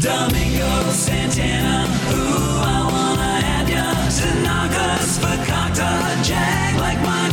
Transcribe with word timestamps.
Domingo 0.00 0.92
Santana, 0.92 1.84
ooh, 2.12 2.62
I 2.62 2.86
wanna 2.92 3.40
have 3.42 3.68
ya. 3.68 3.92
Tanaka's 4.16 5.18
Fakakta, 5.18 5.90
Jag 6.22 6.78
like 6.80 7.00
Michael 7.02 7.27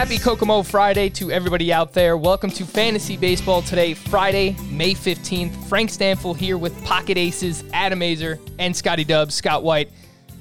Happy 0.00 0.16
Kokomo 0.16 0.62
Friday 0.62 1.10
to 1.10 1.30
everybody 1.30 1.74
out 1.74 1.92
there. 1.92 2.16
Welcome 2.16 2.48
to 2.52 2.64
Fantasy 2.64 3.18
Baseball 3.18 3.60
today, 3.60 3.92
Friday, 3.92 4.56
May 4.70 4.94
15th. 4.94 5.68
Frank 5.68 5.90
Stampfl 5.90 6.34
here 6.34 6.56
with 6.56 6.72
Pocket 6.86 7.18
Aces, 7.18 7.64
Adam 7.74 8.00
Aizer, 8.00 8.40
and 8.58 8.74
Scotty 8.74 9.04
Dubs, 9.04 9.34
Scott 9.34 9.62
White. 9.62 9.90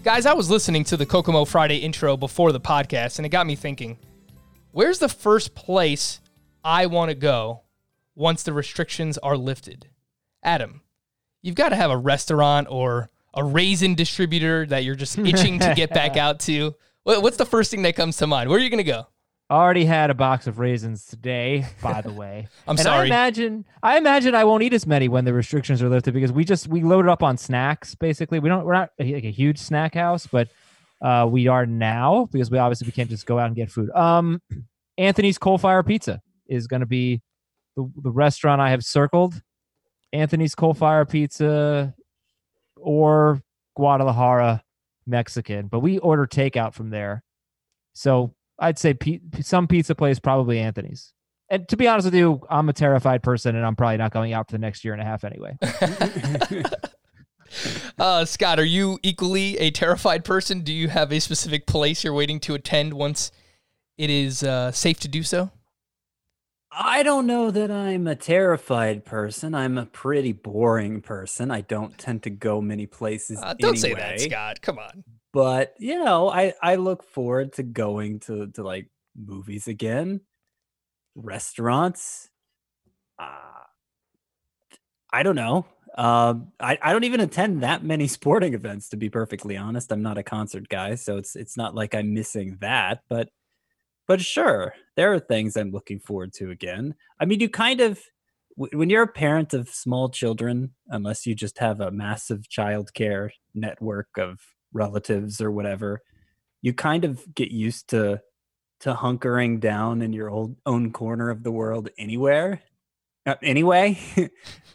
Guys, 0.02 0.26
I 0.26 0.32
was 0.32 0.50
listening 0.50 0.86
to 0.86 0.96
the 0.96 1.06
Kokomo 1.06 1.44
Friday 1.44 1.76
intro 1.76 2.16
before 2.16 2.54
the 2.54 2.60
podcast, 2.62 3.20
and 3.20 3.26
it 3.26 3.30
got 3.30 3.46
me 3.46 3.58
thinking 3.58 3.98
where's 4.72 5.00
the 5.00 5.10
first 5.10 5.54
place 5.56 6.22
I 6.64 6.86
want 6.86 7.10
to 7.10 7.16
go 7.16 7.64
once 8.16 8.44
the 8.44 8.54
restrictions 8.54 9.18
are 9.18 9.36
lifted? 9.36 9.90
Adam, 10.42 10.84
you've 11.42 11.56
got 11.56 11.70
to 11.70 11.76
have 11.76 11.92
a 11.92 11.98
restaurant 11.98 12.70
or 12.72 13.10
a 13.34 13.44
raisin 13.44 13.94
distributor 13.94 14.66
that 14.68 14.86
you're 14.86 14.96
just 14.96 15.18
itching 15.18 15.60
to 15.60 15.74
get 15.76 15.90
back 15.90 16.16
out 16.16 16.40
to. 16.40 16.76
What's 17.04 17.36
the 17.36 17.46
first 17.46 17.72
thing 17.72 17.82
that 17.82 17.98
comes 17.98 18.16
to 18.18 18.26
mind? 18.28 18.50
Where 18.50 18.58
are 18.58 18.64
you 18.64 18.70
going 18.70 18.78
to 18.78 18.90
go? 18.90 19.08
Already 19.52 19.86
had 19.86 20.12
a 20.12 20.14
box 20.14 20.46
of 20.46 20.60
raisins 20.60 21.06
today, 21.06 21.66
by 21.82 22.02
the 22.02 22.12
way. 22.12 22.48
I'm 22.68 22.72
and 22.72 22.80
sorry. 22.80 23.02
I 23.02 23.06
imagine 23.06 23.66
I 23.82 23.98
imagine 23.98 24.36
I 24.36 24.44
won't 24.44 24.62
eat 24.62 24.74
as 24.74 24.86
many 24.86 25.08
when 25.08 25.26
the 25.26 25.34
restrictions 25.34 25.82
are 25.82 25.90
lifted 25.90 26.14
because 26.14 26.32
we 26.32 26.46
just 26.46 26.68
we 26.68 26.82
loaded 26.82 27.10
up 27.10 27.24
on 27.24 27.38
snacks 27.38 27.96
basically. 27.96 28.40
We 28.40 28.50
don't 28.50 28.64
we're 28.64 28.74
not 28.74 28.92
like 29.00 29.24
a 29.24 29.32
huge 29.32 29.58
snack 29.58 29.96
house, 29.96 30.28
but 30.28 30.50
uh, 31.02 31.28
we 31.30 31.48
are 31.48 31.66
now 31.66 32.30
because 32.32 32.52
we 32.52 32.58
obviously 32.58 32.86
we 32.86 32.92
can't 32.92 33.10
just 33.10 33.26
go 33.26 33.40
out 33.40 33.48
and 33.48 33.56
get 33.56 33.72
food. 33.72 33.90
Um, 33.92 34.42
Anthony's 34.98 35.38
Coal 35.38 35.58
Fire 35.58 35.82
Pizza 35.82 36.22
is 36.48 36.68
going 36.68 36.82
to 36.82 36.86
be 36.86 37.22
the, 37.76 37.90
the 38.04 38.12
restaurant 38.12 38.62
I 38.62 38.72
have 38.72 38.84
circled. 38.84 39.42
Anthony's 40.12 40.56
Coal 40.56 40.74
Fire 40.74 41.06
Pizza 41.06 41.96
or 42.76 43.42
Guadalajara 43.76 44.64
Mexican, 45.08 45.68
but 45.68 45.80
we 45.80 45.98
order 46.00 46.28
takeout 46.28 46.74
from 46.74 46.90
there. 46.90 47.24
So 47.94 48.34
I'd 48.60 48.78
say 48.78 48.94
pe- 48.94 49.20
some 49.42 49.68
pizza 49.68 49.96
place, 49.96 50.20
probably 50.20 50.60
Anthony's. 50.60 51.14
And 51.50 51.68
to 51.70 51.78
be 51.78 51.88
honest 51.88 52.06
with 52.06 52.16
you, 52.16 52.42
I'm 52.50 52.70
a 52.70 52.74
terrified 52.74 53.24
person, 53.24 53.56
and 53.56 53.66
I'm 53.66 53.76
probably 53.76 53.98
not 53.98 54.12
going 54.12 54.34
out 54.34 54.48
for 54.48 54.52
the 54.52 54.60
next 54.60 54.86
year 54.86 54.94
and 54.94 55.02
a 55.02 55.06
half 55.06 55.24
anyway. 55.24 55.58
Uh, 57.98 58.24
Scott, 58.26 58.60
are 58.60 58.66
you 58.66 59.00
equally 59.04 59.58
a 59.58 59.72
terrified 59.72 60.24
person? 60.24 60.62
Do 60.62 60.72
you 60.72 60.88
have 60.88 61.12
a 61.12 61.20
specific 61.20 61.66
place 61.66 62.04
you're 62.04 62.14
waiting 62.14 62.40
to 62.42 62.54
attend 62.54 62.94
once 62.94 63.32
it 63.98 64.10
is 64.10 64.44
uh, 64.44 64.72
safe 64.72 65.00
to 65.02 65.08
do 65.08 65.24
so? 65.24 65.52
I 66.72 67.04
don't 67.04 67.26
know 67.26 67.50
that 67.52 67.72
I'm 67.72 68.08
a 68.08 68.16
terrified 68.16 69.04
person. 69.04 69.56
I'm 69.56 69.78
a 69.78 69.86
pretty 69.86 70.32
boring 70.32 71.02
person. 71.02 71.50
I 71.50 71.62
don't 71.62 71.98
tend 71.98 72.24
to 72.24 72.30
go 72.30 72.62
many 72.62 72.86
places. 72.86 73.40
Uh, 73.42 73.56
don't 73.58 73.78
say 73.78 73.94
that. 73.96 74.22
Scott. 74.22 74.62
Come 74.62 74.78
on. 74.78 75.04
But 75.34 75.76
you 75.80 76.04
know, 76.04 76.30
I 76.30 76.54
I 76.62 76.76
look 76.76 77.04
forward 77.04 77.54
to 77.54 77.64
going 77.64 78.20
to 78.22 78.48
to 78.48 78.64
like 78.64 78.90
movies 79.16 79.68
again, 79.68 80.22
restaurants. 81.16 82.30
Uh, 83.20 83.66
I 85.12 85.24
don't 85.24 85.36
know. 85.36 85.66
Um, 85.98 86.52
I 86.60 86.78
I 86.82 86.92
don't 86.94 87.04
even 87.04 87.20
attend 87.20 87.64
that 87.64 87.84
many 87.84 88.08
sporting 88.18 88.54
events 88.54 88.90
to 88.90 88.98
be 88.98 89.10
perfectly 89.10 89.58
honest. 89.58 89.92
I'm 89.92 90.02
not 90.02 90.18
a 90.18 90.24
concert 90.24 90.70
guy, 90.70 90.96
so 90.96 91.18
it's 91.18 91.36
it's 91.36 91.58
not 91.58 91.76
like 91.76 91.96
I'm 91.96 92.14
missing 92.14 92.58
that. 92.62 93.02
But 93.10 93.30
but 94.08 94.22
sure, 94.22 94.76
there 94.96 95.14
are 95.14 95.20
things 95.20 95.58
I'm 95.58 95.72
looking 95.72 96.00
forward 96.00 96.34
to 96.36 96.52
again. 96.52 96.96
I 97.20 97.26
mean, 97.26 97.40
you 97.42 97.50
kind 97.50 97.82
of 97.82 98.02
when 98.58 98.90
you're 98.90 99.04
a 99.04 99.08
parent 99.08 99.54
of 99.54 99.70
small 99.70 100.10
children, 100.10 100.74
unless 100.90 101.26
you 101.26 101.36
just 101.36 101.60
have 101.60 101.82
a 101.82 101.92
massive 101.92 102.44
childcare 102.50 103.32
network 103.56 104.10
of 104.18 104.40
relatives 104.74 105.42
or 105.42 105.52
whatever, 105.52 106.02
you 106.62 106.74
kind 106.74 107.06
of 107.06 107.24
get 107.34 107.52
used 107.52 107.90
to 107.90 108.22
to 108.82 108.94
hunkering 108.94 109.60
down 109.60 110.02
in 110.02 110.14
your 110.14 110.30
old 110.30 110.56
own 110.66 110.92
corner 110.92 111.30
of 111.30 111.44
the 111.44 111.52
world 111.52 111.90
anywhere 111.98 112.62
uh, 113.26 113.36
anyway 113.44 114.00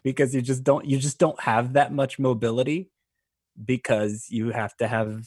because 0.04 0.34
you 0.34 0.42
just 0.42 0.62
don't 0.62 0.84
you 0.84 0.98
just 0.98 1.18
don't 1.18 1.40
have 1.40 1.72
that 1.72 1.90
much 1.90 2.18
mobility 2.18 2.90
because 3.64 4.26
you 4.28 4.50
have 4.50 4.76
to 4.76 4.86
have 4.86 5.24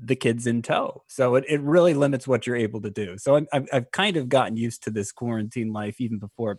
the 0.00 0.16
kids 0.16 0.46
in 0.46 0.62
tow 0.62 1.02
so 1.06 1.34
it, 1.34 1.44
it 1.48 1.60
really 1.60 1.92
limits 1.92 2.26
what 2.26 2.46
you're 2.46 2.56
able 2.56 2.80
to 2.80 2.90
do 2.90 3.18
so 3.18 3.36
I'm, 3.36 3.46
I've, 3.52 3.68
I've 3.74 3.90
kind 3.90 4.16
of 4.16 4.30
gotten 4.30 4.56
used 4.56 4.82
to 4.84 4.90
this 4.90 5.12
quarantine 5.12 5.70
life 5.72 6.00
even 6.00 6.18
before 6.18 6.58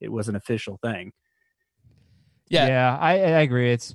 it 0.00 0.12
was 0.12 0.28
an 0.28 0.36
official 0.36 0.78
thing 0.80 1.12
Yeah. 2.66 2.98
I, 2.98 3.12
I 3.12 3.40
agree. 3.40 3.72
It's 3.72 3.94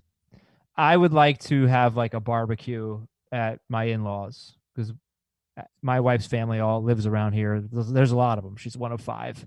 I 0.80 0.96
would 0.96 1.14
like 1.14 1.40
to 1.46 1.66
have 1.68 1.98
like 1.98 2.14
a 2.14 2.20
barbecue 2.20 3.06
at 3.32 3.60
my 3.68 3.86
in-laws 3.86 4.56
because 4.74 4.92
uh, 5.58 5.64
my 5.82 6.00
wife's 6.00 6.26
family 6.26 6.60
all 6.60 6.82
lives 6.82 7.06
around 7.06 7.34
here. 7.34 7.62
There's, 7.62 7.92
there's 7.92 8.12
a 8.12 8.18
lot 8.18 8.38
of 8.38 8.44
them. 8.44 8.56
She's 8.56 8.78
one 8.78 8.92
of 8.92 9.02
five, 9.02 9.46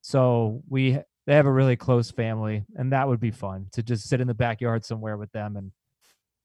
so 0.00 0.62
we 0.68 0.98
they 1.26 1.34
have 1.34 1.46
a 1.46 1.52
really 1.52 1.76
close 1.76 2.10
family, 2.10 2.64
and 2.76 2.92
that 2.92 3.08
would 3.08 3.20
be 3.20 3.32
fun 3.32 3.66
to 3.72 3.82
just 3.82 4.08
sit 4.08 4.20
in 4.20 4.28
the 4.28 4.34
backyard 4.34 4.84
somewhere 4.84 5.16
with 5.16 5.32
them 5.32 5.56
and 5.56 5.72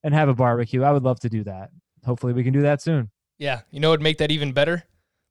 and 0.04 0.14
have 0.14 0.30
a 0.30 0.34
barbecue. 0.34 0.84
I 0.84 0.92
would 0.92 1.04
love 1.04 1.20
to 1.22 1.30
do 1.30 1.44
that. 1.44 1.70
Hopefully, 2.04 2.34
we 2.34 2.44
can 2.44 2.54
do 2.54 2.64
that 2.64 2.82
soon. 2.82 3.12
Yeah. 3.38 3.62
You 3.72 3.80
know 3.80 3.90
what 3.90 4.00
would 4.00 4.04
make 4.04 4.18
that 4.18 4.32
even 4.32 4.52
better? 4.52 4.84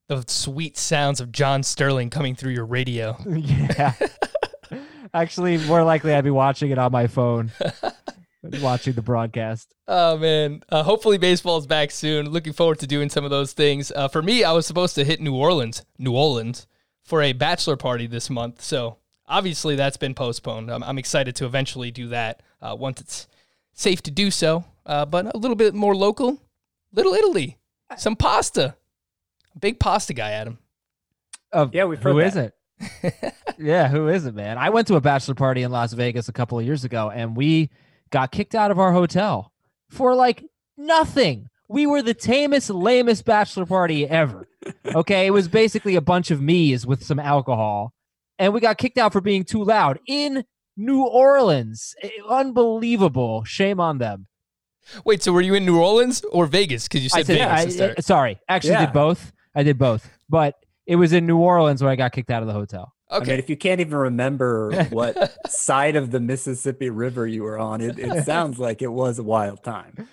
The 0.08 0.24
sweet 0.26 0.76
sounds 0.76 1.20
of 1.20 1.32
John 1.32 1.62
Sterling 1.62 2.10
coming 2.10 2.34
through 2.34 2.52
your 2.52 2.66
radio. 2.66 3.16
yeah. 3.26 3.94
Actually, 5.14 5.58
more 5.58 5.82
likely 5.82 6.14
I'd 6.14 6.24
be 6.24 6.30
watching 6.30 6.70
it 6.70 6.78
on 6.78 6.90
my 6.90 7.06
phone, 7.06 7.52
watching 8.42 8.94
the 8.94 9.02
broadcast. 9.02 9.74
Oh 9.88 10.16
man! 10.18 10.62
Uh, 10.68 10.82
hopefully 10.82 11.18
baseball 11.18 11.58
is 11.58 11.66
back 11.66 11.90
soon. 11.90 12.30
Looking 12.30 12.52
forward 12.52 12.78
to 12.80 12.86
doing 12.86 13.08
some 13.08 13.24
of 13.24 13.30
those 13.30 13.52
things. 13.52 13.92
Uh, 13.94 14.08
for 14.08 14.22
me, 14.22 14.44
I 14.44 14.52
was 14.52 14.66
supposed 14.66 14.94
to 14.96 15.04
hit 15.04 15.20
New 15.20 15.34
Orleans, 15.34 15.84
New 15.98 16.12
Orleans, 16.12 16.66
for 17.02 17.22
a 17.22 17.32
bachelor 17.32 17.76
party 17.76 18.06
this 18.06 18.30
month. 18.30 18.62
So 18.62 18.98
obviously 19.26 19.76
that's 19.76 19.96
been 19.96 20.14
postponed. 20.14 20.70
I'm, 20.70 20.82
I'm 20.82 20.98
excited 20.98 21.34
to 21.36 21.46
eventually 21.46 21.90
do 21.90 22.08
that 22.08 22.42
uh, 22.60 22.76
once 22.78 23.00
it's 23.00 23.28
safe 23.72 24.02
to 24.02 24.10
do 24.10 24.30
so. 24.30 24.64
Uh, 24.84 25.06
but 25.06 25.32
a 25.34 25.38
little 25.38 25.54
bit 25.56 25.74
more 25.74 25.94
local, 25.94 26.40
Little 26.92 27.14
Italy, 27.14 27.58
some 27.96 28.16
pasta. 28.16 28.76
Big 29.58 29.78
pasta 29.78 30.12
guy, 30.14 30.32
Adam. 30.32 30.58
Of 31.52 31.74
Yeah, 31.74 31.84
we've 31.84 32.02
who 32.02 32.16
heard 32.16 32.26
is 32.26 32.34
that. 32.34 32.54
it? 33.02 33.34
yeah, 33.58 33.88
who 33.88 34.08
is 34.08 34.26
it, 34.26 34.34
man? 34.34 34.58
I 34.58 34.70
went 34.70 34.88
to 34.88 34.96
a 34.96 35.00
bachelor 35.00 35.34
party 35.34 35.62
in 35.62 35.70
Las 35.70 35.92
Vegas 35.92 36.28
a 36.28 36.32
couple 36.32 36.58
of 36.58 36.64
years 36.64 36.84
ago, 36.84 37.10
and 37.10 37.36
we 37.36 37.70
got 38.12 38.30
kicked 38.30 38.54
out 38.54 38.70
of 38.70 38.78
our 38.78 38.92
hotel 38.92 39.52
for 39.90 40.14
like 40.14 40.44
nothing. 40.76 41.48
We 41.68 41.86
were 41.86 42.02
the 42.02 42.14
tamest, 42.14 42.70
lamest 42.70 43.24
bachelor 43.24 43.66
party 43.66 44.06
ever. 44.08 44.46
Okay, 44.94 45.26
it 45.26 45.32
was 45.32 45.48
basically 45.48 45.96
a 45.96 46.00
bunch 46.00 46.30
of 46.30 46.40
me's 46.40 46.86
with 46.86 47.02
some 47.04 47.18
alcohol, 47.18 47.92
and 48.38 48.52
we 48.54 48.60
got 48.60 48.78
kicked 48.78 48.96
out 48.96 49.12
for 49.12 49.20
being 49.20 49.42
too 49.42 49.64
loud 49.64 49.98
in 50.06 50.44
New 50.76 51.02
Orleans. 51.04 51.96
Eh, 52.00 52.10
Unbelievable. 52.28 53.42
Shame 53.44 53.80
on 53.80 53.98
them. 53.98 54.28
Wait, 55.04 55.20
so 55.22 55.32
were 55.32 55.40
you 55.40 55.54
in 55.54 55.64
New 55.66 55.80
Orleans 55.80 56.22
or 56.30 56.46
Vegas? 56.46 56.86
Because 56.86 57.02
you 57.02 57.08
said, 57.08 57.20
I 57.20 57.22
said, 57.24 57.38
Vegas. 57.38 57.50
I- 57.50 57.64
to 57.64 57.70
start. 57.72 57.98
uh, 57.98 58.02
sorry, 58.02 58.40
actually 58.48 58.70
Yeah. 58.74 58.86
did 58.86 58.92
both. 58.92 59.32
I 59.54 59.62
did 59.64 59.78
both, 59.78 60.08
but 60.28 60.54
it 60.86 60.94
was 60.96 61.12
in 61.12 61.26
New 61.26 61.38
Orleans 61.38 61.82
where 61.82 61.90
I 61.90 61.96
got 61.96 62.12
kicked 62.12 62.30
out 62.30 62.42
of 62.42 62.46
the 62.46 62.54
hotel. 62.54 62.92
I 63.12 63.18
mean, 63.20 63.22
okay. 63.30 63.38
if 63.38 63.50
you 63.50 63.56
can't 63.56 63.80
even 63.80 63.96
remember 63.96 64.84
what 64.90 65.36
side 65.50 65.96
of 65.96 66.10
the 66.10 66.20
Mississippi 66.20 66.90
River 66.90 67.26
you 67.26 67.42
were 67.42 67.58
on, 67.58 67.80
it, 67.80 67.98
it 67.98 68.24
sounds 68.24 68.58
like 68.58 68.82
it 68.82 68.92
was 68.92 69.18
a 69.18 69.22
wild 69.22 69.62
time. 69.62 70.08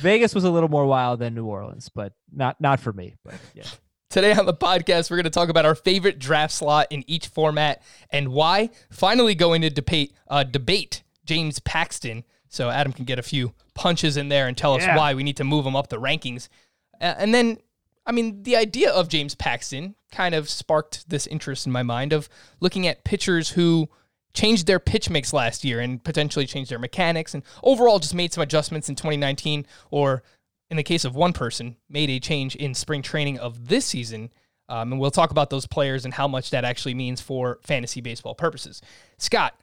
Vegas 0.00 0.34
was 0.34 0.44
a 0.44 0.50
little 0.50 0.68
more 0.68 0.86
wild 0.86 1.18
than 1.18 1.34
New 1.34 1.46
Orleans, 1.46 1.88
but 1.88 2.12
not 2.32 2.60
not 2.60 2.78
for 2.80 2.92
me. 2.92 3.14
But 3.24 3.34
yeah. 3.54 3.64
Today 4.10 4.32
on 4.34 4.44
the 4.44 4.54
podcast, 4.54 5.10
we're 5.10 5.16
going 5.16 5.24
to 5.24 5.30
talk 5.30 5.48
about 5.48 5.64
our 5.64 5.74
favorite 5.74 6.18
draft 6.18 6.52
slot 6.52 6.86
in 6.90 7.02
each 7.06 7.28
format 7.28 7.82
and 8.10 8.28
why. 8.28 8.68
Finally, 8.90 9.34
going 9.34 9.62
to 9.62 9.70
debate 9.70 10.12
uh, 10.28 10.44
debate 10.44 11.02
James 11.24 11.58
Paxton, 11.60 12.24
so 12.48 12.68
Adam 12.68 12.92
can 12.92 13.06
get 13.06 13.18
a 13.18 13.22
few 13.22 13.54
punches 13.74 14.16
in 14.18 14.28
there 14.28 14.46
and 14.48 14.56
tell 14.56 14.74
us 14.74 14.82
Yeah. 14.82 14.96
why 14.98 15.14
we 15.14 15.22
need 15.22 15.38
to 15.38 15.44
move 15.44 15.64
him 15.64 15.74
up 15.74 15.88
the 15.88 15.96
rankings. 15.98 16.48
Uh, 17.00 17.14
and 17.16 17.34
then, 17.34 17.58
I 18.04 18.12
mean, 18.12 18.42
the 18.42 18.56
idea 18.56 18.90
of 18.90 19.08
James 19.08 19.34
Paxton 19.34 19.94
kind 20.10 20.34
of 20.34 20.48
sparked 20.48 21.08
this 21.08 21.26
interest 21.26 21.66
in 21.66 21.72
my 21.72 21.82
mind 21.82 22.12
of 22.12 22.28
looking 22.60 22.86
at 22.86 23.04
pitchers 23.04 23.50
who 23.50 23.88
changed 24.34 24.66
their 24.66 24.80
pitch 24.80 25.10
mix 25.10 25.32
last 25.32 25.62
year 25.64 25.80
and 25.80 26.02
potentially 26.02 26.46
changed 26.46 26.70
their 26.70 26.78
mechanics 26.78 27.34
and 27.34 27.42
overall 27.62 27.98
just 27.98 28.14
made 28.14 28.32
some 28.32 28.42
adjustments 28.42 28.88
in 28.88 28.94
2019 28.94 29.66
or 29.90 30.22
in 30.70 30.76
the 30.76 30.82
case 30.82 31.04
of 31.04 31.14
one 31.14 31.34
person 31.34 31.76
made 31.90 32.08
a 32.08 32.18
change 32.18 32.56
in 32.56 32.74
spring 32.74 33.02
training 33.02 33.38
of 33.38 33.68
this 33.68 33.84
season 33.84 34.30
Um, 34.68 34.92
and 34.92 35.00
we'll 35.00 35.10
talk 35.10 35.30
about 35.30 35.50
those 35.50 35.66
players 35.66 36.06
and 36.06 36.14
how 36.14 36.26
much 36.26 36.48
that 36.50 36.64
actually 36.64 36.94
means 36.94 37.20
for 37.20 37.58
fantasy 37.62 38.00
baseball 38.00 38.34
purposes. 38.34 38.80
Scott, 39.18 39.54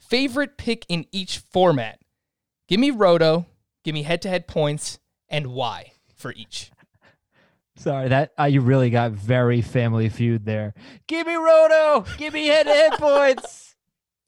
favorite 0.00 0.56
pick 0.56 0.84
in 0.88 1.06
each 1.12 1.38
format. 1.38 2.00
Give 2.66 2.80
me 2.80 2.90
roto, 2.90 3.46
give 3.84 3.94
me 3.94 4.02
head 4.02 4.22
to 4.22 4.28
head 4.28 4.48
points, 4.48 4.98
and 5.28 5.48
why 5.48 5.92
for 6.16 6.32
each. 6.32 6.72
Sorry, 7.76 8.08
that 8.08 8.32
uh, 8.38 8.44
you 8.44 8.60
really 8.62 8.90
got 8.90 9.12
very 9.12 9.60
Family 9.62 10.08
Feud 10.08 10.44
there. 10.44 10.74
Give 11.06 11.26
me 11.26 11.34
Roto. 11.34 12.04
Give 12.16 12.32
me 12.34 12.46
head 12.46 12.64
to 12.64 12.70
head 12.70 12.92
points. 12.94 13.74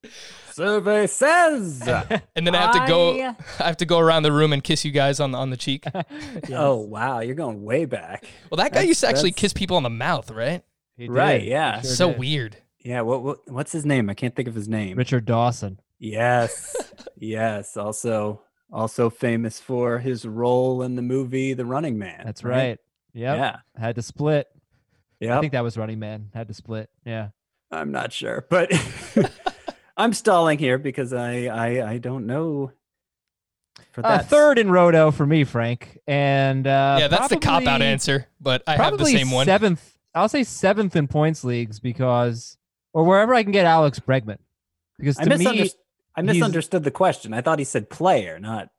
Survey 0.52 1.06
says. 1.06 1.82
And 2.36 2.46
then 2.46 2.54
I 2.54 2.58
have 2.62 2.72
to 2.72 2.86
go 2.86 3.20
I- 3.20 3.34
I 3.60 3.66
have 3.66 3.76
to 3.78 3.86
go 3.86 3.98
around 3.98 4.22
the 4.24 4.32
room 4.32 4.52
and 4.52 4.62
kiss 4.62 4.84
you 4.84 4.90
guys 4.90 5.18
on 5.20 5.32
the 5.32 5.38
on 5.38 5.50
the 5.50 5.56
cheek. 5.56 5.84
Oh 6.52 6.76
wow, 6.76 7.20
you're 7.20 7.34
going 7.34 7.62
way 7.62 7.84
back. 7.84 8.24
Well, 8.50 8.56
that 8.56 8.70
guy 8.70 8.80
That's- 8.80 8.88
used 8.88 9.00
to 9.00 9.08
actually 9.08 9.30
that's- 9.30 9.40
kiss 9.40 9.52
people 9.52 9.76
on 9.76 9.82
the 9.82 9.90
mouth, 9.90 10.30
right? 10.30 10.62
He 10.96 11.08
Right, 11.08 11.38
did. 11.38 11.48
Yeah. 11.48 11.80
sure 11.80 11.90
so 11.90 12.08
did. 12.10 12.18
weird. 12.18 12.56
Yeah, 12.80 13.00
what, 13.02 13.22
what 13.22 13.38
what's 13.50 13.72
his 13.72 13.84
name? 13.86 14.08
I 14.10 14.14
can't 14.14 14.34
think 14.34 14.48
of 14.48 14.54
his 14.54 14.68
name. 14.68 14.96
Richard 14.96 15.24
Dawson. 15.26 15.80
Yes. 15.98 16.76
yes, 17.16 17.76
also 17.76 18.42
also 18.72 19.10
famous 19.10 19.58
for 19.60 19.98
his 19.98 20.26
role 20.26 20.82
in 20.82 20.96
the 20.96 21.02
movie 21.02 21.54
The 21.54 21.64
Running 21.66 21.98
Man. 21.98 22.22
That's 22.24 22.44
right. 22.44 22.78
Yep. 23.14 23.36
Yeah. 23.36 23.56
Had 23.76 23.96
to 23.96 24.02
split. 24.02 24.48
Yeah. 25.20 25.36
I 25.36 25.40
think 25.40 25.52
that 25.52 25.62
was 25.62 25.76
Running 25.76 25.98
Man. 25.98 26.30
Had 26.34 26.48
to 26.48 26.54
split. 26.54 26.90
Yeah. 27.04 27.28
I'm 27.70 27.90
not 27.92 28.12
sure, 28.12 28.46
but 28.48 28.72
I'm 29.96 30.12
stalling 30.12 30.58
here 30.58 30.78
because 30.78 31.12
I 31.12 31.46
I 31.46 31.90
I 31.92 31.98
don't 31.98 32.26
know 32.26 32.72
for 33.92 34.06
Uh, 34.06 34.18
third 34.20 34.58
in 34.58 34.70
Roto 34.70 35.10
for 35.10 35.26
me, 35.26 35.44
Frank. 35.44 35.98
And 36.06 36.66
uh, 36.66 36.96
yeah, 37.00 37.08
that's 37.08 37.28
the 37.28 37.36
cop 37.36 37.66
out 37.66 37.82
answer, 37.82 38.26
but 38.40 38.62
I 38.66 38.72
have 38.72 38.78
the 38.78 38.96
probably 38.96 39.16
same 39.16 39.30
one. 39.30 39.44
Seventh. 39.46 39.98
I'll 40.14 40.28
say 40.28 40.44
seventh 40.44 40.96
in 40.96 41.08
points 41.08 41.44
leagues 41.44 41.78
because, 41.80 42.56
or 42.92 43.04
wherever 43.04 43.34
I 43.34 43.42
can 43.42 43.52
get 43.52 43.66
Alex 43.66 44.00
Bregman, 44.00 44.38
because 44.98 45.18
I, 45.18 45.24
to 45.24 45.36
me, 45.36 45.70
I 46.16 46.22
misunderstood 46.22 46.84
the 46.84 46.90
question. 46.90 47.34
I 47.34 47.40
thought 47.40 47.58
he 47.58 47.64
said 47.64 47.90
player, 47.90 48.38
not 48.38 48.70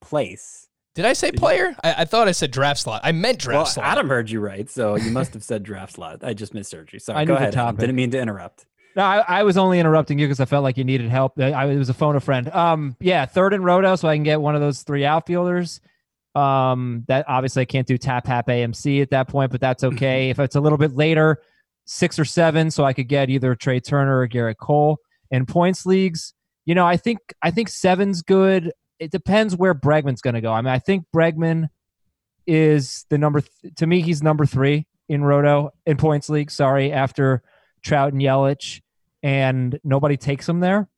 place. 0.00 0.67
Did 0.94 1.04
I 1.04 1.12
say 1.12 1.30
player? 1.30 1.76
I, 1.84 1.94
I 1.98 2.04
thought 2.04 2.26
I 2.28 2.32
said 2.32 2.50
draft 2.50 2.80
slot. 2.80 3.02
I 3.04 3.12
meant 3.12 3.38
draft 3.38 3.56
Well, 3.56 3.66
slot. 3.66 3.86
Adam 3.86 4.08
heard 4.08 4.30
you 4.30 4.40
right, 4.40 4.68
so 4.68 4.96
you 4.96 5.10
must 5.12 5.32
have 5.34 5.44
said 5.44 5.62
draft 5.62 5.92
slot. 5.92 6.24
I 6.24 6.34
just 6.34 6.54
misheard 6.54 6.92
you. 6.92 6.98
Sorry. 6.98 7.20
I 7.20 7.24
Go 7.24 7.34
the 7.34 7.36
ahead. 7.36 7.48
Adam. 7.54 7.66
topic. 7.66 7.80
Didn't 7.80 7.96
mean 7.96 8.10
to 8.10 8.18
interrupt. 8.20 8.66
No, 8.96 9.04
I, 9.04 9.18
I 9.28 9.42
was 9.44 9.56
only 9.56 9.78
interrupting 9.78 10.18
you 10.18 10.26
because 10.26 10.40
I 10.40 10.44
felt 10.44 10.64
like 10.64 10.76
you 10.76 10.82
needed 10.82 11.08
help. 11.08 11.38
I, 11.38 11.52
I 11.52 11.66
it 11.66 11.76
was 11.76 11.88
a 11.88 11.94
phone 11.94 12.16
a 12.16 12.20
friend. 12.20 12.48
Um, 12.52 12.96
yeah, 12.98 13.26
third 13.26 13.52
in 13.52 13.62
Roto, 13.62 13.94
so 13.94 14.08
I 14.08 14.16
can 14.16 14.24
get 14.24 14.40
one 14.40 14.56
of 14.56 14.60
those 14.60 14.82
three 14.82 15.04
outfielders. 15.04 15.80
Um, 16.34 17.04
that 17.06 17.24
obviously 17.28 17.62
I 17.62 17.64
can't 17.64 17.86
do 17.86 17.96
tap 17.96 18.26
hap 18.26 18.48
AMC 18.48 19.00
at 19.02 19.10
that 19.10 19.28
point, 19.28 19.52
but 19.52 19.60
that's 19.60 19.84
okay. 19.84 20.30
if 20.30 20.38
it's 20.40 20.56
a 20.56 20.60
little 20.60 20.78
bit 20.78 20.96
later, 20.96 21.38
six 21.84 22.18
or 22.18 22.24
seven, 22.24 22.70
so 22.72 22.84
I 22.84 22.92
could 22.92 23.08
get 23.08 23.30
either 23.30 23.54
Trea 23.54 23.80
Turner 23.80 24.18
or 24.20 24.26
Gerrit 24.28 24.56
Cole. 24.56 24.98
In 25.30 25.46
points 25.46 25.84
leagues, 25.86 26.32
you 26.64 26.74
know, 26.74 26.86
I 26.86 26.96
think 26.96 27.18
I 27.42 27.50
think 27.52 27.68
seven's 27.68 28.22
good. 28.22 28.72
It 28.98 29.10
depends 29.10 29.56
where 29.56 29.74
Bregman's 29.74 30.20
going 30.20 30.34
to 30.34 30.40
go. 30.40 30.52
I 30.52 30.60
mean, 30.60 30.72
I 30.72 30.78
think 30.78 31.06
Bregman 31.14 31.68
is 32.46 33.04
the 33.10 33.18
number 33.18 33.42
th- 33.42 33.74
to 33.76 33.86
me. 33.86 34.00
He's 34.00 34.22
number 34.22 34.46
three 34.46 34.86
in 35.08 35.22
Roto 35.22 35.70
in 35.86 35.96
points 35.96 36.28
league. 36.28 36.50
Sorry, 36.50 36.92
after 36.92 37.42
Trout 37.82 38.12
and 38.12 38.22
Yelich 38.22 38.80
and 39.22 39.78
nobody 39.84 40.16
takes 40.16 40.48
him 40.48 40.60
there. 40.60 40.88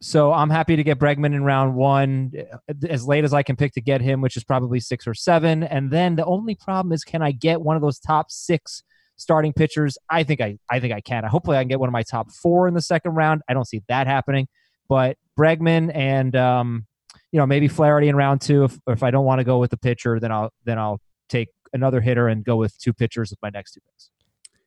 So 0.00 0.32
I'm 0.32 0.50
happy 0.50 0.76
to 0.76 0.84
get 0.84 0.98
Bregman 0.98 1.34
in 1.34 1.42
round 1.42 1.74
one 1.74 2.32
uh, 2.52 2.74
as 2.88 3.06
late 3.08 3.24
as 3.24 3.32
I 3.32 3.42
can 3.42 3.56
pick 3.56 3.72
to 3.72 3.80
get 3.80 4.00
him, 4.00 4.20
which 4.20 4.36
is 4.36 4.44
probably 4.44 4.78
six 4.78 5.06
or 5.06 5.14
seven. 5.14 5.62
And 5.62 5.90
then 5.90 6.16
the 6.16 6.24
only 6.24 6.54
problem 6.54 6.92
is, 6.92 7.02
can 7.02 7.22
I 7.22 7.32
get 7.32 7.62
one 7.62 7.76
of 7.76 7.82
those 7.82 7.98
top 7.98 8.30
six 8.30 8.82
starting 9.16 9.54
pitchers? 9.54 9.96
I 10.10 10.22
think 10.22 10.40
I, 10.42 10.58
I 10.70 10.80
think 10.80 10.92
I 10.92 11.00
can. 11.00 11.24
Hopefully, 11.24 11.56
I 11.56 11.62
can 11.62 11.68
get 11.68 11.80
one 11.80 11.88
of 11.88 11.94
my 11.94 12.02
top 12.02 12.30
four 12.30 12.68
in 12.68 12.74
the 12.74 12.82
second 12.82 13.12
round. 13.12 13.42
I 13.48 13.54
don't 13.54 13.66
see 13.66 13.82
that 13.88 14.06
happening, 14.06 14.48
but 14.86 15.16
Bregman 15.38 15.90
and 15.94 16.36
um, 16.36 16.86
you 17.32 17.38
know 17.38 17.46
maybe 17.46 17.68
Flaherty 17.68 18.08
in 18.08 18.16
round 18.16 18.40
two. 18.40 18.64
If, 18.64 18.78
if 18.86 19.02
I 19.02 19.10
don't 19.10 19.24
want 19.24 19.40
to 19.40 19.44
go 19.44 19.58
with 19.58 19.70
the 19.70 19.76
pitcher, 19.76 20.20
then 20.20 20.32
I'll 20.32 20.50
then 20.64 20.78
I'll 20.78 21.00
take 21.28 21.48
another 21.72 22.00
hitter 22.00 22.28
and 22.28 22.44
go 22.44 22.56
with 22.56 22.78
two 22.78 22.92
pitchers 22.92 23.30
with 23.30 23.40
my 23.42 23.50
next 23.50 23.72
two 23.72 23.80
picks. 23.80 24.10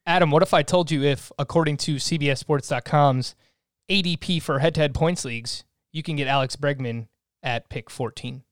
Adam, 0.06 0.32
what 0.32 0.42
if 0.42 0.54
I 0.54 0.64
told 0.64 0.90
you 0.90 1.04
if, 1.04 1.32
according 1.38 1.78
to 1.78 1.96
CBSSports.com's 1.96 3.36
ADP 3.90 4.42
for 4.42 4.60
head 4.60 4.74
to 4.76 4.82
head 4.82 4.94
points 4.94 5.24
leagues, 5.24 5.64
you 5.92 6.02
can 6.02 6.16
get 6.16 6.28
Alex 6.28 6.56
Bregman 6.56 7.08
at 7.44 7.70
pick 7.70 7.90
14? 7.90 8.44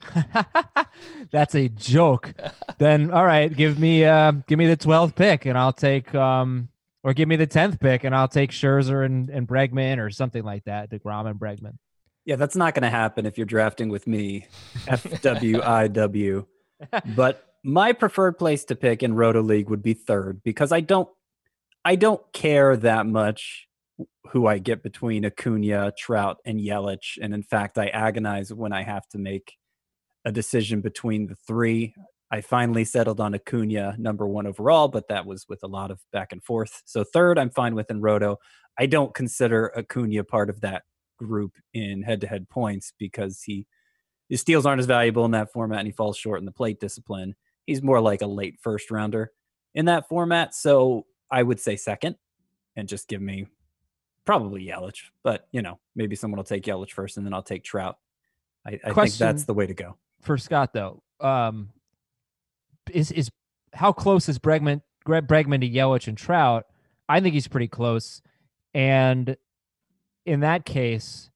That's 1.30 1.54
a 1.54 1.68
joke. 1.68 2.32
then 2.78 3.10
all 3.10 3.24
right, 3.24 3.54
give 3.54 3.78
me 3.78 4.04
uh 4.04 4.32
give 4.46 4.58
me 4.58 4.66
the 4.66 4.76
twelfth 4.76 5.14
pick 5.14 5.46
and 5.46 5.58
I'll 5.58 5.72
take 5.72 6.14
um 6.14 6.68
or 7.02 7.12
give 7.12 7.28
me 7.28 7.36
the 7.36 7.46
tenth 7.46 7.80
pick 7.80 8.04
and 8.04 8.14
I'll 8.14 8.28
take 8.28 8.50
Scherzer 8.50 9.04
and, 9.04 9.28
and 9.30 9.46
Bregman 9.46 9.98
or 9.98 10.10
something 10.10 10.42
like 10.42 10.64
that. 10.64 10.90
DeGrom 10.90 11.28
and 11.28 11.38
Bregman. 11.38 11.74
Yeah, 12.30 12.36
that's 12.36 12.54
not 12.54 12.74
going 12.76 12.84
to 12.84 12.90
happen 12.90 13.26
if 13.26 13.36
you're 13.36 13.44
drafting 13.44 13.88
with 13.88 14.06
me, 14.06 14.46
FWIW. 14.86 16.46
but 17.16 17.44
my 17.64 17.92
preferred 17.92 18.38
place 18.38 18.64
to 18.66 18.76
pick 18.76 19.02
in 19.02 19.14
Roto 19.14 19.42
League 19.42 19.68
would 19.68 19.82
be 19.82 19.94
third 19.94 20.40
because 20.44 20.70
I 20.70 20.78
don't, 20.78 21.08
I 21.84 21.96
don't 21.96 22.22
care 22.32 22.76
that 22.76 23.04
much 23.04 23.66
who 24.28 24.46
I 24.46 24.58
get 24.58 24.80
between 24.80 25.24
Acuna, 25.24 25.92
Trout, 25.98 26.36
and 26.44 26.60
Yelich. 26.60 27.18
And 27.20 27.34
in 27.34 27.42
fact, 27.42 27.76
I 27.78 27.88
agonize 27.88 28.54
when 28.54 28.72
I 28.72 28.84
have 28.84 29.08
to 29.08 29.18
make 29.18 29.56
a 30.24 30.30
decision 30.30 30.82
between 30.82 31.26
the 31.26 31.34
three. 31.34 31.96
I 32.30 32.42
finally 32.42 32.84
settled 32.84 33.18
on 33.18 33.34
Acuna, 33.34 33.96
number 33.98 34.28
one 34.28 34.46
overall, 34.46 34.86
but 34.86 35.08
that 35.08 35.26
was 35.26 35.46
with 35.48 35.64
a 35.64 35.66
lot 35.66 35.90
of 35.90 35.98
back 36.12 36.30
and 36.30 36.44
forth. 36.44 36.82
So 36.84 37.02
third, 37.02 37.40
I'm 37.40 37.50
fine 37.50 37.74
with 37.74 37.90
in 37.90 38.00
Roto. 38.00 38.36
I 38.78 38.86
don't 38.86 39.12
consider 39.14 39.72
Acuna 39.76 40.22
part 40.22 40.48
of 40.48 40.60
that 40.60 40.84
group 41.24 41.52
in 41.74 42.02
head-to-head 42.02 42.48
points 42.48 42.92
because 42.98 43.42
he 43.42 43.66
his 44.28 44.40
steals 44.40 44.64
aren't 44.64 44.80
as 44.80 44.86
valuable 44.86 45.24
in 45.24 45.32
that 45.32 45.52
format 45.52 45.80
and 45.80 45.88
he 45.88 45.92
falls 45.92 46.16
short 46.16 46.38
in 46.38 46.44
the 46.44 46.52
plate 46.52 46.78
discipline. 46.78 47.34
He's 47.66 47.82
more 47.82 48.00
like 48.00 48.22
a 48.22 48.26
late 48.26 48.58
first 48.60 48.90
rounder 48.90 49.32
in 49.74 49.86
that 49.86 50.08
format. 50.08 50.54
So 50.54 51.06
I 51.30 51.42
would 51.42 51.58
say 51.58 51.76
second 51.76 52.16
and 52.76 52.88
just 52.88 53.08
give 53.08 53.20
me 53.20 53.46
probably 54.24 54.66
Yelich, 54.66 55.02
but 55.24 55.48
you 55.50 55.62
know, 55.62 55.80
maybe 55.96 56.14
someone 56.14 56.36
will 56.36 56.44
take 56.44 56.64
Yelich 56.64 56.92
first 56.92 57.16
and 57.16 57.26
then 57.26 57.34
I'll 57.34 57.42
take 57.42 57.64
Trout. 57.64 57.96
I, 58.64 58.78
I 58.84 58.92
think 58.92 59.14
that's 59.14 59.44
the 59.44 59.54
way 59.54 59.66
to 59.66 59.74
go. 59.74 59.96
For 60.22 60.38
Scott 60.38 60.72
though, 60.72 61.02
um 61.20 61.70
is 62.92 63.10
is 63.10 63.30
how 63.72 63.92
close 63.92 64.28
is 64.28 64.38
Bregman 64.38 64.82
Gre- 65.04 65.18
Bregman 65.18 65.60
to 65.60 65.68
Yelich 65.68 66.08
and 66.08 66.16
Trout? 66.16 66.66
I 67.08 67.20
think 67.20 67.34
he's 67.34 67.48
pretty 67.48 67.68
close. 67.68 68.22
And 68.74 69.36
in 70.26 70.40
that 70.40 70.64
case, 70.64 71.30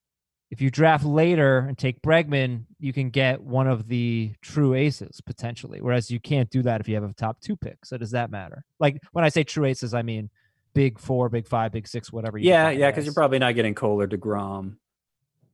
if 0.50 0.60
you 0.60 0.70
draft 0.70 1.04
later 1.04 1.58
and 1.58 1.76
take 1.76 2.00
Bregman, 2.02 2.64
you 2.78 2.92
can 2.92 3.10
get 3.10 3.40
one 3.40 3.66
of 3.66 3.88
the 3.88 4.32
true 4.40 4.74
aces 4.74 5.20
potentially. 5.20 5.80
Whereas 5.80 6.10
you 6.10 6.20
can't 6.20 6.48
do 6.50 6.62
that 6.62 6.80
if 6.80 6.88
you 6.88 6.94
have 6.94 7.02
a 7.02 7.12
top 7.14 7.40
two 7.40 7.56
pick. 7.56 7.84
So 7.84 7.96
does 7.96 8.12
that 8.12 8.30
matter? 8.30 8.64
Like 8.78 9.00
when 9.12 9.24
I 9.24 9.30
say 9.30 9.42
true 9.42 9.64
aces, 9.64 9.94
I 9.94 10.02
mean 10.02 10.30
big 10.74 10.98
four, 10.98 11.28
big 11.28 11.48
five, 11.48 11.72
big 11.72 11.88
six, 11.88 12.12
whatever. 12.12 12.38
You 12.38 12.50
Yeah, 12.50 12.70
yeah, 12.70 12.90
because 12.90 13.04
you're 13.04 13.14
probably 13.14 13.38
not 13.38 13.54
getting 13.54 13.74
Cole 13.74 14.00
or 14.00 14.06
DeGrom 14.06 14.76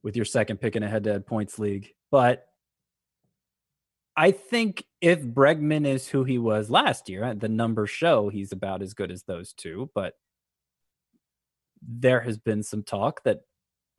with 0.03 0.17
your 0.17 0.25
second 0.25 0.59
pick 0.59 0.77
in 0.77 0.83
a 0.83 0.89
head-to-head 0.89 1.27
points 1.27 1.59
league. 1.59 1.89
But 2.11 2.47
I 4.17 4.33
think 4.33 4.85
if 5.01 5.23
Bregman 5.23 5.87
is 5.87 6.09
who 6.09 6.25
he 6.25 6.39
was 6.39 6.71
last 6.71 7.09
year, 7.09 7.35
the 7.35 7.49
numbers 7.49 7.91
show 7.91 8.29
he's 8.29 8.53
about 8.53 8.83
as 8.83 8.93
good 8.93 9.11
as 9.11 9.23
those 9.23 9.53
two. 9.53 9.91
But 9.95 10.15
there 11.83 12.21
has 12.21 12.39
been 12.39 12.63
some 12.63 12.83
talk 12.83 13.23
that 13.25 13.41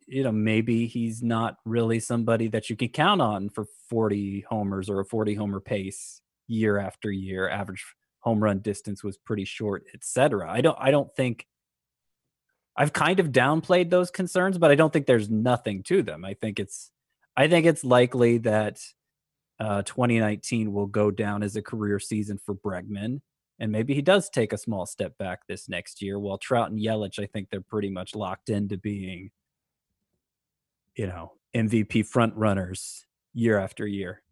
you 0.08 0.24
know 0.24 0.32
maybe 0.32 0.88
he's 0.88 1.24
not 1.24 1.58
really 1.66 2.00
somebody 2.00 2.48
that 2.48 2.70
you 2.70 2.76
can 2.76 2.90
count 2.90 3.22
on 3.22 3.50
for 3.50 3.66
40 3.90 4.46
homers 4.50 4.90
or 4.90 5.00
a 5.00 5.06
40 5.06 5.36
homer 5.36 5.60
pace 5.60 6.22
year 6.48 6.78
after 6.78 7.12
year. 7.12 7.50
Average 7.50 7.86
home 8.20 8.44
run 8.44 8.60
distance 8.60 9.04
was 9.04 9.18
pretty 9.18 9.46
short, 9.46 9.84
etc. 9.94 10.50
I 10.50 10.62
don't 10.62 10.78
I 10.80 10.92
don't 10.92 11.14
think 11.16 11.48
I've 12.76 12.94
kind 12.94 13.20
of 13.20 13.28
downplayed 13.28 13.90
those 13.90 14.12
concerns, 14.12 14.58
but 14.58 14.72
I 14.72 14.76
don't 14.76 14.94
think 14.94 15.06
there's 15.06 15.30
nothing 15.30 15.84
to 15.84 16.02
them. 16.04 16.24
I 16.24 16.34
think 16.36 16.60
it's 16.60 16.92
I 17.36 17.48
think 17.48 17.66
it's 17.66 17.84
likely 17.84 18.40
that 18.40 18.80
uh, 19.60 19.84
2019 19.84 20.74
will 20.74 20.88
go 20.88 21.12
down 21.12 21.44
as 21.44 21.56
a 21.56 21.62
career 21.62 22.00
season 22.00 22.40
for 22.44 22.56
Bregman, 22.56 23.22
and 23.62 23.72
maybe 23.72 23.94
he 23.94 24.02
does 24.02 24.28
take 24.28 24.54
a 24.54 24.58
small 24.58 24.88
step 24.88 25.16
back 25.20 25.46
this 25.46 25.70
next 25.70 26.02
year. 26.02 26.18
While 26.18 26.40
Trout 26.40 26.72
and 26.72 26.80
Yelich, 26.80 27.22
I 27.22 27.28
think 27.28 27.52
they're 27.52 27.62
pretty 27.62 27.92
much 27.92 28.16
locked 28.16 28.50
into 28.50 28.76
being, 28.76 29.30
you 30.96 31.06
know, 31.06 31.34
MVP 31.56 32.08
front 32.08 32.36
runners 32.36 33.06
year 33.36 33.60
after 33.60 33.86
year. 33.86 34.24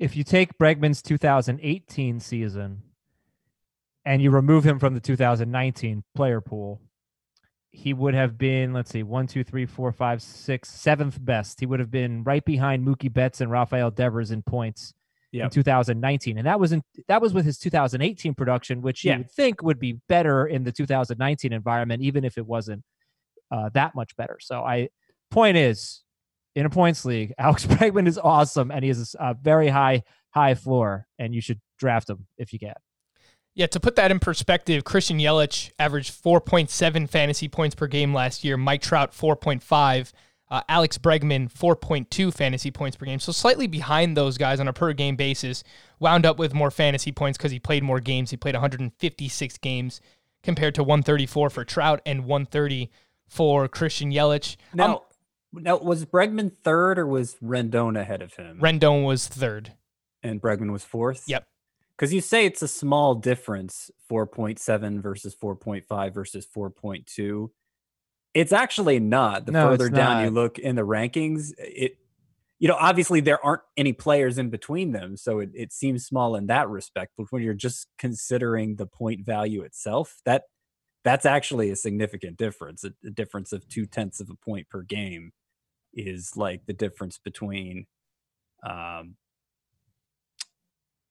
if 0.00 0.16
you 0.16 0.24
take 0.24 0.58
Bregman's 0.58 1.00
2018 1.00 2.18
season 2.18 2.82
and 4.04 4.20
you 4.20 4.32
remove 4.32 4.64
him 4.64 4.80
from 4.80 4.94
the 4.94 5.00
2019 5.00 6.02
player 6.16 6.40
pool, 6.40 6.80
he 7.70 7.94
would 7.94 8.14
have 8.14 8.36
been, 8.36 8.72
let's 8.72 8.90
see, 8.90 9.04
one, 9.04 9.28
two, 9.28 9.44
three, 9.44 9.64
four, 9.64 9.92
five, 9.92 10.20
six, 10.20 10.68
seventh 10.70 11.24
best. 11.24 11.60
He 11.60 11.66
would 11.66 11.78
have 11.78 11.92
been 11.92 12.24
right 12.24 12.44
behind 12.44 12.84
Mookie 12.84 13.12
Betts 13.12 13.40
and 13.40 13.48
Rafael 13.48 13.92
Devers 13.92 14.32
in 14.32 14.42
points 14.42 14.92
in 15.32 15.50
2019, 15.50 16.38
and 16.38 16.46
that 16.46 16.58
was 16.58 16.72
in 16.72 16.82
that 17.08 17.22
was 17.22 17.32
with 17.32 17.44
his 17.44 17.58
2018 17.58 18.34
production, 18.34 18.82
which 18.82 19.04
you 19.04 19.16
would 19.16 19.30
think 19.30 19.62
would 19.62 19.78
be 19.78 19.92
better 20.08 20.46
in 20.46 20.64
the 20.64 20.72
2019 20.72 21.52
environment, 21.52 22.02
even 22.02 22.24
if 22.24 22.36
it 22.36 22.46
wasn't 22.46 22.82
uh, 23.50 23.68
that 23.74 23.94
much 23.94 24.16
better. 24.16 24.38
So 24.40 24.62
I 24.62 24.88
point 25.30 25.56
is 25.56 26.02
in 26.54 26.66
a 26.66 26.70
points 26.70 27.04
league, 27.04 27.32
Alex 27.38 27.66
Bregman 27.66 28.08
is 28.08 28.18
awesome, 28.18 28.70
and 28.70 28.82
he 28.82 28.88
has 28.88 29.14
a 29.18 29.34
very 29.34 29.68
high 29.68 30.02
high 30.30 30.54
floor, 30.54 31.06
and 31.18 31.34
you 31.34 31.40
should 31.40 31.60
draft 31.78 32.08
him 32.10 32.26
if 32.38 32.52
you 32.52 32.58
can. 32.58 32.74
Yeah, 33.54 33.66
to 33.68 33.80
put 33.80 33.96
that 33.96 34.10
in 34.10 34.20
perspective, 34.20 34.84
Christian 34.84 35.18
Yelich 35.18 35.70
averaged 35.78 36.12
4.7 36.22 37.08
fantasy 37.10 37.48
points 37.48 37.74
per 37.74 37.88
game 37.88 38.14
last 38.14 38.44
year. 38.44 38.56
Mike 38.56 38.80
Trout 38.80 39.12
4.5. 39.12 40.12
Uh, 40.50 40.62
Alex 40.68 40.98
Bregman 40.98 41.48
4.2 41.52 42.34
fantasy 42.34 42.70
points 42.72 42.96
per 42.96 43.06
game. 43.06 43.20
So 43.20 43.30
slightly 43.30 43.68
behind 43.68 44.16
those 44.16 44.36
guys 44.36 44.58
on 44.58 44.66
a 44.66 44.72
per 44.72 44.92
game 44.92 45.14
basis. 45.14 45.62
Wound 46.00 46.26
up 46.26 46.38
with 46.38 46.52
more 46.54 46.70
fantasy 46.72 47.12
points 47.12 47.38
because 47.38 47.52
he 47.52 47.60
played 47.60 47.84
more 47.84 48.00
games. 48.00 48.30
He 48.30 48.36
played 48.36 48.54
156 48.56 49.58
games 49.58 50.00
compared 50.42 50.74
to 50.74 50.82
134 50.82 51.50
for 51.50 51.64
Trout 51.64 52.00
and 52.04 52.24
130 52.24 52.90
for 53.28 53.68
Christian 53.68 54.10
Yelich. 54.10 54.56
Now, 54.74 55.04
Um, 55.54 55.62
now 55.62 55.76
was 55.78 56.04
Bregman 56.04 56.50
third 56.64 56.98
or 56.98 57.06
was 57.06 57.36
Rendon 57.42 57.96
ahead 58.00 58.20
of 58.22 58.34
him? 58.34 58.58
Rendon 58.60 59.04
was 59.04 59.28
third. 59.28 59.74
and 60.22 60.40
Bregman 60.42 60.72
was 60.72 60.84
fourth. 60.84 61.24
Yep. 61.28 61.46
Because 61.96 62.12
you 62.12 62.20
say 62.20 62.44
it's 62.46 62.62
a 62.62 62.68
small 62.68 63.14
difference, 63.14 63.90
4.7 64.10 65.00
versus 65.00 65.34
4.5 65.36 66.12
versus 66.12 66.46
4.2. 66.46 67.50
It's 68.34 68.52
actually 68.52 69.00
not. 69.00 69.46
The 69.46 69.52
No, 69.52 69.68
further 69.70 69.88
down 69.88 70.24
you 70.24 70.30
look 70.30 70.58
in 70.58 70.76
the 70.76 70.82
rankings, 70.86 71.52
it 71.58 71.96
you 72.58 72.68
know, 72.68 72.76
obviously 72.78 73.20
there 73.20 73.42
aren't 73.44 73.62
any 73.78 73.94
players 73.94 74.36
in 74.36 74.50
between 74.50 74.92
them, 74.92 75.16
so 75.16 75.38
it, 75.38 75.48
it 75.54 75.72
seems 75.72 76.04
small 76.04 76.36
in 76.36 76.46
that 76.48 76.68
respect. 76.68 77.12
But 77.16 77.26
when 77.32 77.42
you're 77.42 77.54
just 77.54 77.86
considering 77.98 78.76
the 78.76 78.84
point 78.86 79.24
value 79.24 79.62
itself, 79.62 80.20
that 80.26 80.42
that's 81.02 81.24
actually 81.24 81.70
a 81.70 81.76
significant 81.76 82.36
difference. 82.36 82.84
A, 82.84 82.92
a 83.04 83.10
difference 83.10 83.52
of 83.54 83.66
two 83.66 83.86
tenths 83.86 84.20
of 84.20 84.28
a 84.28 84.34
point 84.34 84.68
per 84.68 84.82
game 84.82 85.32
is 85.94 86.36
like 86.36 86.66
the 86.66 86.74
difference 86.74 87.18
between 87.18 87.86
um 88.62 89.16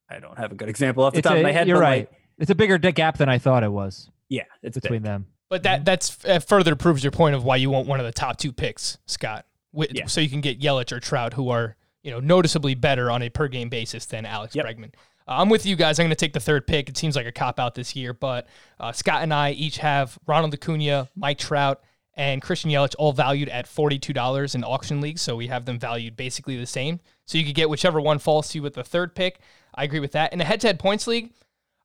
I 0.10 0.20
don't 0.20 0.38
have 0.38 0.52
a 0.52 0.56
good 0.56 0.70
example 0.70 1.04
off 1.04 1.14
the 1.14 1.20
It's 1.20 1.28
top 1.28 1.36
a- 1.36 1.40
of 1.40 1.44
my 1.44 1.52
head. 1.52 1.68
you're 1.68 1.78
but 1.78 1.82
right. 1.84 2.10
Like, 2.12 2.22
It's 2.40 2.52
a 2.52 2.56
bigger 2.56 2.78
gap 2.78 3.18
than 3.18 3.28
I 3.30 3.38
thought 3.40 3.64
it 3.64 3.72
was 3.72 4.10
yeah, 4.30 4.44
it's 4.62 4.78
between 4.80 5.02
big. 5.02 5.06
them. 5.10 5.26
But 5.50 5.64
that 5.64 5.84
that's 5.86 6.24
uh, 6.26 6.40
further 6.40 6.76
proves 6.76 7.04
your 7.04 7.12
point 7.12 7.36
of 7.36 7.44
why 7.44 7.56
you 7.58 7.70
want 7.70 7.88
one 7.88 8.00
of 8.00 8.06
the 8.06 8.12
top 8.12 8.38
two 8.38 8.52
picks, 8.52 8.98
Scott. 9.08 9.46
Wi- 9.74 9.92
Yeah. 9.94 10.06
So 10.06 10.22
you 10.22 10.30
can 10.30 10.42
get 10.42 10.60
Yelich 10.62 10.92
or 10.92 11.00
Trout, 11.00 11.34
who 11.34 11.50
are 11.50 11.76
you 12.04 12.12
know 12.12 12.20
noticeably 12.20 12.76
better 12.76 13.10
on 13.12 13.22
a 13.24 13.30
per 13.30 13.48
game 13.48 13.70
basis 13.70 14.06
than 14.06 14.26
Alex 14.26 14.56
Yep. 14.56 14.66
Bregman. 14.66 14.94
Uh, 15.28 15.42
I'm 15.42 15.50
with 15.50 15.66
you 15.66 15.76
guys. 15.76 16.00
I'm 16.00 16.04
going 16.06 16.10
to 16.12 16.16
take 16.16 16.34
the 16.34 16.40
third 16.40 16.66
pick. 16.68 16.88
It 16.90 16.98
seems 16.98 17.16
like 17.16 17.26
a 17.26 17.32
cop 17.32 17.60
out 17.60 17.76
this 17.76 17.96
year, 17.96 18.14
but 18.14 18.48
uh, 18.80 18.92
Scott 18.92 19.22
and 19.24 19.34
I 19.34 19.52
each 19.52 19.78
have 19.80 20.18
Ronald 20.28 20.54
Acuna, 20.54 21.10
Mike 21.16 21.38
Trout, 21.40 21.84
and 22.16 22.42
Christian 22.42 22.72
Yelich 22.72 22.96
all 22.98 23.12
valued 23.14 23.50
at 23.50 23.66
$42 23.68 24.56
in 24.56 24.64
auction 24.64 25.02
leagues. 25.02 25.22
So 25.22 25.36
we 25.36 25.48
have 25.48 25.66
them 25.66 25.78
valued 25.80 26.16
basically 26.16 26.58
the 26.58 26.66
same. 26.66 27.00
So 27.26 27.38
you 27.38 27.46
could 27.46 27.54
get 27.56 27.70
whichever 27.70 28.02
one 28.02 28.18
falls 28.20 28.50
to 28.50 28.58
you 28.58 28.64
with 28.64 28.74
the 28.74 28.84
third 28.84 29.14
pick. 29.14 29.40
I 29.76 29.84
agree 29.84 30.00
with 30.00 30.14
that. 30.14 30.34
In 30.34 30.42
a 30.42 30.44
head 30.44 30.62
to 30.62 30.68
head 30.68 30.80
points 30.80 31.06
league, 31.06 31.32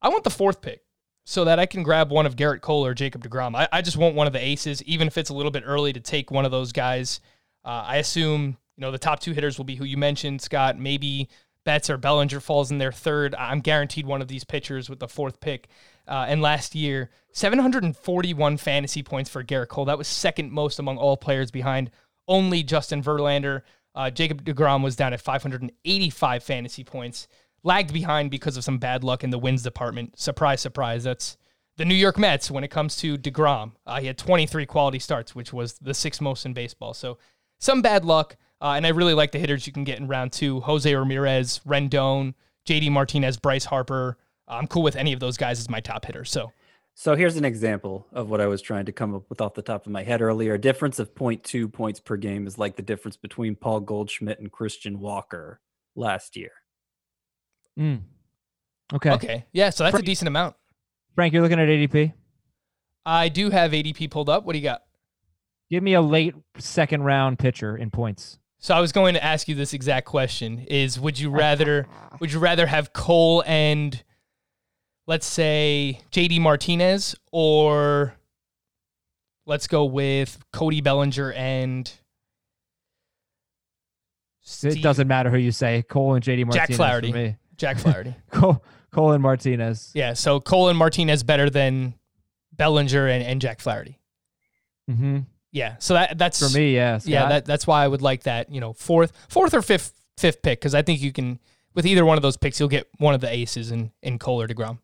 I 0.00 0.08
want 0.08 0.24
the 0.24 0.30
fourth 0.30 0.60
pick 0.62 0.82
so 1.24 1.44
that 1.44 1.58
I 1.58 1.66
can 1.66 1.82
grab 1.82 2.10
one 2.10 2.26
of 2.26 2.36
Gerrit 2.36 2.60
Cole 2.60 2.84
or 2.84 2.94
Jacob 2.94 3.24
DeGrom. 3.24 3.56
I, 3.56 3.68
I 3.72 3.82
just 3.82 3.96
want 3.96 4.14
one 4.14 4.26
of 4.26 4.32
the 4.32 4.44
aces, 4.44 4.82
even 4.84 5.06
if 5.06 5.16
it's 5.16 5.30
a 5.30 5.34
little 5.34 5.50
bit 5.50 5.64
early 5.66 5.92
to 5.92 6.00
take 6.00 6.30
one 6.30 6.44
of 6.44 6.50
those 6.50 6.72
guys. 6.72 7.20
Uh, 7.64 7.84
I 7.86 7.96
assume, 7.96 8.58
you 8.76 8.80
know, 8.80 8.90
the 8.90 8.98
top 8.98 9.20
two 9.20 9.32
hitters 9.32 9.56
will 9.56 9.64
be 9.64 9.76
who 9.76 9.84
you 9.84 9.96
mentioned, 9.96 10.42
Scott. 10.42 10.78
Maybe 10.78 11.28
Betts 11.64 11.88
or 11.88 11.96
Bellinger 11.96 12.40
falls 12.40 12.70
in 12.70 12.78
their 12.78 12.92
third. 12.92 13.34
I'm 13.36 13.60
guaranteed 13.60 14.06
one 14.06 14.20
of 14.20 14.28
these 14.28 14.44
pitchers 14.44 14.90
with 14.90 14.98
the 15.00 15.08
fourth 15.08 15.40
pick. 15.40 15.68
Uh, 16.06 16.26
and 16.28 16.42
last 16.42 16.74
year, 16.74 17.10
741 17.32 18.58
fantasy 18.58 19.02
points 19.02 19.30
for 19.30 19.42
Gerrit 19.42 19.68
Cole. 19.68 19.86
That 19.86 19.98
was 19.98 20.06
second 20.06 20.52
most 20.52 20.78
among 20.78 20.98
all 20.98 21.16
players 21.16 21.50
behind 21.50 21.90
only 22.28 22.62
Justin 22.62 23.02
Verlander. 23.02 23.62
Uh, 23.94 24.10
Jacob 24.10 24.44
DeGrom 24.44 24.82
was 24.82 24.96
down 24.96 25.12
at 25.12 25.20
585 25.20 26.42
fantasy 26.42 26.84
points, 26.84 27.28
lagged 27.64 27.92
behind 27.92 28.30
because 28.30 28.56
of 28.56 28.62
some 28.62 28.78
bad 28.78 29.02
luck 29.02 29.24
in 29.24 29.30
the 29.30 29.38
wins 29.38 29.62
department. 29.62 30.18
Surprise, 30.18 30.60
surprise. 30.60 31.02
That's 31.02 31.36
the 31.76 31.84
New 31.84 31.94
York 31.94 32.18
Mets 32.18 32.50
when 32.50 32.62
it 32.62 32.70
comes 32.70 32.94
to 32.96 33.18
DeGrom. 33.18 33.72
Uh, 33.86 34.00
he 34.00 34.06
had 34.06 34.18
23 34.18 34.66
quality 34.66 35.00
starts, 35.00 35.34
which 35.34 35.52
was 35.52 35.74
the 35.74 35.94
sixth 35.94 36.20
most 36.20 36.46
in 36.46 36.52
baseball. 36.52 36.94
So 36.94 37.18
some 37.58 37.82
bad 37.82 38.04
luck. 38.04 38.36
Uh, 38.60 38.74
and 38.76 38.86
I 38.86 38.90
really 38.90 39.14
like 39.14 39.32
the 39.32 39.38
hitters 39.38 39.66
you 39.66 39.72
can 39.72 39.84
get 39.84 39.98
in 39.98 40.06
round 40.06 40.32
two 40.32 40.60
Jose 40.60 40.94
Ramirez, 40.94 41.60
Rendon, 41.66 42.34
JD 42.66 42.90
Martinez, 42.92 43.36
Bryce 43.36 43.64
Harper. 43.64 44.18
I'm 44.46 44.66
cool 44.66 44.82
with 44.82 44.96
any 44.96 45.12
of 45.12 45.20
those 45.20 45.36
guys 45.36 45.58
as 45.58 45.68
my 45.68 45.80
top 45.80 46.04
hitter. 46.04 46.24
So 46.24 46.52
So 46.94 47.16
here's 47.16 47.36
an 47.36 47.44
example 47.44 48.06
of 48.12 48.30
what 48.30 48.40
I 48.40 48.46
was 48.46 48.62
trying 48.62 48.86
to 48.86 48.92
come 48.92 49.14
up 49.14 49.28
with 49.28 49.40
off 49.40 49.54
the 49.54 49.62
top 49.62 49.86
of 49.86 49.92
my 49.92 50.02
head 50.02 50.22
earlier. 50.22 50.54
A 50.54 50.60
difference 50.60 50.98
of 50.98 51.14
0.2 51.14 51.72
points 51.72 51.98
per 51.98 52.16
game 52.16 52.46
is 52.46 52.58
like 52.58 52.76
the 52.76 52.82
difference 52.82 53.16
between 53.16 53.56
Paul 53.56 53.80
Goldschmidt 53.80 54.38
and 54.38 54.52
Christian 54.52 55.00
Walker 55.00 55.60
last 55.96 56.36
year. 56.36 56.52
Mm. 57.78 58.02
Okay. 58.92 59.10
Okay. 59.12 59.44
Yeah. 59.52 59.70
So 59.70 59.84
that's 59.84 59.98
a 59.98 60.02
decent 60.02 60.28
amount. 60.28 60.56
Frank, 61.14 61.32
you're 61.32 61.42
looking 61.42 61.60
at 61.60 61.68
ADP. 61.68 62.12
I 63.06 63.28
do 63.28 63.50
have 63.50 63.72
ADP 63.72 64.10
pulled 64.10 64.28
up. 64.28 64.44
What 64.44 64.52
do 64.52 64.58
you 64.58 64.64
got? 64.64 64.82
Give 65.70 65.82
me 65.82 65.94
a 65.94 66.00
late 66.00 66.34
second 66.58 67.02
round 67.02 67.38
pitcher 67.38 67.76
in 67.76 67.90
points. 67.90 68.38
So 68.58 68.74
I 68.74 68.80
was 68.80 68.92
going 68.92 69.14
to 69.14 69.22
ask 69.22 69.48
you 69.48 69.54
this 69.54 69.72
exact 69.74 70.06
question: 70.06 70.60
Is 70.68 70.98
would 70.98 71.18
you 71.18 71.30
rather 71.42 71.86
would 72.20 72.32
you 72.32 72.38
rather 72.38 72.66
have 72.66 72.92
Cole 72.92 73.42
and 73.46 74.02
let's 75.06 75.26
say 75.26 76.00
JD 76.12 76.40
Martinez, 76.40 77.14
or 77.32 78.14
let's 79.46 79.66
go 79.66 79.84
with 79.84 80.38
Cody 80.52 80.80
Bellinger 80.80 81.32
and 81.32 81.90
It 84.62 84.82
doesn't 84.82 85.08
matter 85.08 85.30
who 85.30 85.38
you 85.38 85.52
say. 85.52 85.82
Cole 85.82 86.14
and 86.14 86.24
JD 86.24 86.46
Martinez. 86.46 86.68
Jack. 86.68 86.76
Flaherty. 86.76 87.36
For 87.58 87.66
me. 87.66 87.74
Jack 87.74 87.78
Flaherty. 87.78 88.14
Cole, 88.30 88.64
Cole 88.90 89.12
and 89.12 89.22
Martinez. 89.22 89.90
yeah. 89.94 90.12
So 90.12 90.40
Cole 90.40 90.68
and 90.68 90.78
Martinez 90.78 91.22
better 91.22 91.50
than 91.50 91.94
Bellinger 92.52 93.08
and, 93.08 93.24
and 93.24 93.40
Jack 93.40 93.60
Flaherty. 93.60 93.98
Mm-hmm. 94.90 95.20
Yeah. 95.52 95.76
So 95.78 95.94
that 95.94 96.18
that's 96.18 96.38
For 96.38 96.56
me, 96.56 96.74
yes. 96.74 97.06
Yeah, 97.06 97.28
that, 97.28 97.44
that's 97.44 97.66
why 97.66 97.84
I 97.84 97.88
would 97.88 98.02
like 98.02 98.24
that. 98.24 98.50
You 98.52 98.60
know, 98.60 98.72
fourth, 98.72 99.12
fourth 99.28 99.54
or 99.54 99.62
fifth, 99.62 99.92
fifth 100.18 100.42
pick 100.42 100.60
because 100.60 100.74
I 100.74 100.82
think 100.82 101.00
you 101.00 101.12
can 101.12 101.38
with 101.74 101.86
either 101.86 102.04
one 102.04 102.16
of 102.16 102.22
those 102.22 102.36
picks, 102.36 102.58
you'll 102.60 102.68
get 102.68 102.88
one 102.98 103.14
of 103.14 103.20
the 103.20 103.30
aces 103.30 103.70
in 103.70 103.92
in 104.02 104.18
Cole 104.18 104.40
or 104.40 104.48
Degrom. 104.48 104.78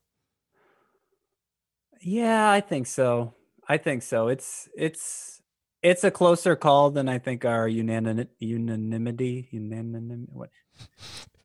Yeah, 2.01 2.51
I 2.51 2.61
think 2.61 2.87
so. 2.87 3.35
I 3.69 3.77
think 3.77 4.03
so. 4.03 4.29
It's 4.29 4.69
it's 4.77 5.43
it's 5.83 6.05
a 6.05 6.11
closer 6.11 6.57
call 6.57 6.91
than 6.91 7.09
I 7.09 7.19
think 7.19 7.45
our 7.45 7.69
unanim- 7.69 8.29
unanimity 8.39 9.49
unanim 9.53 10.27
what 10.33 10.51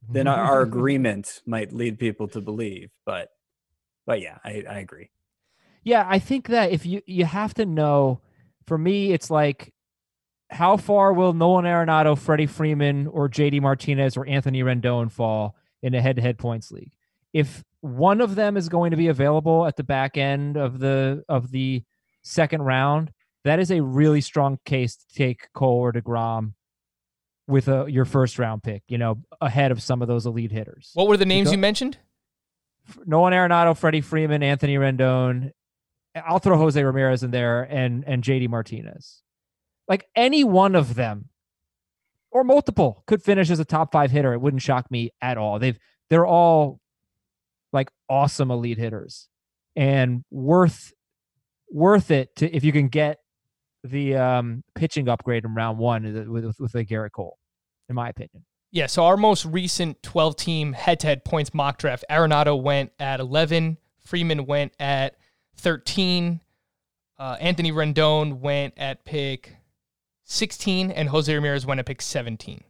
than 0.10 0.28
our, 0.28 0.38
our 0.38 0.62
agreement 0.64 1.42
might 1.46 1.72
lead 1.74 2.00
people 2.00 2.28
to 2.30 2.42
believe. 2.42 2.92
But 3.06 3.30
but 4.06 4.22
yeah, 4.22 4.38
I, 4.44 4.64
I 4.70 4.80
agree. 4.80 5.10
Yeah, 5.84 6.06
I 6.08 6.20
think 6.20 6.48
that 6.48 6.72
if 6.72 6.86
you 6.86 7.02
you 7.06 7.26
have 7.26 7.54
to 7.56 7.66
know, 7.66 8.22
for 8.66 8.78
me, 8.78 9.12
it's 9.12 9.30
like 9.30 9.74
how 10.50 10.78
far 10.78 11.14
will 11.14 11.34
Nolan 11.34 11.66
Arenado, 11.66 12.18
Freddie 12.18 12.46
Freeman, 12.46 13.08
or 13.08 13.30
JD 13.30 13.62
Martinez 13.62 14.16
or 14.18 14.28
Anthony 14.28 14.62
Rendon 14.62 15.12
fall 15.12 15.56
in 15.82 15.94
a 15.94 16.02
head-to-head 16.02 16.38
points 16.38 16.72
league? 16.72 16.94
If 17.34 17.64
one 17.82 18.22
of 18.22 18.36
them 18.36 18.58
is 18.58 18.70
going 18.70 18.92
to 18.92 18.98
be 18.98 19.08
available 19.08 19.66
at 19.66 19.76
the 19.76 19.84
back 19.84 20.18
end 20.18 20.58
of 20.58 20.80
the 20.80 21.24
of 21.30 21.52
the 21.52 21.84
second 22.24 22.64
round, 22.64 23.12
that 23.44 23.60
is 23.60 23.72
a 23.72 23.82
really 23.82 24.22
strong 24.22 24.58
case 24.66 24.96
to 24.96 25.06
take 25.16 25.54
Cole 25.54 25.78
or 25.78 25.94
Degrom 25.94 26.54
with 27.48 27.68
a, 27.68 27.86
your 27.88 28.06
first 28.06 28.40
round 28.40 28.64
pick. 28.64 28.84
You 28.88 28.98
know, 28.98 29.22
ahead 29.42 29.72
of 29.72 29.82
some 29.82 30.02
of 30.02 30.08
those 30.08 30.26
elite 30.26 30.52
hitters. 30.52 30.92
What 30.94 31.08
were 31.08 31.18
the 31.18 31.26
names 31.26 31.48
go- 31.48 31.52
you 31.54 31.58
mentioned? 31.58 31.98
Nolan 33.06 33.34
Arenado, 33.34 33.76
Freddie 33.76 34.02
Freeman, 34.02 34.44
Anthony 34.44 34.76
Rendon. 34.76 35.52
I'll 36.16 36.40
throw 36.40 36.58
Jose 36.58 36.82
Ramirez 36.82 37.24
in 37.24 37.32
there 37.32 37.64
and 37.64 38.04
and 38.06 38.24
JD 38.24 38.50
Martinez. 38.50 39.22
Like 39.88 40.08
any 40.16 40.44
one 40.44 40.76
of 40.76 40.96
them 40.96 41.30
or 42.32 42.44
multiple 42.44 43.04
could 43.08 43.22
finish 43.22 43.50
as 43.50 43.60
a 43.60 43.66
top 43.66 43.92
5 43.92 44.12
hitter. 44.12 44.34
It 44.34 44.42
wouldn't 44.42 44.62
shock 44.62 44.90
me 44.92 45.12
at 45.22 45.38
all. 45.38 45.60
They've 45.60 45.78
they're 46.10 46.26
all 46.26 46.80
like 47.74 47.90
awesome 48.10 48.52
elite 48.52 48.78
hitters 48.78 49.28
and 49.76 50.24
worth 50.32 50.94
worth 51.70 52.12
it 52.12 52.36
to 52.38 52.56
if 52.56 52.64
you 52.64 52.72
can 52.72 52.88
get 52.88 53.20
the 53.90 54.16
um 54.16 54.64
pitching 54.76 55.08
upgrade 55.10 55.46
in 55.46 55.54
round 55.54 55.78
1 55.78 56.04
with 56.30 56.46
with, 56.46 56.60
with 56.60 56.76
a 56.76 56.84
Gerrit 56.86 57.12
Cole 57.12 57.38
in 57.90 57.96
my 57.96 58.10
opinion. 58.10 58.44
Yeah, 58.72 58.88
so 58.88 59.06
our 59.06 59.16
most 59.16 59.46
recent 59.46 60.02
12 60.04 60.36
team 60.36 60.74
head 60.74 61.00
to 61.02 61.08
head 61.08 61.24
points 61.24 61.54
mock 61.54 61.78
draft, 61.78 62.04
Arenado 62.10 62.62
went 62.62 62.92
at 63.00 63.20
11, 63.22 63.78
Freeman 64.02 64.46
went 64.46 64.74
at 64.80 65.16
13, 65.58 66.42
uh, 67.18 67.38
Anthony 67.40 67.72
Rendon 67.72 68.40
went 68.40 68.74
at 68.76 69.06
pick 69.06 69.56
16, 70.26 70.92
and 70.92 71.08
Jose 71.10 71.34
Ramirez 71.34 71.66
went 71.66 71.80
at 71.80 71.86
pick 71.86 72.02
17. 72.02 72.64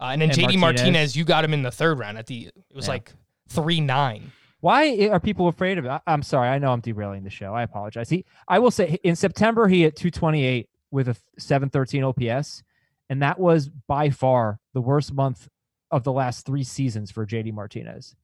Uh, 0.00 0.04
and 0.04 0.22
then 0.22 0.30
And 0.30 0.38
JD 0.38 0.58
Martinez. 0.58 0.60
Martinez. 0.60 1.16
you 1.16 1.24
got 1.24 1.44
him 1.44 1.52
in 1.52 1.62
the 1.62 1.70
third 1.70 1.98
round 1.98 2.16
at 2.18 2.26
the 2.26 2.46
it 2.46 2.54
was 2.74 2.86
Yeah. 2.86 2.92
like 2.94 3.12
three 3.48 3.80
nine. 3.80 4.32
Why 4.64 5.10
are 5.12 5.20
people 5.20 5.48
afraid 5.48 5.76
of 5.76 5.84
it? 5.84 5.92
I'm 6.06 6.22
sorry. 6.22 6.48
I 6.48 6.58
know 6.58 6.72
I'm 6.72 6.80
derailing 6.80 7.22
the 7.22 7.28
show. 7.28 7.52
I 7.52 7.64
apologize. 7.64 8.08
He, 8.08 8.24
I 8.48 8.60
will 8.60 8.70
say, 8.70 8.98
in 9.02 9.14
September 9.14 9.68
he 9.68 9.82
hit 9.82 9.94
228 9.94 10.70
with 10.90 11.06
a 11.06 11.16
713 11.36 12.02
OPS, 12.02 12.62
and 13.10 13.20
that 13.20 13.38
was 13.38 13.68
by 13.68 14.08
far 14.08 14.58
the 14.72 14.80
worst 14.80 15.12
month 15.12 15.50
of 15.90 16.02
the 16.02 16.12
last 16.12 16.46
three 16.46 16.64
seasons 16.64 17.10
for 17.10 17.26
JD 17.26 17.52
Martinez. 17.52 18.16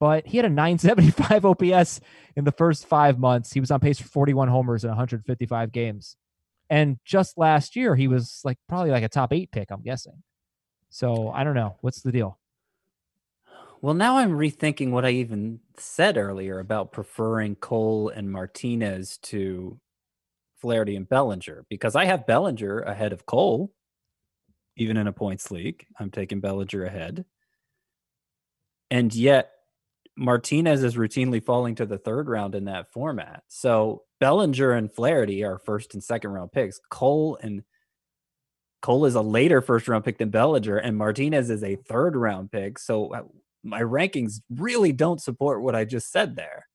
But 0.00 0.26
he 0.26 0.38
had 0.38 0.46
a 0.46 0.50
975 0.50 1.44
OPS 1.44 2.00
in 2.36 2.42
the 2.42 2.50
first 2.50 2.86
five 2.86 3.20
months. 3.20 3.52
He 3.52 3.60
was 3.60 3.70
on 3.70 3.78
pace 3.78 4.00
for 4.00 4.08
41 4.08 4.48
homers 4.48 4.82
in 4.82 4.88
155 4.88 5.70
games, 5.70 6.16
and 6.68 6.98
just 7.04 7.38
last 7.38 7.76
year 7.76 7.94
he 7.94 8.08
was 8.08 8.40
like 8.42 8.58
probably 8.68 8.90
like 8.90 9.04
a 9.04 9.08
top 9.08 9.32
eight 9.32 9.52
pick. 9.52 9.70
I'm 9.70 9.82
guessing. 9.82 10.24
So 10.90 11.30
I 11.30 11.44
don't 11.44 11.54
know. 11.54 11.76
What's 11.80 12.02
the 12.02 12.10
deal? 12.10 12.40
Well, 13.82 13.94
now 13.94 14.16
I'm 14.18 14.32
rethinking 14.32 14.90
what 14.90 15.04
I 15.04 15.10
even 15.10 15.60
said 15.76 16.16
earlier 16.16 16.58
about 16.58 16.92
preferring 16.92 17.56
Cole 17.56 18.08
and 18.08 18.30
Martinez 18.30 19.18
to 19.24 19.78
Flaherty 20.60 20.96
and 20.96 21.08
Bellinger 21.08 21.66
because 21.68 21.94
I 21.94 22.06
have 22.06 22.26
Bellinger 22.26 22.80
ahead 22.80 23.12
of 23.12 23.26
Cole, 23.26 23.72
even 24.76 24.96
in 24.96 25.06
a 25.06 25.12
points 25.12 25.50
league. 25.50 25.84
I'm 26.00 26.10
taking 26.10 26.40
Bellinger 26.40 26.84
ahead. 26.84 27.26
And 28.90 29.14
yet, 29.14 29.50
Martinez 30.16 30.82
is 30.82 30.96
routinely 30.96 31.44
falling 31.44 31.74
to 31.74 31.84
the 31.84 31.98
third 31.98 32.28
round 32.28 32.54
in 32.54 32.64
that 32.64 32.90
format. 32.92 33.42
So 33.48 34.04
Bellinger 34.18 34.72
and 34.72 34.90
Flaherty 34.90 35.44
are 35.44 35.58
first 35.58 35.92
and 35.92 36.02
second 36.02 36.30
round 36.30 36.52
picks. 36.52 36.80
Cole 36.90 37.38
and 37.42 37.62
Cole 38.80 39.04
is 39.04 39.14
a 39.14 39.20
later 39.20 39.60
first 39.60 39.88
round 39.88 40.04
pick 40.04 40.16
than 40.16 40.30
Bellinger, 40.30 40.78
and 40.78 40.96
Martinez 40.96 41.50
is 41.50 41.62
a 41.62 41.76
third 41.76 42.16
round 42.16 42.50
pick. 42.50 42.78
So 42.78 43.12
uh, 43.12 43.22
my 43.66 43.80
rankings 43.80 44.40
really 44.50 44.92
don't 44.92 45.20
support 45.20 45.62
what 45.62 45.74
I 45.74 45.84
just 45.84 46.10
said 46.10 46.36
there. 46.36 46.66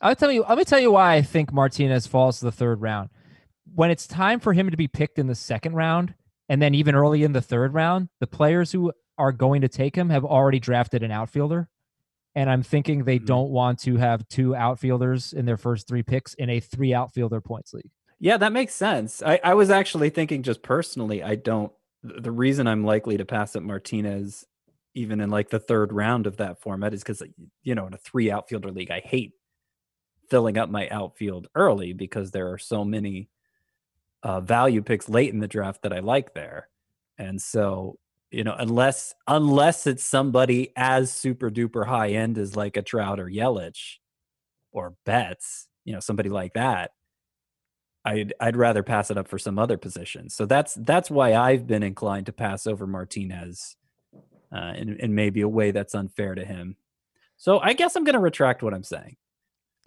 I'll 0.00 0.14
tell 0.16 0.30
you. 0.30 0.44
Let 0.48 0.58
me 0.58 0.64
tell 0.64 0.78
you 0.80 0.92
why 0.92 1.14
I 1.14 1.22
think 1.22 1.52
Martinez 1.52 2.06
falls 2.06 2.38
to 2.40 2.44
the 2.44 2.52
third 2.52 2.80
round. 2.82 3.08
When 3.74 3.90
it's 3.90 4.06
time 4.06 4.40
for 4.40 4.52
him 4.52 4.70
to 4.70 4.76
be 4.76 4.88
picked 4.88 5.18
in 5.18 5.26
the 5.26 5.34
second 5.34 5.74
round, 5.74 6.14
and 6.48 6.60
then 6.62 6.74
even 6.74 6.94
early 6.94 7.24
in 7.24 7.32
the 7.32 7.40
third 7.40 7.74
round, 7.74 8.08
the 8.20 8.26
players 8.26 8.72
who 8.72 8.92
are 9.18 9.32
going 9.32 9.62
to 9.62 9.68
take 9.68 9.96
him 9.96 10.10
have 10.10 10.24
already 10.24 10.60
drafted 10.60 11.02
an 11.02 11.10
outfielder, 11.10 11.68
and 12.34 12.50
I'm 12.50 12.62
thinking 12.62 13.04
they 13.04 13.18
Mhm. 13.18 13.26
don't 13.26 13.50
want 13.50 13.78
to 13.80 13.96
have 13.96 14.28
two 14.28 14.54
outfielders 14.54 15.32
in 15.32 15.46
their 15.46 15.56
first 15.56 15.88
three 15.88 16.02
picks 16.02 16.34
in 16.34 16.50
a 16.50 16.60
three 16.60 16.92
outfielder 16.94 17.40
points 17.40 17.72
league. 17.72 17.90
Yeah, 18.20 18.36
that 18.36 18.52
makes 18.52 18.74
sense. 18.74 19.22
I, 19.22 19.40
I 19.42 19.54
was 19.54 19.70
actually 19.70 20.10
thinking 20.10 20.42
just 20.42 20.62
personally, 20.62 21.22
I 21.22 21.34
don't. 21.34 21.72
The 22.02 22.30
reason 22.30 22.66
I'm 22.66 22.84
likely 22.84 23.16
to 23.16 23.24
pass 23.24 23.56
up 23.56 23.62
Martinez, 23.62 24.46
even 24.96 25.20
in 25.20 25.30
like 25.30 25.50
the 25.50 25.58
third 25.58 25.92
round 25.92 26.26
of 26.26 26.38
that 26.38 26.60
format, 26.60 26.94
is 26.94 27.02
because 27.02 27.22
you 27.62 27.74
know 27.74 27.86
in 27.86 27.94
a 27.94 27.98
three 27.98 28.30
outfielder 28.30 28.70
league, 28.70 28.90
I 28.90 29.00
hate 29.00 29.32
filling 30.28 30.58
up 30.58 30.68
my 30.68 30.88
outfield 30.88 31.46
early 31.54 31.92
because 31.92 32.32
there 32.32 32.52
are 32.52 32.58
so 32.58 32.84
many 32.84 33.28
uh, 34.24 34.40
value 34.40 34.82
picks 34.82 35.08
late 35.08 35.32
in 35.32 35.38
the 35.38 35.48
draft 35.48 35.82
that 35.82 35.92
I 35.92 36.00
like 36.00 36.34
there, 36.34 36.68
and 37.18 37.40
so 37.40 37.98
you 38.30 38.42
know 38.42 38.56
unless 38.58 39.14
unless 39.28 39.86
it's 39.86 40.04
somebody 40.04 40.72
as 40.76 41.12
super 41.12 41.50
duper 41.50 41.86
high 41.86 42.10
end 42.10 42.38
as 42.38 42.56
like 42.56 42.76
a 42.76 42.82
Trout 42.82 43.20
or 43.20 43.26
Yelich 43.26 43.96
or 44.72 44.94
Betts 45.04 45.68
you 45.86 45.94
know 45.94 46.00
somebody 46.00 46.28
like 46.28 46.52
that. 46.52 46.90
I'd 48.04 48.34
I'd 48.38 48.56
rather 48.56 48.82
pass 48.82 49.10
it 49.10 49.16
up 49.16 49.28
for 49.28 49.38
some 49.38 49.58
other 49.58 49.78
position. 49.78 50.28
So 50.28 50.44
that's 50.44 50.74
that's 50.74 51.10
why 51.10 51.34
I've 51.34 51.66
been 51.66 51.82
inclined 51.82 52.26
to 52.26 52.32
pass 52.32 52.66
over 52.66 52.86
Martinez, 52.86 53.76
uh, 54.52 54.72
in 54.76 54.96
in 54.96 55.14
maybe 55.14 55.40
a 55.40 55.48
way 55.48 55.70
that's 55.70 55.94
unfair 55.94 56.34
to 56.34 56.44
him. 56.44 56.76
So 57.36 57.58
I 57.58 57.72
guess 57.72 57.96
I'm 57.96 58.04
going 58.04 58.14
to 58.14 58.20
retract 58.20 58.62
what 58.62 58.74
I'm 58.74 58.84
saying. 58.84 59.16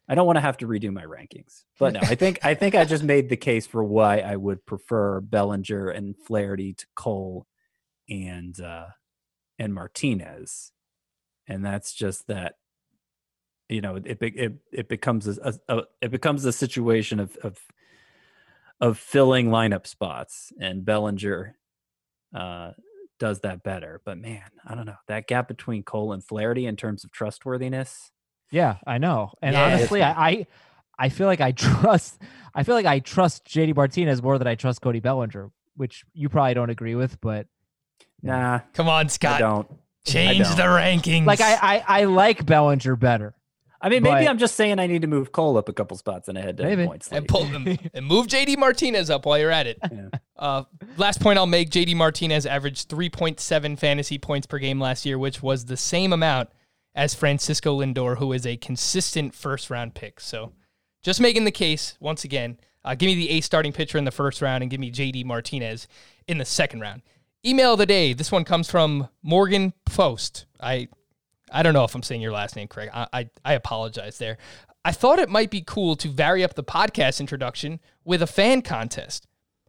I 0.08 0.16
don't 0.16 0.26
want 0.26 0.38
to 0.38 0.42
have 0.42 0.58
to 0.58 0.68
redo 0.68 0.92
my 0.92 1.04
rankings, 1.04 1.66
but 1.78 1.94
no, 1.94 2.00
I 2.02 2.16
think 2.16 2.40
I 2.44 2.56
think 2.56 2.74
I 2.74 2.84
just 2.84 3.04
made 3.04 3.30
the 3.30 3.38
case 3.38 3.68
for 3.68 3.84
why 3.84 4.20
I 4.20 4.36
would 4.36 4.66
prefer 4.66 5.22
Bellinger 5.22 5.90
and 5.90 6.16
Flaherty 6.18 6.74
to 6.74 6.86
Cole 6.96 7.46
and 8.10 8.60
uh, 8.60 8.88
and 9.60 9.74
Martinez, 9.74 10.72
and 11.48 11.64
that's 11.64 11.94
just 11.94 12.28
that. 12.28 12.56
You 13.68 13.82
know, 13.82 13.98
it 13.98 14.18
it 14.20 14.54
it 14.72 14.90
becomes 14.90 15.28
a, 15.28 15.54
a 15.68 15.84
it 16.02 16.10
becomes 16.10 16.44
a 16.44 16.52
situation 16.52 17.20
of 17.20 17.38
of 17.44 17.60
of 18.82 18.98
filling 18.98 19.50
lineup 19.50 19.86
spots, 19.86 20.52
and 20.60 20.84
Bellinger 20.84 21.56
uh, 22.34 22.72
does 23.20 23.42
that 23.42 23.62
better. 23.64 24.02
But 24.06 24.18
man, 24.18 24.44
I 24.66 24.76
don't 24.76 24.86
know 24.86 24.96
that 25.08 25.28
gap 25.28 25.48
between 25.48 25.84
Cole 25.84 26.14
and 26.14 26.24
Flaherty 26.24 26.66
in 26.66 26.76
terms 26.76 27.04
of 27.04 27.12
trustworthiness. 27.12 28.12
Yeah, 28.52 28.78
I 28.88 28.98
know. 28.98 29.34
And 29.42 29.54
Yeah, 29.54 29.66
honestly, 29.66 30.02
I, 30.02 30.30
I 30.30 30.48
I 30.98 31.10
feel 31.10 31.28
like 31.28 31.42
I 31.42 31.52
trust 31.54 32.22
I 32.56 32.64
feel 32.64 32.76
like 32.76 32.86
I 32.86 33.00
trust 33.00 33.46
JD 33.46 33.76
Martinez 33.76 34.22
more 34.24 34.38
than 34.38 34.48
I 34.48 34.56
trust 34.56 34.82
Cody 34.82 35.00
Bellinger, 35.00 35.52
which 35.76 36.04
you 36.14 36.30
probably 36.30 36.54
don't 36.56 36.70
agree 36.72 36.96
with, 36.96 37.20
but 37.22 37.48
Nah, 38.22 38.60
Come 38.74 38.90
on, 38.90 39.08
Scott. 39.10 39.36
I 39.36 39.38
Scott. 39.38 39.68
don't. 39.68 39.80
Change 40.06 40.40
don't. 40.48 40.58
the 40.58 40.64
rankings. 40.64 41.26
like 41.26 41.42
I, 41.42 41.56
I 41.62 41.84
I 42.02 42.04
like 42.06 42.46
Bellinger 42.46 42.96
better. 42.96 43.36
I 43.82 43.88
mean, 43.90 44.04
maybe 44.04 44.26
But- 44.26 44.30
I'm 44.30 44.38
just 44.38 44.56
saying 44.56 44.78
I 44.80 44.88
need 44.88 45.02
to 45.04 45.08
move 45.08 45.32
Cole 45.32 45.58
up 45.58 45.70
a 45.70 45.74
couple 45.74 45.96
spots 45.98 46.28
in 46.28 46.36
a 46.36 46.42
head 46.42 46.58
to 46.58 46.64
Maybe. 46.64 46.86
points. 46.86 47.08
and 47.10 47.28
pull 47.28 47.46
them 47.46 47.78
and 47.94 48.06
move 48.06 48.28
JD 48.28 48.58
Martinez 48.58 49.10
up 49.10 49.26
while 49.26 49.38
you're 49.40 49.52
at 49.52 49.68
it. 49.68 49.80
Yeah. 49.90 50.10
Uh, 50.38 50.64
last 50.98 51.22
point 51.22 51.40
I'll 51.40 51.46
make: 51.48 51.70
JD 51.70 51.96
Martinez 51.96 52.46
averaged 52.46 52.90
3.7 52.90 53.78
fantasy 53.80 54.18
points 54.18 54.48
per 54.48 54.58
game 54.60 54.80
last 54.80 55.06
year, 55.06 55.18
which 55.18 55.42
was 55.42 55.66
the 55.66 55.78
same 55.78 56.12
amount 56.14 56.50
as 56.96 57.14
Francisco 57.14 57.80
Lindor, 57.80 58.18
who 58.18 58.34
is 58.34 58.46
a 58.46 58.58
consistent 58.58 59.34
first 59.34 59.70
round 59.70 59.94
pick. 59.96 60.20
So, 60.20 60.52
just 61.04 61.22
making 61.22 61.46
the 61.46 61.52
case 61.52 61.96
once 62.00 62.24
again. 62.24 62.58
Uh, 62.84 62.96
give 62.96 63.08
me 63.08 63.16
the 63.16 63.30
A 63.32 63.42
starting 63.42 63.74
pitcher 63.74 63.98
in 63.98 64.06
the 64.06 64.12
first 64.12 64.42
round, 64.42 64.62
and 64.64 64.72
give 64.72 64.80
me 64.80 64.90
JD 64.92 65.26
Martinez 65.26 65.88
in 66.28 66.38
the 66.38 66.46
second 66.46 66.80
round. 66.80 67.02
Email 67.46 67.74
of 67.74 67.80
the 67.80 67.86
day. 67.86 68.14
This 68.14 68.32
one 68.32 68.44
comes 68.46 68.70
from 68.70 69.08
Morgan 69.22 69.74
Post. 69.86 70.46
I 70.60 70.88
I 71.52 71.64
don't 71.64 71.74
know 71.74 71.84
if 71.84 71.96
I'm 71.96 72.04
saying 72.04 72.22
your 72.22 72.32
last 72.32 72.56
name 72.56 72.68
correct. 72.68 72.96
I, 72.96 73.08
I, 73.14 73.30
I 73.46 73.54
apologize 73.54 74.18
there. 74.18 74.38
I 74.86 74.92
thought 74.92 75.20
it 75.20 75.30
might 75.30 75.50
be 75.50 75.62
cool 75.66 75.96
to 75.98 76.08
vary 76.08 76.44
up 76.44 76.56
the 76.56 76.64
podcast 76.64 77.20
introduction 77.20 77.80
with 78.06 78.22
a 78.22 78.28
fan 78.28 78.62
contest. 78.62 79.28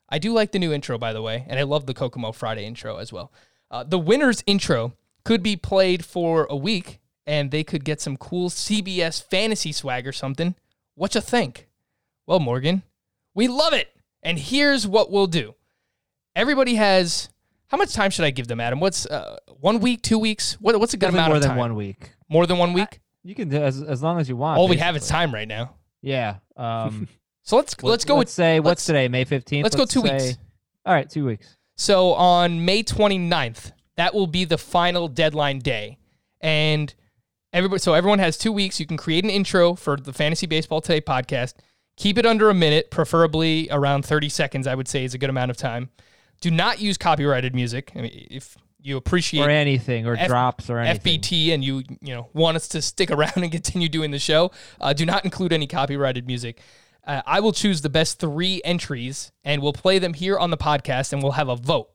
I 0.09 0.19
do 0.19 0.33
like 0.33 0.53
the 0.53 0.59
new 0.59 0.73
intro, 0.73 0.99
by 0.99 1.12
the 1.12 1.23
way, 1.23 1.45
and 1.49 1.59
I 1.59 1.62
love 1.62 1.87
the 1.87 1.95
Kokomo 1.95 2.33
Friday 2.33 2.64
intro 2.64 2.97
as 2.97 3.12
well. 3.12 3.33
Uh, 3.71 3.85
the 3.85 3.99
winner's 3.99 4.43
intro 4.47 4.95
could 5.25 5.43
be 5.43 5.57
played 5.57 6.05
for 6.05 6.47
a 6.51 6.57
week, 6.57 7.01
and 7.27 7.51
they 7.51 7.62
could 7.62 7.85
get 7.85 8.01
some 8.01 8.16
cool 8.16 8.51
CBS 8.51 9.23
fantasy 9.23 9.73
swag 9.73 10.07
or 10.07 10.12
something. 10.12 10.55
What 10.95 11.14
you 11.14 11.21
think? 11.21 11.69
Well, 12.27 12.40
Morgan, 12.40 12.83
we 13.35 13.49
love 13.49 13.73
it. 13.73 13.88
And 14.23 14.38
here's 14.38 14.87
what 14.87 15.11
we'll 15.11 15.27
do. 15.27 15.55
Everybody 16.37 16.75
has 16.75 17.29
how 17.70 17.76
much 17.78 17.92
time 17.94 18.11
should 18.11 18.24
I 18.24 18.30
give 18.30 18.48
them, 18.48 18.61
Adam? 18.61 18.80
What's 18.80 19.06
uh, 19.06 19.37
one 19.61 19.80
week, 19.80 20.02
two 20.02 20.18
weeks? 20.18 20.54
What, 20.61 20.78
what's 20.80 20.92
a 20.92 20.96
good 20.96 21.06
Definitely 21.06 21.18
amount 21.20 21.30
more 21.30 21.37
of 21.38 21.42
time? 21.42 21.56
More 21.56 21.64
than 21.64 21.70
one 21.72 21.76
week. 21.76 22.11
More 22.28 22.46
than 22.46 22.59
one 22.59 22.72
week? 22.72 23.00
You 23.22 23.35
can 23.35 23.48
do 23.48 23.62
as 23.62 23.80
as 23.83 24.02
long 24.02 24.18
as 24.18 24.28
you 24.28 24.37
want. 24.37 24.59
All 24.59 24.66
we 24.68 24.76
have 24.78 24.96
is 24.96 25.02
basically. 25.02 25.16
time 25.18 25.35
right 25.35 25.48
now. 25.48 25.74
Yeah. 26.02 26.37
Um 26.56 27.09
So 27.42 27.56
let's 27.56 27.74
let's 27.83 28.04
go 28.04 28.14
let's 28.16 28.26
with 28.26 28.28
say 28.28 28.61
what's 28.61 28.68
let's- 28.68 28.87
today, 28.87 29.09
May 29.09 29.24
15th. 29.24 29.62
let's 29.62 29.74
go 29.76 29.85
two 29.85 30.02
weeks. 30.02 30.37
All 30.87 30.94
right, 30.94 31.09
2 31.09 31.24
weeks. 31.26 31.56
So 31.76 32.14
on 32.14 32.64
May 32.64 32.83
29th, 32.83 33.72
that 33.96 34.14
will 34.14 34.26
be 34.26 34.44
the 34.44 34.56
final 34.59 35.09
deadline 35.09 35.59
day. 35.59 35.98
And 36.40 36.94
everybody 37.52 37.80
so 37.80 37.94
everyone 37.94 38.18
has 38.18 38.38
2 38.38 38.50
weeks. 38.52 38.80
You 38.80 38.87
can 38.87 38.96
create 38.96 39.24
an 39.24 39.30
intro 39.30 39.74
for 39.74 39.96
the 39.96 40.12
Fantasy 40.12 40.46
Baseball 40.46 40.80
Today 40.80 41.00
podcast. 41.00 41.54
Keep 41.96 42.18
it 42.18 42.24
under 42.26 42.48
a 42.50 42.54
minute, 42.54 42.90
preferably 42.90 43.68
around 43.70 44.04
30 44.06 44.28
seconds, 44.30 44.66
I 44.66 44.74
would 44.74 44.88
say 44.88 45.04
is 45.04 45.12
a 45.14 45.18
good 45.18 45.28
amount 45.30 45.50
of 45.50 45.56
time. 45.56 45.90
Do 46.40 46.50
not 46.50 46.81
use 46.81 46.96
copyrighted 46.96 47.55
music. 47.55 47.92
I 47.94 48.00
mean, 48.03 48.26
if 48.31 48.57
you 48.83 48.96
appreciate 48.96 49.44
Or 49.44 49.50
anything 49.50 50.07
or 50.07 50.16
F- 50.16 50.29
drops 50.29 50.70
or 50.70 50.79
anything. 50.79 51.20
FBT 51.20 51.53
and 51.53 51.62
you 51.62 51.83
you 52.00 52.14
know 52.14 52.29
want 52.33 52.57
us 52.57 52.68
to 52.68 52.83
stick 52.83 53.11
around 53.11 53.33
and 53.37 53.53
continue 53.53 53.88
doing 53.88 54.11
the 54.11 54.18
show, 54.18 54.50
uh, 54.81 54.92
do 54.92 55.05
not 55.05 55.24
include 55.24 55.53
any 55.53 55.66
copyrighted 55.66 56.26
music. 56.26 56.61
Uh, 57.07 57.22
I 57.26 57.40
will 57.40 57.53
choose 57.53 57.81
the 57.81 57.88
best 57.88 58.18
three 58.18 58.61
entries 58.64 59.33
and 59.44 59.62
we'll 59.62 59.72
play 59.72 59.98
them 59.98 60.14
here 60.14 60.38
on 60.38 60.50
the 60.50 60.57
podcast 60.57 61.12
and 61.12 61.22
we'll 61.22 61.33
have 61.33 61.48
a 61.48 61.57
vote. 61.57 61.90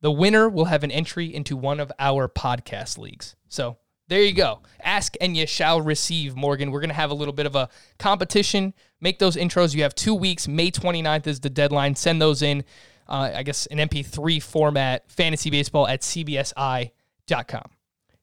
The 0.00 0.10
winner 0.12 0.48
will 0.48 0.66
have 0.66 0.84
an 0.84 0.90
entry 0.90 1.32
into 1.34 1.56
one 1.56 1.80
of 1.80 1.90
our 1.98 2.28
podcast 2.28 2.98
leagues. 2.98 3.34
So 3.48 3.78
there 4.08 4.22
you 4.22 4.32
go. 4.32 4.60
Ask 4.82 5.14
and 5.20 5.36
you 5.36 5.46
shall 5.46 5.80
receive, 5.80 6.34
Morgan. 6.36 6.70
We're 6.70 6.80
going 6.80 6.90
to 6.90 6.94
have 6.94 7.10
a 7.10 7.14
little 7.14 7.34
bit 7.34 7.46
of 7.46 7.54
a 7.56 7.68
competition. 7.98 8.74
Make 9.00 9.18
those 9.18 9.36
intros. 9.36 9.74
You 9.74 9.82
have 9.82 9.94
two 9.94 10.14
weeks. 10.14 10.48
May 10.48 10.70
29th 10.70 11.26
is 11.26 11.40
the 11.40 11.50
deadline. 11.50 11.94
Send 11.94 12.20
those 12.22 12.40
in, 12.42 12.64
uh, 13.08 13.30
I 13.34 13.42
guess, 13.42 13.66
an 13.66 13.78
MP3 13.78 14.42
format, 14.42 15.10
fantasy 15.10 15.50
baseball 15.50 15.86
at 15.86 16.02
cbsi.com. 16.02 17.70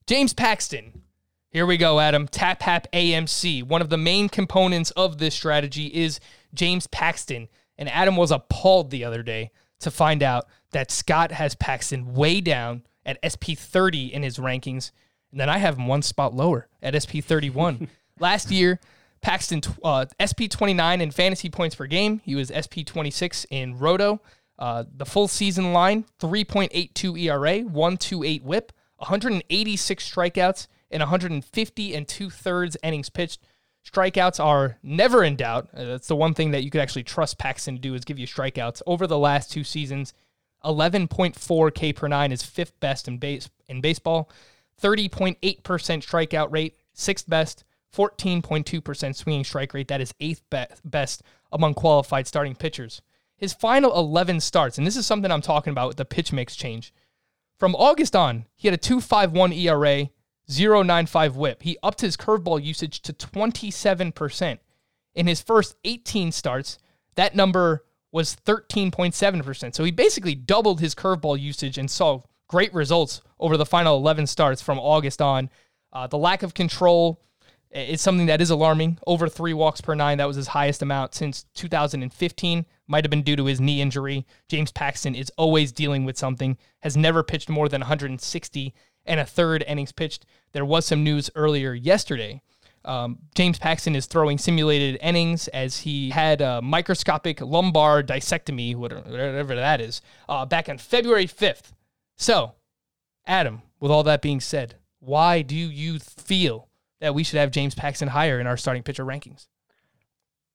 James 0.08 0.34
Paxton. 0.34 1.02
Here 1.50 1.66
we 1.66 1.78
go, 1.78 2.00
Adam. 2.00 2.28
Tap 2.28 2.62
Hap 2.62 2.92
AMC. 2.92 3.64
One 3.64 3.82
of 3.82 3.90
the 3.90 3.98
main 3.98 4.30
components 4.30 4.92
of 4.92 5.18
this 5.18 5.34
strategy 5.34 5.88
is 5.88 6.20
James 6.54 6.86
Paxton. 6.88 7.48
And 7.78 7.90
Adam 7.90 8.16
was 8.16 8.32
appalled 8.32 8.92
the 8.92 9.04
other 9.04 9.24
day 9.24 9.52
to 9.80 9.92
find 9.92 10.22
out 10.22 10.48
that 10.72 10.92
Scott 10.92 11.32
has 11.32 11.56
Paxton 11.56 12.14
way 12.14 12.42
down 12.42 12.84
at 13.06 13.20
SP 13.22 13.56
30 13.56 14.14
in 14.14 14.24
his 14.24 14.38
rankings, 14.38 14.92
and 15.32 15.40
then 15.40 15.50
I 15.50 15.58
have 15.58 15.78
him 15.78 15.88
one 15.88 16.02
spot 16.02 16.34
lower 16.34 16.68
at 16.82 17.00
SP 17.00 17.22
31. 17.22 17.88
Last 18.20 18.52
year, 18.52 18.80
Paxton 19.22 19.62
uh, 19.84 20.06
SP 20.20 20.50
29 20.50 21.02
in 21.02 21.12
fantasy 21.12 21.50
points 21.50 21.76
per 21.76 21.88
game. 21.88 22.22
He 22.24 22.36
was 22.36 22.52
SP 22.52 22.86
26 22.86 23.46
in 23.50 23.78
Roto. 23.78 24.22
Uh, 24.58 24.84
the 24.96 25.06
full 25.06 25.28
season 25.28 25.74
line 25.74 26.06
3.82 26.20 27.22
ERA, 27.22 27.60
128 27.60 28.44
whip, 28.44 28.72
186 28.98 30.10
strikeouts, 30.10 30.68
and 30.92 31.02
150 31.02 31.96
and 31.96 32.08
two 32.08 32.30
thirds 32.30 32.78
innings 32.84 33.10
pitched. 33.10 33.42
Strikeouts 33.86 34.44
are 34.44 34.78
never 34.82 35.24
in 35.24 35.36
doubt. 35.36 35.70
Uh, 35.74 35.84
that's 35.84 36.08
the 36.08 36.16
one 36.16 36.34
thing 36.34 36.52
that 36.52 36.64
you 36.64 36.72
could 36.72 36.82
actually 36.82 37.04
trust 37.04 37.38
Paxton 37.38 37.76
to 37.76 37.82
do 37.82 37.94
is 37.94 38.06
give 38.06 38.18
you 38.18 38.26
strikeouts. 38.26 38.82
Over 38.88 39.06
the 39.06 39.20
last 39.20 39.52
two 39.52 39.64
seasons, 39.64 40.14
11.4 40.64 41.74
K 41.76 41.94
per 41.94 42.08
nine 42.08 42.32
is 42.32 42.42
fifth 42.42 42.80
best 42.80 43.08
in 43.08 43.18
base 43.18 43.50
in 43.68 43.82
baseball. 43.82 44.32
30.8% 44.82 45.40
strikeout 45.40 46.52
rate, 46.52 46.76
sixth 46.94 47.30
best. 47.30 47.64
14.2% 47.96 49.16
swinging 49.16 49.44
strike 49.46 49.74
rate. 49.74 49.88
That 49.88 50.02
is 50.02 50.14
eighth 50.20 50.42
be- 50.50 50.66
best 50.84 51.24
among 51.52 51.76
qualified 51.76 52.28
starting 52.28 52.56
pitchers. 52.56 53.02
His 53.38 53.54
final 53.54 53.98
11 53.98 54.40
starts, 54.40 54.78
and 54.78 54.88
this 54.88 54.96
is 54.96 55.06
something 55.06 55.32
I'm 55.32 55.42
talking 55.42 55.72
about 55.72 55.90
with 55.90 55.98
the 55.98 56.06
pitch 56.06 56.32
mix 56.32 56.56
change. 56.56 56.94
From 57.58 57.76
August 57.76 58.16
on, 58.16 58.46
he 58.56 58.68
had 58.68 58.76
a 58.76 58.82
2.51 58.82 59.56
ERA, 59.56 60.10
0.95 60.50 61.36
whip. 61.36 61.64
He 61.64 61.78
upped 61.82 62.02
his 62.02 62.18
curveball 62.18 62.64
usage 62.64 63.02
to 63.02 63.14
27%. 63.14 64.60
In 65.16 65.28
his 65.28 65.42
first 65.42 65.76
18 65.84 66.32
starts, 66.32 66.78
that 67.16 67.36
number 67.36 67.86
was 68.12 68.36
13.7%. 68.46 69.76
So 69.76 69.84
he 69.84 69.92
basically 69.92 70.36
doubled 70.36 70.80
his 70.80 70.96
curveball 70.96 71.40
usage 71.40 71.78
and 71.78 71.90
saw 71.90 72.22
great 72.48 72.74
results 72.74 73.22
over 73.40 73.58
the 73.58 73.66
final 73.66 73.98
11 73.98 74.28
starts 74.28 74.62
from 74.62 74.80
August 74.80 75.22
on. 75.22 75.50
Uh, 75.92 76.08
the 76.08 76.18
lack 76.18 76.44
of 76.44 76.54
control 76.54 77.22
is 77.76 78.02
something 78.02 78.28
that 78.28 78.42
is 78.42 78.50
alarming. 78.50 78.98
Over 79.06 79.28
three 79.28 79.54
walks 79.54 79.82
per 79.82 79.96
nine, 79.96 80.18
that 80.18 80.28
was 80.28 80.38
his 80.38 80.48
highest 80.48 80.82
amount 80.82 81.14
since 81.14 81.46
2015. 81.56 82.66
Might 82.88 83.04
have 83.04 83.10
been 83.10 83.22
due 83.22 83.36
to 83.36 83.46
his 83.46 83.60
knee 83.60 83.82
injury. 83.82 84.26
James 84.48 84.72
Paxton 84.72 85.14
is 85.14 85.32
always 85.38 85.72
dealing 85.72 86.06
with 86.06 86.18
something, 86.18 86.58
has 86.82 86.96
never 86.96 87.22
pitched 87.22 87.50
more 87.50 87.68
than 87.68 87.82
160 87.82 88.74
and 89.06 89.20
a 89.20 89.26
third 89.26 89.64
innings 89.68 89.92
pitched. 89.92 90.26
There 90.54 90.66
was 90.66 90.86
some 90.86 91.04
news 91.04 91.30
earlier 91.36 91.74
yesterday. 91.74 92.42
Um, 92.86 93.18
James 93.34 93.58
Paxton 93.58 93.96
is 93.96 94.06
throwing 94.06 94.38
simulated 94.38 95.00
innings 95.02 95.48
as 95.50 95.80
he 95.80 96.12
had 96.12 96.42
a 96.42 96.62
microscopic 96.62 97.42
lumbar 97.42 98.04
discectomy, 98.04 98.76
whatever 98.76 99.56
that 99.56 99.82
is, 99.82 100.02
uh, 100.30 100.46
back 100.46 100.70
on 100.70 100.78
February 100.78 101.26
5th. 101.26 101.74
So, 102.16 102.54
Adam, 103.26 103.64
with 103.80 103.92
all 103.92 104.04
that 104.04 104.22
being 104.22 104.40
said, 104.40 104.76
why 105.00 105.42
do 105.42 105.56
you 105.56 106.00
feel 106.00 106.70
that 107.02 107.16
we 107.16 107.24
should 107.24 107.40
have 107.40 107.52
James 107.52 107.76
Paxton 107.76 108.10
higher 108.10 108.40
in 108.40 108.48
our 108.48 108.58
starting 108.58 108.84
pitcher 108.84 109.06
rankings? 109.06 109.48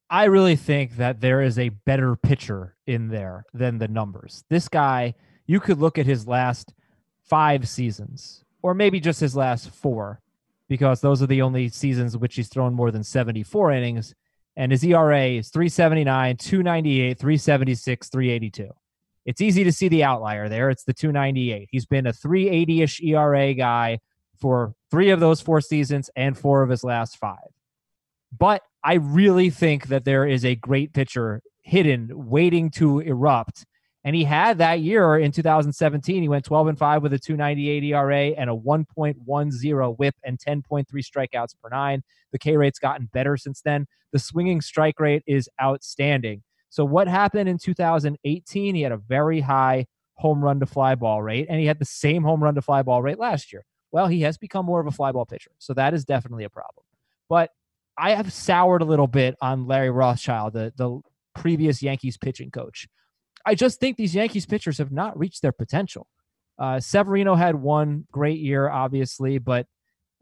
I 0.08 0.24
really 0.24 0.56
think 0.56 0.96
that 0.96 1.20
there 1.20 1.40
is 1.40 1.58
a 1.58 1.68
better 1.68 2.16
pitcher 2.16 2.74
in 2.86 3.08
there 3.08 3.44
than 3.54 3.78
the 3.78 3.86
numbers. 3.86 4.44
This 4.50 4.68
guy, 4.68 5.14
you 5.46 5.60
could 5.60 5.78
look 5.78 5.98
at 5.98 6.06
his 6.06 6.26
last 6.26 6.74
five 7.22 7.68
seasons, 7.68 8.44
or 8.60 8.74
maybe 8.74 8.98
just 8.98 9.20
his 9.20 9.36
last 9.36 9.70
four, 9.70 10.20
because 10.68 11.00
those 11.00 11.22
are 11.22 11.28
the 11.28 11.42
only 11.42 11.68
seasons 11.68 12.16
which 12.16 12.34
he's 12.34 12.48
thrown 12.48 12.74
more 12.74 12.90
than 12.90 13.04
74 13.04 13.70
innings. 13.70 14.14
And 14.56 14.72
his 14.72 14.84
ERA 14.84 15.26
is 15.26 15.50
379, 15.50 16.36
298, 16.36 17.18
376, 17.18 18.08
382. 18.08 18.70
It's 19.24 19.40
easy 19.40 19.62
to 19.62 19.72
see 19.72 19.86
the 19.86 20.02
outlier 20.02 20.48
there. 20.48 20.70
It's 20.70 20.82
the 20.82 20.92
298. 20.92 21.68
He's 21.70 21.86
been 21.86 22.06
a 22.06 22.12
380 22.12 22.82
ish 22.82 23.00
ERA 23.00 23.54
guy 23.54 24.00
for 24.40 24.74
three 24.90 25.10
of 25.10 25.20
those 25.20 25.40
four 25.40 25.60
seasons 25.60 26.10
and 26.16 26.36
four 26.36 26.62
of 26.62 26.70
his 26.70 26.84
last 26.84 27.16
five. 27.16 27.48
But 28.36 28.62
I 28.82 28.94
really 28.94 29.50
think 29.50 29.88
that 29.88 30.04
there 30.04 30.26
is 30.26 30.44
a 30.44 30.54
great 30.54 30.92
pitcher 30.92 31.42
hidden, 31.62 32.10
waiting 32.12 32.70
to 32.70 33.00
erupt. 33.00 33.66
And 34.02 34.16
he 34.16 34.24
had 34.24 34.58
that 34.58 34.80
year 34.80 35.18
in 35.18 35.30
2017. 35.30 36.22
He 36.22 36.28
went 36.28 36.44
12 36.44 36.68
and 36.68 36.78
5 36.78 37.02
with 37.02 37.12
a 37.12 37.18
298 37.18 37.84
ERA 37.84 38.28
and 38.28 38.48
a 38.48 38.54
1.10 38.54 39.98
whip 39.98 40.14
and 40.24 40.38
10.3 40.38 40.86
strikeouts 40.86 41.54
per 41.62 41.68
nine. 41.68 42.02
The 42.32 42.38
K 42.38 42.56
rate's 42.56 42.78
gotten 42.78 43.10
better 43.12 43.36
since 43.36 43.60
then. 43.60 43.86
The 44.12 44.18
swinging 44.18 44.62
strike 44.62 44.98
rate 44.98 45.22
is 45.26 45.48
outstanding. 45.60 46.42
So, 46.70 46.84
what 46.84 47.08
happened 47.08 47.48
in 47.48 47.58
2018? 47.58 48.74
He 48.74 48.82
had 48.82 48.92
a 48.92 48.96
very 48.96 49.40
high 49.40 49.86
home 50.14 50.42
run 50.42 50.60
to 50.60 50.66
fly 50.66 50.94
ball 50.94 51.22
rate, 51.22 51.46
and 51.50 51.60
he 51.60 51.66
had 51.66 51.78
the 51.78 51.84
same 51.84 52.22
home 52.22 52.42
run 52.42 52.54
to 52.54 52.62
fly 52.62 52.82
ball 52.82 53.02
rate 53.02 53.18
last 53.18 53.52
year. 53.52 53.64
Well, 53.92 54.06
he 54.06 54.22
has 54.22 54.38
become 54.38 54.66
more 54.66 54.80
of 54.80 54.86
a 54.86 54.90
flyball 54.90 55.28
pitcher. 55.28 55.50
So, 55.58 55.74
that 55.74 55.94
is 55.94 56.04
definitely 56.04 56.44
a 56.44 56.50
problem. 56.50 56.84
But 57.28 57.50
I 57.96 58.14
have 58.14 58.32
soured 58.32 58.82
a 58.82 58.86
little 58.86 59.06
bit 59.06 59.36
on 59.40 59.66
Larry 59.66 59.90
Rothschild, 59.90 60.54
the, 60.54 60.72
the 60.76 61.00
previous 61.34 61.82
Yankees 61.82 62.16
pitching 62.16 62.50
coach. 62.50 62.88
I 63.44 63.54
just 63.54 63.80
think 63.80 63.96
these 63.96 64.14
Yankees 64.14 64.46
pitchers 64.46 64.78
have 64.78 64.92
not 64.92 65.18
reached 65.18 65.42
their 65.42 65.52
potential. 65.52 66.06
Uh, 66.58 66.78
Severino 66.78 67.34
had 67.34 67.54
one 67.54 68.06
great 68.12 68.38
year, 68.38 68.68
obviously, 68.68 69.38
but 69.38 69.66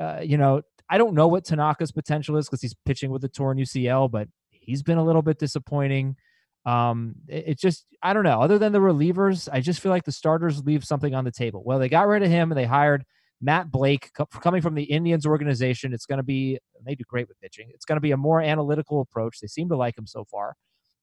uh, 0.01 0.21
you 0.23 0.39
know 0.39 0.63
I 0.89 0.99
don't 0.99 1.15
know 1.15 1.29
what 1.29 1.45
Tanaka's 1.45 1.93
potential 1.93 2.37
is 2.37 2.47
because 2.47 2.63
he's 2.63 2.77
pitching 2.87 3.11
with 3.11 3.25
a 3.25 3.29
torn 3.29 3.59
UCL, 3.59 4.11
but 4.11 4.29
he's 4.51 4.83
been 4.83 4.99
a 4.99 5.05
little 5.05 5.23
bit 5.23 5.39
disappointing. 5.39 6.17
Um, 6.65 7.17
it, 7.27 7.45
it 7.49 7.59
just 7.59 7.87
I 8.03 8.13
don't 8.13 8.25
know. 8.25 8.41
Other 8.41 8.59
than 8.59 8.73
the 8.73 8.79
relievers, 8.79 9.49
I 9.53 9.61
just 9.61 9.81
feel 9.81 9.91
like 9.91 10.05
the 10.05 10.13
starters 10.13 10.65
leave 10.65 10.85
something 10.85 11.15
on 11.15 11.25
the 11.25 11.33
table. 11.33 11.63
Well, 11.65 11.79
they 11.79 11.89
got 11.89 12.07
rid 12.07 12.23
of 12.23 12.31
him 12.31 12.53
and 12.53 12.59
they 12.59 12.65
hired 12.65 13.05
Matt 13.41 13.71
Blake 13.71 14.13
co- 14.15 14.27
coming 14.27 14.63
from 14.63 14.75
the 14.75 14.85
Indians 14.85 15.27
organization. 15.27 15.93
It's 15.93 16.07
going 16.07 16.19
to 16.19 16.25
be 16.25 16.59
they 16.85 16.95
do 16.95 17.05
great 17.07 17.29
with 17.29 17.41
pitching. 17.41 17.71
It's 17.75 17.85
going 17.85 17.97
to 17.97 18.01
be 18.01 18.11
a 18.11 18.17
more 18.17 18.41
analytical 18.41 19.01
approach. 19.01 19.41
They 19.41 19.47
seem 19.47 19.69
to 19.69 19.77
like 19.77 19.97
him 19.97 20.07
so 20.07 20.25
far 20.25 20.57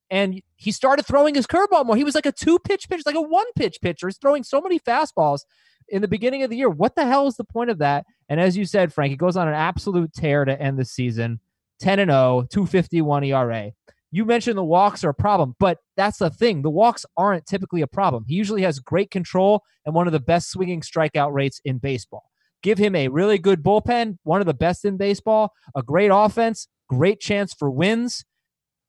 and 0.09 0.41
he 0.55 0.71
started 0.71 1.05
throwing 1.05 1.35
his 1.35 1.47
curveball 1.47 1.85
more. 1.85 1.95
He 1.95 2.03
was 2.03 2.15
like 2.15 2.25
a 2.25 2.31
two 2.31 2.59
pitch 2.59 2.89
pitcher, 2.89 3.03
like 3.05 3.15
a 3.15 3.21
one 3.21 3.45
pitch 3.55 3.79
pitcher. 3.81 4.07
He's 4.07 4.17
throwing 4.17 4.43
so 4.43 4.61
many 4.61 4.79
fastballs 4.79 5.41
in 5.89 6.01
the 6.01 6.07
beginning 6.07 6.43
of 6.43 6.49
the 6.49 6.57
year. 6.57 6.69
What 6.69 6.95
the 6.95 7.05
hell 7.05 7.27
is 7.27 7.35
the 7.35 7.43
point 7.43 7.69
of 7.69 7.79
that? 7.79 8.05
And 8.29 8.39
as 8.39 8.55
you 8.55 8.65
said, 8.65 8.93
Frank, 8.93 9.11
he 9.11 9.17
goes 9.17 9.37
on 9.37 9.47
an 9.47 9.53
absolute 9.53 10.13
tear 10.13 10.45
to 10.45 10.59
end 10.59 10.77
the 10.77 10.85
season 10.85 11.39
10 11.79 11.99
and 11.99 12.11
0, 12.11 12.47
251 12.51 13.23
ERA. 13.23 13.71
You 14.15 14.23
mentioned 14.23 14.57
the 14.57 14.63
walks 14.63 15.03
are 15.03 15.09
a 15.09 15.13
problem, 15.13 15.57
but 15.59 15.79
that's 15.97 16.19
the 16.19 16.29
thing. 16.29 16.61
The 16.61 16.69
walks 16.69 17.05
aren't 17.17 17.45
typically 17.45 17.81
a 17.81 17.87
problem. 17.87 18.23
He 18.25 18.35
usually 18.35 18.61
has 18.61 18.79
great 18.79 19.11
control 19.11 19.61
and 19.85 19.93
one 19.93 20.07
of 20.07 20.13
the 20.13 20.21
best 20.21 20.51
swinging 20.51 20.79
strikeout 20.79 21.33
rates 21.33 21.59
in 21.65 21.79
baseball. 21.79 22.31
Give 22.63 22.77
him 22.77 22.95
a 22.95 23.09
really 23.09 23.37
good 23.37 23.61
bullpen, 23.61 24.17
one 24.23 24.39
of 24.39 24.47
the 24.47 24.53
best 24.53 24.85
in 24.85 24.95
baseball, 24.95 25.51
a 25.75 25.83
great 25.83 26.11
offense, 26.13 26.69
great 26.87 27.19
chance 27.19 27.53
for 27.53 27.69
wins. 27.69 28.23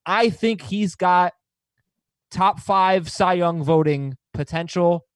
I 0.07 0.31
think 0.31 0.63
he's 0.63 0.95
got 0.95 1.33
top 2.31 2.61
five 2.61 3.11
Cy 3.11 3.33
Young 3.33 3.65
voting 3.65 4.17
potential. 4.33 5.07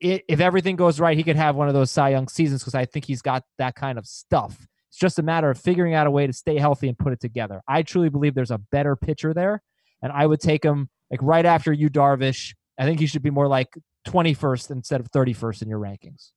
If 0.00 0.40
everything 0.40 0.74
goes 0.74 0.98
right, 0.98 1.16
he 1.16 1.22
could 1.22 1.36
have 1.36 1.54
one 1.54 1.68
of 1.68 1.74
those 1.74 1.92
Cy 1.92 2.08
Young 2.08 2.26
seasons 2.26 2.62
because 2.62 2.74
I 2.74 2.86
think 2.86 3.04
he's 3.04 3.22
got 3.22 3.44
that 3.58 3.76
kind 3.76 3.98
of 3.98 4.06
stuff. 4.06 4.66
It's 4.94 5.00
just 5.00 5.18
a 5.18 5.24
matter 5.24 5.50
of 5.50 5.58
figuring 5.58 5.92
out 5.92 6.06
a 6.06 6.10
way 6.12 6.24
to 6.24 6.32
stay 6.32 6.56
healthy 6.56 6.86
and 6.86 6.96
put 6.96 7.12
it 7.12 7.18
together. 7.18 7.60
I 7.66 7.82
truly 7.82 8.10
believe 8.10 8.36
there's 8.36 8.52
a 8.52 8.58
better 8.58 8.94
pitcher 8.94 9.34
there, 9.34 9.60
and 10.00 10.12
I 10.12 10.24
would 10.24 10.38
take 10.38 10.64
him 10.64 10.88
like 11.10 11.18
right 11.20 11.44
after 11.44 11.72
Yu 11.72 11.90
Darvish. 11.90 12.54
I 12.78 12.84
think 12.84 13.00
he 13.00 13.08
should 13.08 13.24
be 13.24 13.30
more 13.30 13.48
like 13.48 13.76
21st 14.06 14.70
instead 14.70 15.00
of 15.00 15.10
31st 15.10 15.62
in 15.62 15.68
your 15.68 15.80
rankings. 15.80 16.30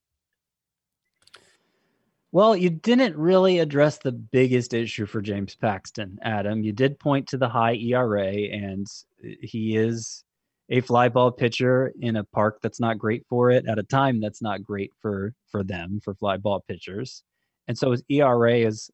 Well, 2.32 2.56
you 2.56 2.72
didn't 2.72 3.16
really 3.16 3.60
address 3.60 4.00
the 4.00 4.12
biggest 4.12 4.74
issue 4.74 5.06
for 5.06 5.22
James 5.22 5.54
Paxton, 5.54 6.18
Adam. 6.24 6.64
You 6.64 6.74
did 6.74 6.98
point 6.98 7.28
to 7.28 7.38
the 7.38 7.50
high 7.50 7.76
ERA, 7.76 8.26
and 8.26 8.88
he 9.22 9.78
is 9.78 10.24
a 10.70 10.82
fly 10.82 11.10
ball 11.10 11.32
pitcher 11.32 11.94
in 12.02 12.16
a 12.16 12.24
park 12.24 12.58
that's 12.64 12.80
not 12.80 12.98
great 12.98 13.24
for 13.30 13.52
it 13.52 13.68
at 13.68 13.78
a 13.78 13.84
time 13.84 14.20
that's 14.20 14.42
not 14.42 14.64
great 14.64 14.94
for 15.00 15.36
for 15.52 15.64
them 15.64 16.00
for 16.04 16.16
fly 16.16 16.38
ball 16.38 16.64
pitchers. 16.68 17.22
And 17.68 17.78
so 17.78 17.92
his 17.92 18.04
ERA 18.10 18.56
is, 18.56 18.90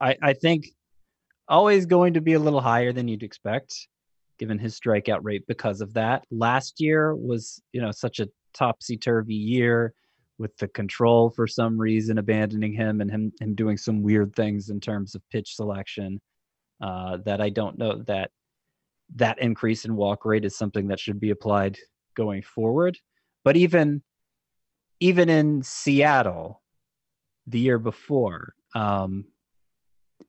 I, 0.00 0.16
I 0.22 0.32
think, 0.32 0.68
always 1.48 1.86
going 1.86 2.14
to 2.14 2.20
be 2.20 2.34
a 2.34 2.38
little 2.38 2.60
higher 2.60 2.92
than 2.92 3.08
you'd 3.08 3.22
expect, 3.22 3.74
given 4.38 4.58
his 4.58 4.78
strikeout 4.78 5.20
rate 5.22 5.44
because 5.46 5.80
of 5.80 5.94
that. 5.94 6.24
Last 6.30 6.80
year 6.80 7.14
was, 7.14 7.62
you 7.72 7.80
know, 7.80 7.90
such 7.90 8.20
a 8.20 8.28
topsy 8.54 8.96
turvy 8.96 9.34
year 9.34 9.94
with 10.38 10.56
the 10.56 10.68
control 10.68 11.30
for 11.30 11.46
some 11.46 11.78
reason 11.78 12.18
abandoning 12.18 12.72
him 12.72 13.00
and 13.00 13.10
him 13.10 13.32
him 13.40 13.54
doing 13.54 13.76
some 13.76 14.02
weird 14.02 14.34
things 14.34 14.70
in 14.70 14.80
terms 14.80 15.14
of 15.14 15.22
pitch 15.30 15.54
selection 15.54 16.20
uh, 16.80 17.18
that 17.24 17.40
I 17.40 17.50
don't 17.50 17.78
know 17.78 18.02
that 18.06 18.30
that 19.16 19.38
increase 19.40 19.84
in 19.84 19.94
walk 19.94 20.24
rate 20.24 20.44
is 20.44 20.56
something 20.56 20.88
that 20.88 20.98
should 20.98 21.20
be 21.20 21.30
applied 21.30 21.78
going 22.16 22.42
forward. 22.42 22.98
But 23.44 23.56
even 23.56 24.02
even 25.00 25.28
in 25.28 25.62
Seattle, 25.62 26.61
the 27.46 27.58
year 27.58 27.78
before, 27.78 28.54
um, 28.74 29.24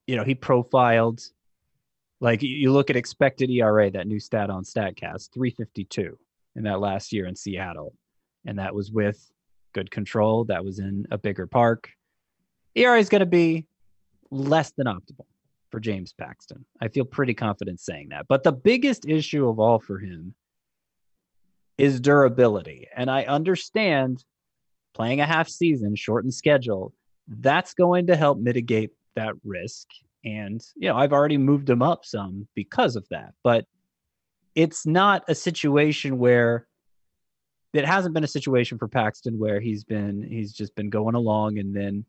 you 0.08 0.16
know, 0.16 0.24
he 0.24 0.36
profiled 0.36 1.22
like 2.20 2.42
you- 2.42 2.72
look 2.72 2.90
at 2.90 2.96
expected 2.96 3.50
ERA, 3.50 3.92
that 3.92 4.08
new 4.08 4.20
stat 4.20 4.50
on 4.50 4.64
Statcast, 4.64 5.32
352 5.34 6.18
in 6.56 6.64
that 6.64 6.80
last 6.80 7.12
year 7.12 7.26
in 7.26 7.36
Seattle, 7.36 7.94
and 8.46 8.60
that 8.60 8.74
was 8.74 8.92
with 8.92 9.32
good 9.74 9.92
control. 9.92 10.46
That 10.46 10.64
was 10.64 10.80
in 10.80 11.06
a 11.12 11.18
bigger 11.18 11.48
park. 11.48 11.90
ERA 12.76 13.00
is 13.00 13.10
going 13.10 13.20
to 13.20 13.26
be 13.26 13.68
less 14.32 14.72
than 14.72 14.88
optimal 14.88 15.26
for 15.70 15.80
James 15.80 16.14
Paxton. 16.14 16.66
I 16.80 16.88
feel 16.88 17.06
pretty 17.06 17.34
confident 17.34 17.80
saying 17.80 18.10
that. 18.10 18.28
But 18.28 18.44
the 18.44 18.52
biggest 18.52 19.08
issue 19.08 19.48
of 19.48 19.60
all 19.60 19.80
for 19.80 20.00
him 20.00 20.36
is 21.78 22.00
durability. 22.00 22.88
And 22.96 23.10
I 23.10 23.24
understand 23.24 24.24
playing 24.94 25.20
a 25.20 25.26
half 25.26 25.50
season, 25.50 25.96
shortened 25.96 26.34
schedule, 26.34 26.94
that's 27.28 27.74
going 27.74 28.08
to 28.08 28.16
help 28.16 28.40
mitigate 28.40 28.92
that 29.16 29.34
risk. 29.44 29.88
And, 30.26 30.62
you 30.76 30.90
know, 30.90 30.96
I've 30.96 31.14
already 31.14 31.38
moved 31.38 31.70
him 31.70 31.82
up 31.82 32.06
some 32.06 32.48
because 32.56 32.96
of 32.96 33.08
that. 33.10 33.34
But 33.44 33.66
it's 34.56 34.86
not 34.86 35.24
a 35.28 35.36
situation 35.36 36.18
where 36.18 36.68
it 37.74 37.86
hasn't 37.86 38.14
been 38.14 38.24
a 38.24 38.28
situation 38.28 38.78
for 38.78 38.88
Paxton 38.88 39.40
where 39.40 39.60
he's 39.60 39.84
been 39.84 40.22
he's 40.22 40.54
just 40.54 40.76
been 40.76 40.90
going 40.90 41.16
along 41.16 41.58
and 41.58 41.76
then 41.76 42.06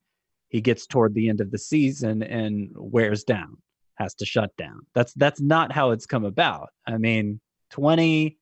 he 0.48 0.60
gets 0.60 0.86
toward 0.86 1.14
the 1.14 1.28
end 1.28 1.40
of 1.40 1.50
the 1.50 1.58
season 1.58 2.22
and 2.22 2.70
wears 2.74 3.24
down, 3.24 3.56
has 3.94 4.14
to 4.16 4.26
shut 4.26 4.54
down. 4.56 4.86
That's 4.94 5.14
that's 5.14 5.40
not 5.40 5.72
how 5.72 5.90
it's 5.90 6.06
come 6.06 6.24
about. 6.24 6.68
I 6.86 6.98
mean, 6.98 7.40
20 7.70 8.38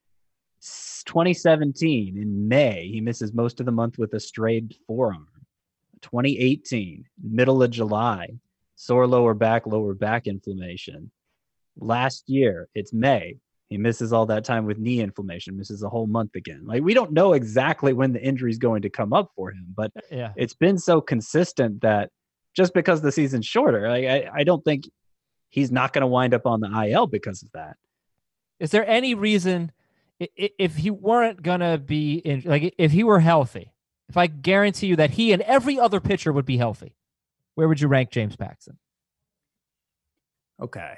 2017 1.06 2.16
in 2.16 2.48
May, 2.48 2.88
he 2.92 3.00
misses 3.00 3.32
most 3.32 3.60
of 3.60 3.66
the 3.66 3.72
month 3.72 3.98
with 3.98 4.14
a 4.14 4.20
strayed 4.20 4.74
forearm. 4.86 5.26
2018, 6.02 7.04
middle 7.22 7.62
of 7.62 7.70
July, 7.70 8.28
sore 8.76 9.06
lower 9.06 9.34
back, 9.34 9.66
lower 9.66 9.94
back 9.94 10.26
inflammation. 10.26 11.10
Last 11.76 12.28
year, 12.28 12.68
it's 12.74 12.92
May. 12.92 13.36
He 13.68 13.78
misses 13.78 14.12
all 14.12 14.26
that 14.26 14.44
time 14.44 14.66
with 14.66 14.78
knee 14.78 15.00
inflammation, 15.00 15.56
misses 15.56 15.82
a 15.82 15.88
whole 15.88 16.06
month 16.06 16.34
again. 16.34 16.62
Like 16.66 16.82
we 16.82 16.92
don't 16.92 17.12
know 17.12 17.32
exactly 17.32 17.94
when 17.94 18.12
the 18.12 18.20
injury 18.22 18.50
is 18.50 18.58
going 18.58 18.82
to 18.82 18.90
come 18.90 19.14
up 19.14 19.30
for 19.34 19.50
him, 19.50 19.66
but 19.74 19.90
uh, 19.96 20.00
Yeah. 20.10 20.32
it's 20.36 20.54
been 20.54 20.76
so 20.78 21.00
consistent 21.00 21.80
that 21.80 22.10
just 22.54 22.74
because 22.74 23.00
the 23.00 23.10
season's 23.10 23.46
shorter, 23.46 23.88
like, 23.88 24.04
I, 24.04 24.28
I 24.40 24.44
don't 24.44 24.62
think 24.62 24.84
he's 25.48 25.72
not 25.72 25.94
going 25.94 26.02
to 26.02 26.06
wind 26.06 26.34
up 26.34 26.44
on 26.46 26.60
the 26.60 26.68
IL 26.90 27.06
because 27.06 27.42
of 27.42 27.48
that. 27.54 27.76
Is 28.60 28.70
there 28.72 28.86
any 28.86 29.14
reason 29.14 29.72
if 30.20 30.76
he 30.76 30.90
weren't 30.90 31.42
gonna 31.42 31.78
be 31.78 32.14
in 32.18 32.42
like 32.44 32.74
if 32.78 32.92
he 32.92 33.02
were 33.02 33.18
healthy, 33.18 33.71
if 34.12 34.18
I 34.18 34.26
guarantee 34.26 34.88
you 34.88 34.96
that 34.96 35.12
he 35.12 35.32
and 35.32 35.40
every 35.40 35.80
other 35.80 35.98
pitcher 35.98 36.34
would 36.34 36.44
be 36.44 36.58
healthy, 36.58 36.94
where 37.54 37.66
would 37.66 37.80
you 37.80 37.88
rank 37.88 38.10
James 38.10 38.36
Paxton? 38.36 38.76
Okay. 40.60 40.92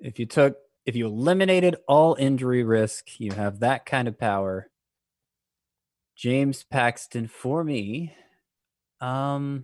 If 0.00 0.18
you 0.18 0.26
took, 0.26 0.56
if 0.84 0.96
you 0.96 1.06
eliminated 1.06 1.76
all 1.86 2.16
injury 2.18 2.64
risk, 2.64 3.20
you 3.20 3.30
have 3.30 3.60
that 3.60 3.86
kind 3.86 4.08
of 4.08 4.18
power. 4.18 4.72
James 6.16 6.64
Paxton 6.64 7.28
for 7.28 7.62
me, 7.62 8.12
um, 9.00 9.62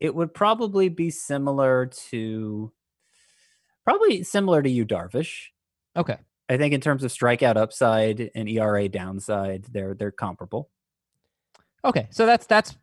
it 0.00 0.14
would 0.14 0.32
probably 0.32 0.88
be 0.88 1.10
similar 1.10 1.90
to, 2.08 2.72
probably 3.84 4.22
similar 4.22 4.62
to 4.62 4.70
Yu 4.70 4.86
Darvish. 4.86 5.48
Okay. 5.94 6.16
I 6.48 6.56
think 6.56 6.72
in 6.72 6.80
terms 6.80 7.04
of 7.04 7.12
strikeout 7.12 7.58
upside 7.58 8.30
and 8.34 8.48
ERA 8.48 8.88
downside, 8.88 9.66
they're 9.70 9.92
they're 9.92 10.10
comparable. 10.10 10.70
Okay. 11.84 12.08
So 12.10 12.26
that's 12.26 12.46
that's 12.46 12.76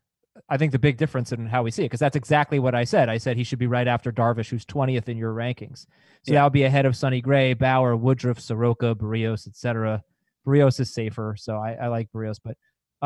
I 0.50 0.58
think 0.58 0.72
the 0.72 0.80
big 0.80 0.98
difference 0.98 1.32
in 1.32 1.48
how 1.48 1.64
we 1.64 1.72
see 1.72 1.84
it, 1.84 1.86
because 1.86 2.00
that's 2.00 2.16
exactly 2.16 2.60
what 2.60 2.76
I 2.76 2.84
said. 2.84 3.10
I 3.10 3.18
said 3.18 3.38
he 3.38 3.44
should 3.44 3.60
be 3.60 3.68
right 3.68 3.88
after 3.88 4.12
Darvish, 4.12 4.50
who's 4.50 4.66
20th 4.66 5.10
in 5.10 5.18
your 5.18 5.34
rankings. 5.34 5.80
So 6.24 6.34
Yeah. 6.34 6.36
that 6.40 6.44
would 6.46 6.54
be 6.54 6.64
ahead 6.64 6.86
of 6.86 6.96
Sonny 6.96 7.22
Gray, 7.22 7.54
Bauer, 7.54 7.96
Woodruff, 7.96 8.40
Soroka, 8.40 8.94
Berrios, 8.96 9.48
etc. 9.48 10.04
Berrios 10.46 10.80
is 10.80 10.94
safer, 10.94 11.36
so 11.38 11.58
I, 11.58 11.74
I 11.74 11.88
like 11.88 12.10
Berrios, 12.12 12.38
but 12.44 12.56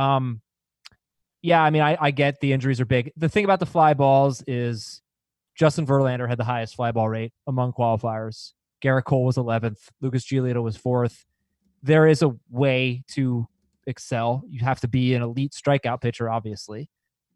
um 0.01 0.41
yeah, 1.41 1.62
I 1.63 1.69
mean 1.71 1.82
I, 1.82 1.97
I 1.99 2.12
get 2.12 2.39
the 2.39 2.54
injuries 2.54 2.80
are 2.80 2.86
big. 2.86 3.12
The 3.17 3.30
thing 3.30 3.45
about 3.45 3.60
the 3.60 3.65
fly 3.65 3.93
balls 3.93 4.43
is 4.45 5.01
Justin 5.56 5.86
Verlander 5.88 6.27
had 6.30 6.38
the 6.38 6.43
highest 6.43 6.75
fly 6.75 6.91
ball 6.91 7.10
rate 7.10 7.34
among 7.47 7.73
qualifiers. 7.73 8.51
Gerrit 8.84 9.04
Cole 9.06 9.25
was 9.25 9.38
11th. 9.38 9.80
Lucas 10.01 10.25
Giolito 10.25 10.62
was 10.62 10.77
fourth. 10.77 11.25
There 11.84 12.08
is 12.08 12.21
a 12.21 12.36
way 12.49 13.04
to 13.10 13.47
excel. 13.87 14.43
You 14.49 14.61
have 14.61 14.79
to 14.81 14.87
be 14.87 15.13
an 15.13 15.21
elite 15.21 15.53
strikeout 15.53 16.01
pitcher, 16.01 16.29
obviously, 16.29 16.89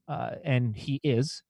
uh, 0.07 0.31
and 0.43 0.75
he 0.75 0.99
is. 1.03 1.43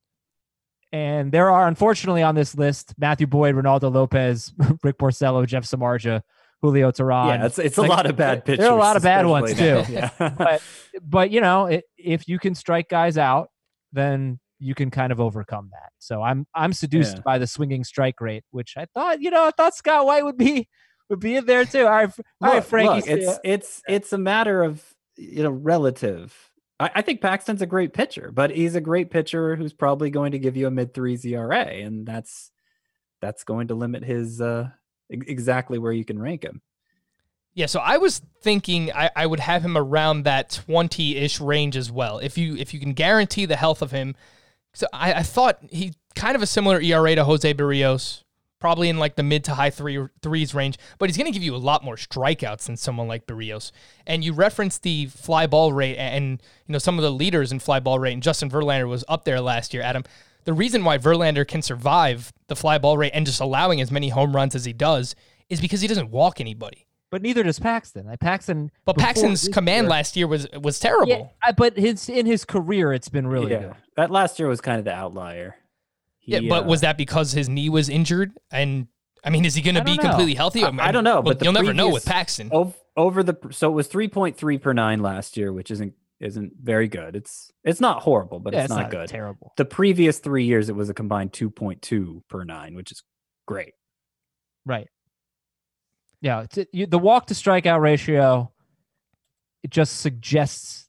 And 0.92 1.32
there 1.32 1.50
are, 1.52 1.68
unfortunately, 1.68 2.24
on 2.24 2.36
this 2.36 2.56
list 2.56 2.94
Matthew 2.98 3.28
Boyd, 3.28 3.56
Reynaldo 3.56 3.94
Lopez, 3.94 4.54
Rick 4.84 4.98
Porcello, 4.98 5.46
Jeff 5.46 5.66
Samardzija, 5.66 6.22
Julio 6.62 6.92
Teheran. 6.92 7.28
yeah, 7.40 7.46
it's 7.46 7.60
it's 7.60 7.78
a 7.78 7.82
lot 7.82 8.06
of 8.06 8.16
bad 8.16 8.46
pitchers. 8.46 8.60
there 8.60 8.70
are 8.72 8.78
a 8.78 8.82
lot 8.82 8.96
of 8.96 9.04
bad 9.04 9.26
ones, 9.26 9.52
now. 9.60 9.84
too. 9.84 9.92
Yeah. 9.94 10.10
but 10.38 10.62
but 11.04 11.32
you 11.32 11.42
know, 11.42 11.66
it, 11.66 11.84
if 11.98 12.28
you 12.28 12.40
can 12.40 12.56
strike 12.56 12.88
guys 12.90 13.18
out, 13.18 13.50
then 13.92 14.40
you 14.60 14.74
can 14.74 14.90
kind 14.90 15.12
of 15.12 15.20
overcome 15.20 15.70
that. 15.74 15.92
So 16.00 16.22
I'm 16.22 16.48
I'm 16.56 16.72
seduced 16.72 17.18
Yeah. 17.18 17.22
by 17.26 17.40
the 17.40 17.48
swinging 17.48 17.84
strike 17.84 18.22
rate, 18.22 18.44
which 18.52 18.76
I 18.78 18.86
thought 18.94 19.22
you 19.22 19.32
know 19.32 19.46
I 19.46 19.52
thought 19.52 19.76
Scott 19.76 20.06
White 20.06 20.24
would 20.24 20.38
be 20.38 20.68
would 21.10 21.20
be 21.20 21.36
in 21.36 21.46
there 21.46 21.66
too. 21.66 21.86
All 21.86 21.92
right, 21.92 22.10
f- 22.10 22.20
all 22.42 22.50
right, 22.50 22.56
Look, 22.58 22.66
Frankie. 22.66 23.12
look, 23.12 23.20
it's 23.20 23.40
it's 23.44 23.82
it's 23.88 24.14
a 24.14 24.18
matter 24.18 24.64
of 24.64 24.84
you 25.18 25.44
know 25.44 25.52
relative. 25.52 26.36
I, 26.80 26.92
I 26.96 27.02
think 27.02 27.22
Paxton's 27.22 27.62
a 27.62 27.66
great 27.68 27.94
pitcher, 27.94 28.32
but 28.34 28.52
he's 28.52 28.76
a 28.76 28.82
great 28.82 29.10
pitcher 29.12 29.56
who's 29.56 29.74
probably 29.74 30.10
going 30.10 30.34
to 30.34 30.40
give 30.40 30.58
you 30.58 30.68
a 30.68 30.72
mid 30.72 30.94
three 30.94 31.18
ERA, 31.24 31.66
and 31.66 32.06
that's 32.06 32.52
that's 33.22 33.44
going 33.44 33.70
to 33.70 33.76
limit 33.76 34.04
his 34.04 34.42
uh 34.42 34.70
exactly 35.10 35.78
where 35.78 35.92
you 35.94 36.04
can 36.04 36.20
rank 36.20 36.44
him. 36.44 36.62
Yeah, 37.54 37.68
so 37.68 37.80
I 37.80 37.96
was 37.98 38.22
thinking 38.42 38.92
I, 38.92 39.10
I 39.16 39.26
would 39.26 39.40
have 39.40 39.64
him 39.64 39.78
around 39.78 40.24
that 40.24 40.50
twenty 40.50 41.16
ish 41.16 41.40
range 41.40 41.78
as 41.78 41.90
well. 41.90 42.20
If 42.20 42.38
you 42.38 42.58
if 42.58 42.74
you 42.74 42.82
can 42.82 42.92
guarantee 42.92 43.46
the 43.46 43.56
health 43.56 43.82
of 43.82 43.92
him, 43.92 44.16
so 44.74 44.88
I, 44.92 45.14
I 45.14 45.24
thought 45.24 45.60
he 45.70 45.94
kind 46.16 46.36
of 46.36 46.42
a 46.42 46.48
similar 46.48 46.82
ERA 46.82 47.16
to 47.16 47.24
Jose 47.24 47.54
Berrios, 47.54 48.24
probably 48.60 48.90
in 48.90 48.98
like 48.98 49.16
the 49.16 49.24
mid 49.24 49.44
to 49.46 49.54
high 49.54 49.70
three 49.70 50.00
threes 50.22 50.54
range, 50.54 50.78
but 50.98 51.10
he's 51.10 51.18
going 51.18 51.26
to 51.26 51.32
give 51.32 51.44
you 51.44 51.56
a 51.56 51.58
lot 51.58 51.84
more 51.84 51.96
strikeouts 51.96 52.66
than 52.66 52.78
someone 52.78 53.08
like 53.08 53.28
Berrios. 53.28 53.72
And 54.08 54.24
you 54.24 54.34
referenced 54.34 54.84
the 54.84 55.08
fly 55.08 55.46
ball 55.48 55.74
rate 55.74 55.98
and 55.98 56.42
you 56.68 56.74
know 56.74 56.78
some 56.80 56.98
of 56.98 57.04
the 57.04 57.12
leaders 57.12 57.52
in 57.52 57.60
fly 57.60 57.80
ball 57.80 58.00
rate, 58.00 58.14
and 58.14 58.24
Justin 58.24 58.50
Verlander 58.50 58.88
was 58.88 59.04
up 59.08 59.26
there 59.26 59.42
last 59.42 59.74
year. 59.74 59.84
Adam, 59.84 60.04
the 60.46 60.54
reason 60.54 60.84
why 60.84 60.98
Verlander 60.98 61.48
can 61.48 61.62
survive 61.62 62.32
the 62.48 62.56
fly 62.56 62.78
ball 62.78 62.98
rate 62.98 63.12
and 63.14 63.26
just 63.26 63.42
allowing 63.42 63.82
as 63.82 63.92
many 63.92 64.10
home 64.10 64.36
runs 64.36 64.56
as 64.56 64.66
he 64.66 64.74
does 64.74 65.16
is 65.50 65.60
because 65.62 65.82
he 65.82 65.88
doesn't 65.88 66.10
walk 66.12 66.40
anybody. 66.42 66.86
but 67.12 67.22
neither 67.22 67.44
does 67.44 67.60
Paxton. 67.60 68.06
Like 68.08 68.20
Paxton, 68.20 68.72
But 68.84 68.98
Paxton's 68.98 69.48
command 69.48 69.86
year- 69.86 69.90
last 69.92 70.16
year 70.16 70.28
was 70.28 70.48
was 70.62 70.80
terrible. 70.80 71.34
yeah, 71.46 71.52
but 71.54 71.78
his 71.78 72.10
in 72.10 72.26
his 72.26 72.46
career, 72.46 72.94
it's 72.94 73.10
been 73.10 73.28
really 73.28 73.52
yeah, 73.52 73.60
good. 73.60 73.74
that 73.96 74.12
last 74.12 74.40
year 74.40 74.48
was 74.48 74.60
kind 74.62 74.80
of 74.80 74.86
the 74.86 74.92
outlier. 74.94 75.56
Yeah, 76.26 76.40
but 76.48 76.64
uh, 76.64 76.68
was 76.68 76.82
that 76.82 76.98
because 76.98 77.32
his 77.32 77.48
knee 77.50 77.70
was 77.70 77.90
injured? 77.90 78.38
And 78.52 78.88
I 79.24 79.30
mean, 79.30 79.46
is 79.46 79.56
he 79.56 79.62
going 79.62 79.76
to 79.76 79.84
be 79.84 79.96
know. 79.96 80.04
completely 80.04 80.36
healthy? 80.36 80.64
I- 80.64 80.72
I 80.80 80.92
don't 80.92 81.04
know, 81.04 81.22
but 81.22 81.44
you'll 81.44 81.54
never 81.54 81.74
know 81.74 81.90
with 81.90 82.06
Paxton. 82.06 82.50
ov- 82.52 82.76
over 82.98 83.24
the 83.24 83.36
so 83.52 83.70
it 83.70 83.74
was 83.74 83.88
three 83.88 84.08
point 84.08 84.38
three 84.38 84.58
per 84.58 84.74
nine 84.74 85.02
last 85.02 85.38
year, 85.38 85.52
which 85.52 85.72
isn't 85.72 85.94
isn't 86.20 86.54
very 86.62 86.88
good. 86.88 87.16
It's 87.16 87.52
it's 87.64 87.82
not 87.82 88.04
horrible, 88.04 88.40
but 88.40 88.54
yeah, 88.54 88.64
it's, 88.64 88.70
not, 88.70 88.90
good. 88.90 89.10
Terrible. 89.10 89.54
The 89.58 89.66
previous 89.66 90.20
three 90.20 90.46
years, 90.46 90.70
it 90.70 90.76
was 90.76 90.90
a 90.90 90.94
combined 90.94 91.34
two 91.34 91.50
point 91.50 91.82
two 91.82 92.24
per 92.30 92.44
nine, 92.44 92.76
which 92.76 92.92
is 92.92 93.04
great. 93.46 93.74
Right. 94.66 94.88
Yeah, 96.22 96.44
it's, 96.44 96.58
you, 96.72 96.88
the 96.88 96.98
walk 96.98 97.28
to 97.28 97.34
strikeout 97.34 97.82
ratio 97.82 98.52
it 99.64 99.72
just 99.72 100.00
suggests 100.00 100.88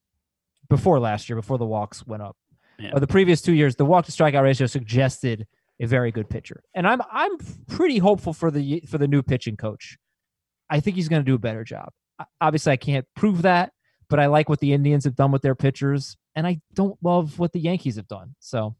before 0.68 1.00
last 1.00 1.28
year, 1.28 1.36
before 1.36 1.56
the 1.56 1.64
walks 1.64 2.06
went 2.06 2.22
up, 2.22 2.36
Yeah. 2.78 2.90
or 2.92 3.00
the 3.00 3.06
previous 3.06 3.40
two 3.40 3.54
years, 3.54 3.76
the 3.76 3.84
walk 3.84 4.04
to 4.06 4.12
strikeout 4.12 4.42
ratio 4.42 4.66
suggested 4.66 5.46
a 5.80 5.86
very 5.86 6.10
good 6.10 6.28
pitcher, 6.28 6.62
and 6.74 6.86
I'm 6.86 7.00
I'm 7.10 7.36
pretty 7.68 7.98
hopeful 7.98 8.32
for 8.32 8.50
the 8.50 8.80
for 8.88 8.98
the 8.98 9.08
new 9.08 9.22
pitching 9.22 9.56
coach. 9.56 9.98
I 10.68 10.80
think 10.80 10.96
he's 10.96 11.08
going 11.08 11.22
to 11.22 11.26
do 11.26 11.34
a 11.34 11.38
better 11.38 11.64
job. 11.64 11.90
Obviously, 12.40 12.72
I 12.72 12.76
can't 12.76 13.06
prove 13.14 13.42
that, 13.42 13.72
but 14.08 14.18
I 14.18 14.26
like 14.26 14.48
what 14.48 14.60
the 14.60 14.72
Indians 14.72 15.04
have 15.04 15.14
done 15.14 15.32
with 15.32 15.42
their 15.42 15.54
pitchers, 15.54 16.16
and 16.34 16.46
I 16.46 16.60
don't 16.74 16.98
love 17.02 17.38
what 17.38 17.52
the 17.52 17.60
Yankees 17.60 17.96
have 17.96 18.08
done. 18.08 18.34
So 18.40 18.74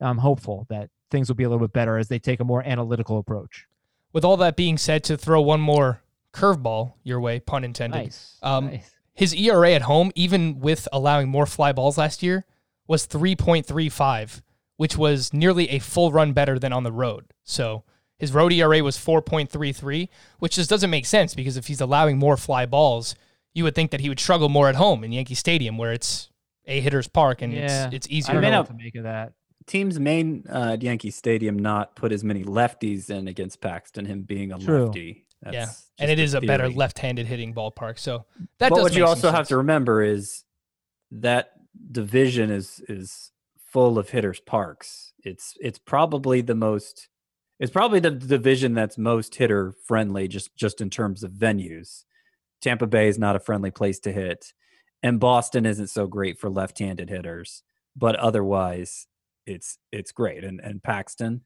I'm 0.00 0.18
hopeful 0.18 0.66
that 0.70 0.90
things 1.10 1.28
will 1.28 1.36
be 1.36 1.44
a 1.44 1.48
little 1.48 1.66
bit 1.66 1.72
better 1.72 1.98
as 1.98 2.08
they 2.08 2.18
take 2.18 2.40
a 2.40 2.44
more 2.44 2.62
analytical 2.66 3.18
approach. 3.18 3.66
With 4.12 4.24
all 4.24 4.36
that 4.38 4.56
being 4.56 4.78
said, 4.78 5.04
to 5.04 5.16
throw 5.16 5.40
one 5.40 5.60
more 5.60 6.02
curveball 6.32 6.94
your 7.02 7.20
way, 7.20 7.40
pun 7.40 7.64
intended. 7.64 7.98
Nice. 7.98 8.38
Um, 8.42 8.66
nice. 8.66 8.90
His 9.12 9.34
ERA 9.34 9.72
at 9.72 9.82
home, 9.82 10.10
even 10.14 10.58
with 10.58 10.88
allowing 10.92 11.28
more 11.28 11.46
fly 11.46 11.72
balls 11.72 11.96
last 11.98 12.22
year, 12.22 12.44
was 12.86 13.06
3.35, 13.06 14.42
which 14.76 14.96
was 14.96 15.32
nearly 15.32 15.68
a 15.70 15.78
full 15.78 16.12
run 16.12 16.32
better 16.32 16.58
than 16.58 16.72
on 16.72 16.82
the 16.84 16.92
road. 16.92 17.26
So 17.44 17.84
his 18.18 18.32
road 18.32 18.52
ERA 18.52 18.82
was 18.82 18.96
4.33, 18.96 20.08
which 20.38 20.56
just 20.56 20.70
doesn't 20.70 20.90
make 20.90 21.06
sense 21.06 21.34
because 21.34 21.56
if 21.56 21.66
he's 21.66 21.80
allowing 21.80 22.18
more 22.18 22.36
fly 22.36 22.66
balls, 22.66 23.14
you 23.54 23.64
would 23.64 23.74
think 23.74 23.90
that 23.92 24.00
he 24.00 24.08
would 24.08 24.20
struggle 24.20 24.48
more 24.48 24.68
at 24.68 24.74
home 24.74 25.04
in 25.04 25.12
Yankee 25.12 25.34
Stadium, 25.34 25.78
where 25.78 25.92
it's 25.92 26.30
a 26.66 26.80
hitter's 26.80 27.08
park 27.08 27.42
and 27.42 27.52
Yeah. 27.52 27.86
it's 27.92 27.94
it's 27.94 28.06
I 28.08 28.12
easier. 28.12 28.32
don't 28.34 28.42
may 28.42 28.50
know 28.50 28.60
what 28.60 28.68
to 28.68 28.74
make 28.74 28.94
of 28.96 29.04
that. 29.04 29.32
Teams 29.66 29.98
main 29.98 30.44
uh, 30.52 30.72
at 30.72 30.82
Yankee 30.82 31.10
Stadium 31.10 31.58
not 31.58 31.94
put 31.96 32.12
as 32.12 32.22
many 32.24 32.44
lefties 32.44 33.08
in 33.10 33.28
against 33.28 33.60
Paxton, 33.60 34.04
him 34.04 34.22
being 34.22 34.52
a 34.52 34.58
True. 34.58 34.86
lefty. 34.86 35.26
That's 35.42 35.54
yeah, 35.54 35.68
and 35.98 36.10
it 36.10 36.18
is 36.18 36.34
a 36.34 36.40
better 36.40 36.64
theory. 36.64 36.74
left-handed 36.74 37.26
hitting 37.26 37.54
ballpark. 37.54 37.98
So 37.98 38.24
that 38.58 38.70
but 38.70 38.76
does 38.76 38.82
what 38.82 38.94
you 38.94 39.02
make 39.02 39.08
some 39.08 39.16
also 39.26 39.30
have 39.30 39.48
to 39.48 39.58
remember 39.58 40.02
is 40.02 40.44
that 41.12 41.52
division 41.90 42.50
is 42.50 42.82
is 42.88 43.32
full 43.72 43.98
of 43.98 44.10
hitters 44.10 44.40
parks. 44.40 45.12
It's 45.24 45.54
it's 45.60 45.78
probably 45.78 46.40
the 46.40 46.54
most 46.54 47.08
it's 47.60 47.72
probably 47.72 48.00
the 48.00 48.10
division 48.10 48.74
that's 48.74 48.98
most 48.98 49.34
hitter 49.34 49.74
friendly 49.86 50.28
just 50.28 50.54
just 50.56 50.80
in 50.80 50.90
terms 50.90 51.22
of 51.22 51.32
venues. 51.32 52.04
Tampa 52.60 52.86
Bay 52.86 53.08
is 53.08 53.18
not 53.18 53.36
a 53.36 53.40
friendly 53.40 53.70
place 53.70 53.98
to 54.00 54.12
hit 54.12 54.52
and 55.02 55.20
Boston 55.20 55.66
isn't 55.66 55.88
so 55.88 56.06
great 56.06 56.40
for 56.40 56.48
left-handed 56.48 57.10
hitters, 57.10 57.62
but 57.94 58.16
otherwise 58.16 59.06
it's 59.46 59.78
it's 59.92 60.12
great 60.12 60.44
and 60.44 60.60
and 60.60 60.82
Paxton 60.82 61.42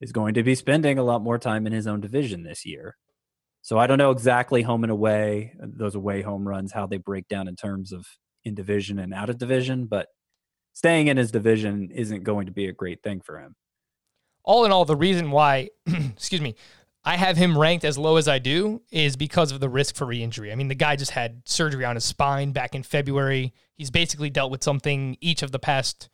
is 0.00 0.12
going 0.12 0.34
to 0.34 0.42
be 0.42 0.54
spending 0.54 0.98
a 0.98 1.04
lot 1.04 1.22
more 1.22 1.38
time 1.38 1.66
in 1.66 1.72
his 1.72 1.86
own 1.86 2.00
division 2.00 2.42
this 2.42 2.64
year. 2.66 2.96
So 3.62 3.78
I 3.78 3.86
don't 3.86 3.98
know 3.98 4.10
exactly 4.10 4.62
home 4.62 4.84
and 4.84 4.90
away, 4.90 5.54
those 5.58 5.94
away 5.94 6.20
home 6.22 6.46
runs, 6.46 6.72
how 6.72 6.86
they 6.86 6.98
break 6.98 7.28
down 7.28 7.48
in 7.48 7.56
terms 7.56 7.92
of 7.92 8.06
in 8.44 8.54
division 8.54 8.98
and 8.98 9.14
out 9.14 9.30
of 9.30 9.38
division, 9.38 9.86
but 9.86 10.08
staying 10.72 11.08
in 11.08 11.16
his 11.16 11.30
division 11.30 11.90
isn't 11.90 12.24
going 12.24 12.46
to 12.46 12.52
be 12.52 12.66
a 12.66 12.72
great 12.72 13.02
thing 13.02 13.20
for 13.20 13.38
him. 13.38 13.54
all 14.44 14.64
in 14.64 14.72
all, 14.72 14.84
the 14.84 14.96
reason 14.96 15.30
why, 15.30 15.70
excuse 15.86 16.40
me, 16.40 16.54
I 17.04 17.16
have 17.16 17.36
him 17.36 17.58
ranked 17.58 17.84
as 17.84 17.98
low 17.98 18.16
as 18.16 18.28
I 18.28 18.38
do 18.38 18.80
is 18.90 19.14
because 19.16 19.52
of 19.52 19.60
the 19.60 19.68
risk 19.68 19.94
for 19.94 20.06
re-injury. 20.06 20.50
I 20.50 20.54
mean, 20.54 20.68
the 20.68 20.74
guy 20.74 20.96
just 20.96 21.10
had 21.10 21.42
surgery 21.44 21.84
on 21.84 21.96
his 21.96 22.04
spine 22.04 22.52
back 22.52 22.74
in 22.74 22.82
February. 22.82 23.52
He's 23.74 23.90
basically 23.90 24.30
dealt 24.30 24.50
with 24.50 24.64
something 24.64 25.18
each 25.20 25.42
of 25.42 25.52
the 25.52 25.58
past, 25.58 26.08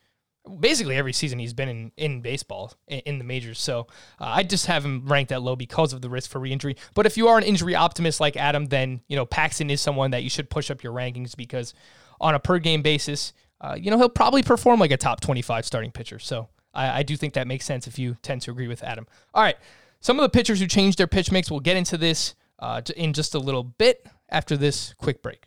basically 0.59 0.97
every 0.97 1.13
season 1.13 1.39
he's 1.39 1.55
been 1.55 1.69
in 1.69 1.93
in 1.97 2.23
baseball 2.23 2.73
in, 2.89 3.01
in 3.01 3.19
the 3.19 3.25
majors. 3.25 3.61
So 3.61 3.87
uh, 4.21 4.25
I 4.25 4.43
just 4.43 4.67
have 4.67 4.85
him 4.85 5.07
ranked 5.07 5.29
that 5.29 5.43
low 5.43 5.55
because 5.55 5.93
of 5.93 6.03
the 6.03 6.11
risk 6.11 6.29
for 6.29 6.41
re-injury. 6.41 6.77
But 6.95 7.07
if 7.07 7.17
you 7.17 7.29
are 7.29 7.39
an 7.39 7.45
injury 7.45 7.77
optimist 7.77 8.19
like 8.19 8.37
Adam, 8.37 8.67
then 8.67 9.01
you 9.07 9.15
know 9.15 9.27
Paxton 9.27 9.71
is 9.71 9.81
someone 9.81 10.11
that 10.11 10.25
you 10.25 10.31
should 10.31 10.51
push 10.51 10.73
up 10.73 10.83
your 10.83 10.93
rankings 10.93 11.37
because 11.37 11.73
on 12.21 12.35
a 12.35 12.39
per 12.39 12.59
game 12.59 12.83
basis, 12.83 13.33
uh, 13.61 13.77
you 13.79 13.91
know 13.91 13.99
he'll 13.99 14.09
probably 14.09 14.43
perform 14.43 14.81
like 14.81 14.91
a 14.91 14.97
top 14.97 15.21
twenty 15.21 15.43
five 15.43 15.65
starting 15.65 15.91
pitcher. 15.91 16.19
So 16.19 16.49
I, 16.75 17.01
I 17.01 17.03
do 17.03 17.17
think 17.17 17.35
that 17.35 17.47
makes 17.47 17.65
sense 17.65 17.87
if 17.87 17.99
you 17.99 18.17
tend 18.23 18.43
to 18.43 18.51
agree 18.51 18.69
with 18.69 18.83
Adam. 18.83 19.07
All 19.35 19.43
right. 19.43 19.57
Some 20.01 20.19
of 20.19 20.23
the 20.23 20.31
pitchers 20.31 20.61
who 20.61 20.67
changed 20.67 20.97
their 20.97 21.07
pitch 21.07 21.31
mix, 21.31 21.51
we'll 21.51 21.61
get 21.61 21.77
into 21.77 21.99
this 21.99 22.35
uh, 22.59 22.81
in 22.97 23.13
just 23.13 23.35
a 23.35 23.39
little 23.39 23.65
bit 23.65 24.07
after 24.31 24.57
this 24.57 24.95
quick 24.95 25.23
break. 25.23 25.47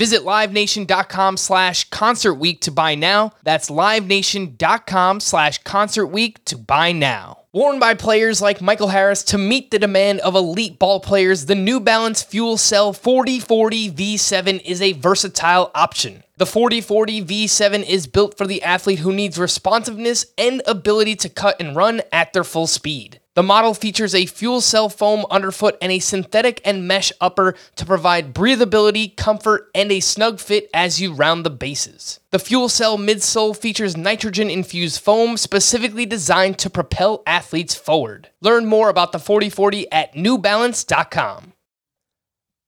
Visit 0.00 0.22
livenation.com 0.22 1.36
slash 1.36 1.90
concert 1.90 2.32
week 2.32 2.62
to 2.62 2.70
buy 2.70 2.94
now. 2.94 3.34
That's 3.42 3.68
livenation.com 3.68 5.20
slash 5.20 5.58
concert 5.58 6.06
week 6.06 6.42
to 6.46 6.56
buy 6.56 6.92
now. 6.92 7.40
Worn 7.52 7.78
by 7.78 7.92
players 7.92 8.40
like 8.40 8.62
Michael 8.62 8.88
Harris 8.88 9.22
to 9.24 9.36
meet 9.36 9.70
the 9.70 9.78
demand 9.78 10.20
of 10.20 10.34
elite 10.34 10.78
ball 10.78 11.00
players, 11.00 11.44
the 11.44 11.54
New 11.54 11.80
Balance 11.80 12.22
Fuel 12.22 12.56
Cell 12.56 12.94
4040 12.94 13.90
V7 13.90 14.62
is 14.64 14.80
a 14.80 14.94
versatile 14.94 15.70
option. 15.74 16.24
The 16.38 16.46
4040 16.46 17.22
V7 17.22 17.86
is 17.86 18.06
built 18.06 18.38
for 18.38 18.46
the 18.46 18.62
athlete 18.62 19.00
who 19.00 19.12
needs 19.12 19.38
responsiveness 19.38 20.24
and 20.38 20.62
ability 20.66 21.16
to 21.16 21.28
cut 21.28 21.60
and 21.60 21.76
run 21.76 22.00
at 22.10 22.32
their 22.32 22.44
full 22.44 22.66
speed. 22.66 23.19
The 23.36 23.44
model 23.44 23.74
features 23.74 24.12
a 24.12 24.26
fuel 24.26 24.60
cell 24.60 24.88
foam 24.88 25.24
underfoot 25.30 25.78
and 25.80 25.92
a 25.92 26.00
synthetic 26.00 26.60
and 26.64 26.88
mesh 26.88 27.12
upper 27.20 27.54
to 27.76 27.86
provide 27.86 28.34
breathability, 28.34 29.16
comfort, 29.16 29.70
and 29.72 29.92
a 29.92 30.00
snug 30.00 30.40
fit 30.40 30.68
as 30.74 31.00
you 31.00 31.12
round 31.12 31.46
the 31.46 31.50
bases. 31.50 32.18
The 32.30 32.40
fuel 32.40 32.68
cell 32.68 32.98
midsole 32.98 33.56
features 33.56 33.96
nitrogen 33.96 34.50
infused 34.50 35.00
foam 35.00 35.36
specifically 35.36 36.06
designed 36.06 36.58
to 36.58 36.70
propel 36.70 37.22
athletes 37.24 37.76
forward. 37.76 38.30
Learn 38.40 38.66
more 38.66 38.88
about 38.88 39.12
the 39.12 39.20
4040 39.20 39.92
at 39.92 40.12
newbalance.com. 40.14 41.52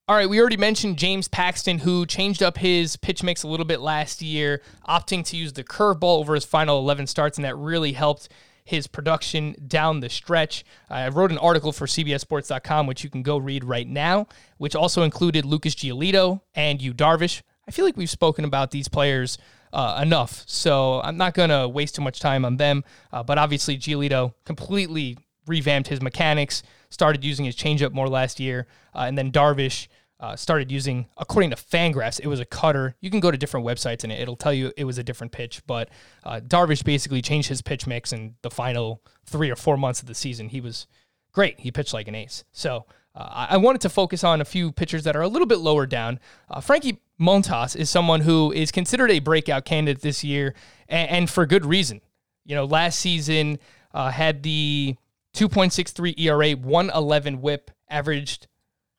All 0.07 0.15
right, 0.15 0.29
we 0.29 0.39
already 0.39 0.57
mentioned 0.57 0.97
James 0.97 1.27
Paxton, 1.27 1.79
who 1.79 2.05
changed 2.05 2.41
up 2.41 2.57
his 2.57 2.95
pitch 2.95 3.21
mix 3.21 3.43
a 3.43 3.47
little 3.49 3.65
bit 3.65 3.81
last 3.81 4.21
year, 4.21 4.61
opting 4.87 5.25
to 5.25 5.37
use 5.37 5.53
the 5.53 5.63
curveball 5.63 6.19
over 6.19 6.35
his 6.35 6.45
final 6.45 6.79
11 6.79 7.07
starts, 7.07 7.37
and 7.37 7.43
that 7.43 7.55
really 7.57 7.93
helped 7.93 8.29
his 8.63 8.87
production 8.87 9.55
down 9.67 9.99
the 9.99 10.09
stretch. 10.09 10.63
I 10.89 11.07
wrote 11.09 11.31
an 11.31 11.37
article 11.37 11.71
for 11.71 11.85
CBSSports.com, 11.85 12.87
which 12.87 13.03
you 13.03 13.09
can 13.09 13.23
go 13.23 13.37
read 13.37 13.63
right 13.63 13.87
now, 13.87 14.27
which 14.57 14.75
also 14.75 15.03
included 15.03 15.45
Lucas 15.45 15.75
Giolito 15.75 16.41
and 16.55 16.81
Yu 16.81 16.93
Darvish. 16.93 17.41
I 17.67 17.71
feel 17.71 17.85
like 17.85 17.97
we've 17.97 18.09
spoken 18.09 18.45
about 18.45 18.71
these 18.71 18.87
players 18.87 19.37
uh, 19.71 19.99
enough, 20.01 20.43
so 20.45 21.01
I'm 21.01 21.17
not 21.17 21.33
going 21.33 21.49
to 21.49 21.67
waste 21.67 21.95
too 21.95 22.01
much 22.01 22.19
time 22.19 22.45
on 22.45 22.57
them. 22.57 22.83
Uh, 23.11 23.23
but 23.23 23.37
obviously, 23.37 23.77
Giolito 23.77 24.33
completely 24.45 25.17
revamped 25.47 25.89
his 25.89 26.01
mechanics, 26.01 26.63
started 26.89 27.23
using 27.23 27.45
his 27.45 27.55
changeup 27.55 27.91
more 27.91 28.07
last 28.07 28.39
year, 28.39 28.67
uh, 28.93 28.99
and 28.99 29.17
then 29.17 29.31
Darvish 29.31 29.87
uh, 30.19 30.35
started 30.35 30.71
using, 30.71 31.07
according 31.17 31.49
to 31.49 31.55
Fangraphs, 31.55 32.19
it 32.19 32.27
was 32.27 32.39
a 32.39 32.45
cutter. 32.45 32.95
You 33.01 33.09
can 33.09 33.19
go 33.19 33.31
to 33.31 33.37
different 33.37 33.65
websites 33.65 34.03
and 34.03 34.11
it, 34.11 34.19
it'll 34.19 34.35
tell 34.35 34.53
you 34.53 34.71
it 34.77 34.85
was 34.85 34.97
a 34.97 35.03
different 35.03 35.33
pitch. 35.33 35.61
But 35.67 35.89
uh, 36.23 36.39
Darvish 36.39 36.83
basically 36.83 37.21
changed 37.21 37.49
his 37.49 37.61
pitch 37.61 37.85
mix 37.87 38.13
in 38.13 38.35
the 38.41 38.49
final 38.49 39.01
three 39.25 39.49
or 39.49 39.55
four 39.55 39.77
months 39.77 40.01
of 40.01 40.07
the 40.07 40.15
season. 40.15 40.49
He 40.49 40.61
was 40.61 40.87
great. 41.33 41.59
He 41.59 41.71
pitched 41.71 41.93
like 41.93 42.07
an 42.07 42.15
ace. 42.15 42.45
So 42.51 42.85
uh, 43.15 43.27
I 43.31 43.47
I 43.51 43.57
wanted 43.57 43.81
to 43.81 43.89
focus 43.89 44.23
on 44.23 44.41
a 44.41 44.45
few 44.45 44.71
pitchers 44.71 45.03
that 45.03 45.15
are 45.15 45.21
a 45.21 45.27
little 45.27 45.47
bit 45.47 45.59
lower 45.59 45.85
down. 45.85 46.19
Uh, 46.49 46.61
Frankie 46.61 46.99
Montas 47.19 47.75
is 47.75 47.89
someone 47.89 48.21
who 48.21 48.51
is 48.51 48.71
considered 48.71 49.11
a 49.11 49.19
breakout 49.19 49.65
candidate 49.65 50.01
this 50.01 50.23
year, 50.23 50.53
and, 50.87 51.09
and 51.09 51.29
for 51.29 51.45
good 51.45 51.65
reason. 51.65 52.01
You 52.45 52.55
know, 52.55 52.65
last 52.65 52.99
season 52.99 53.59
uh, 53.93 54.11
had 54.11 54.43
the 54.43 54.95
2.63 55.35 56.19
ERA, 56.19 56.51
111 56.51 57.41
whip, 57.41 57.71
averaged 57.89 58.47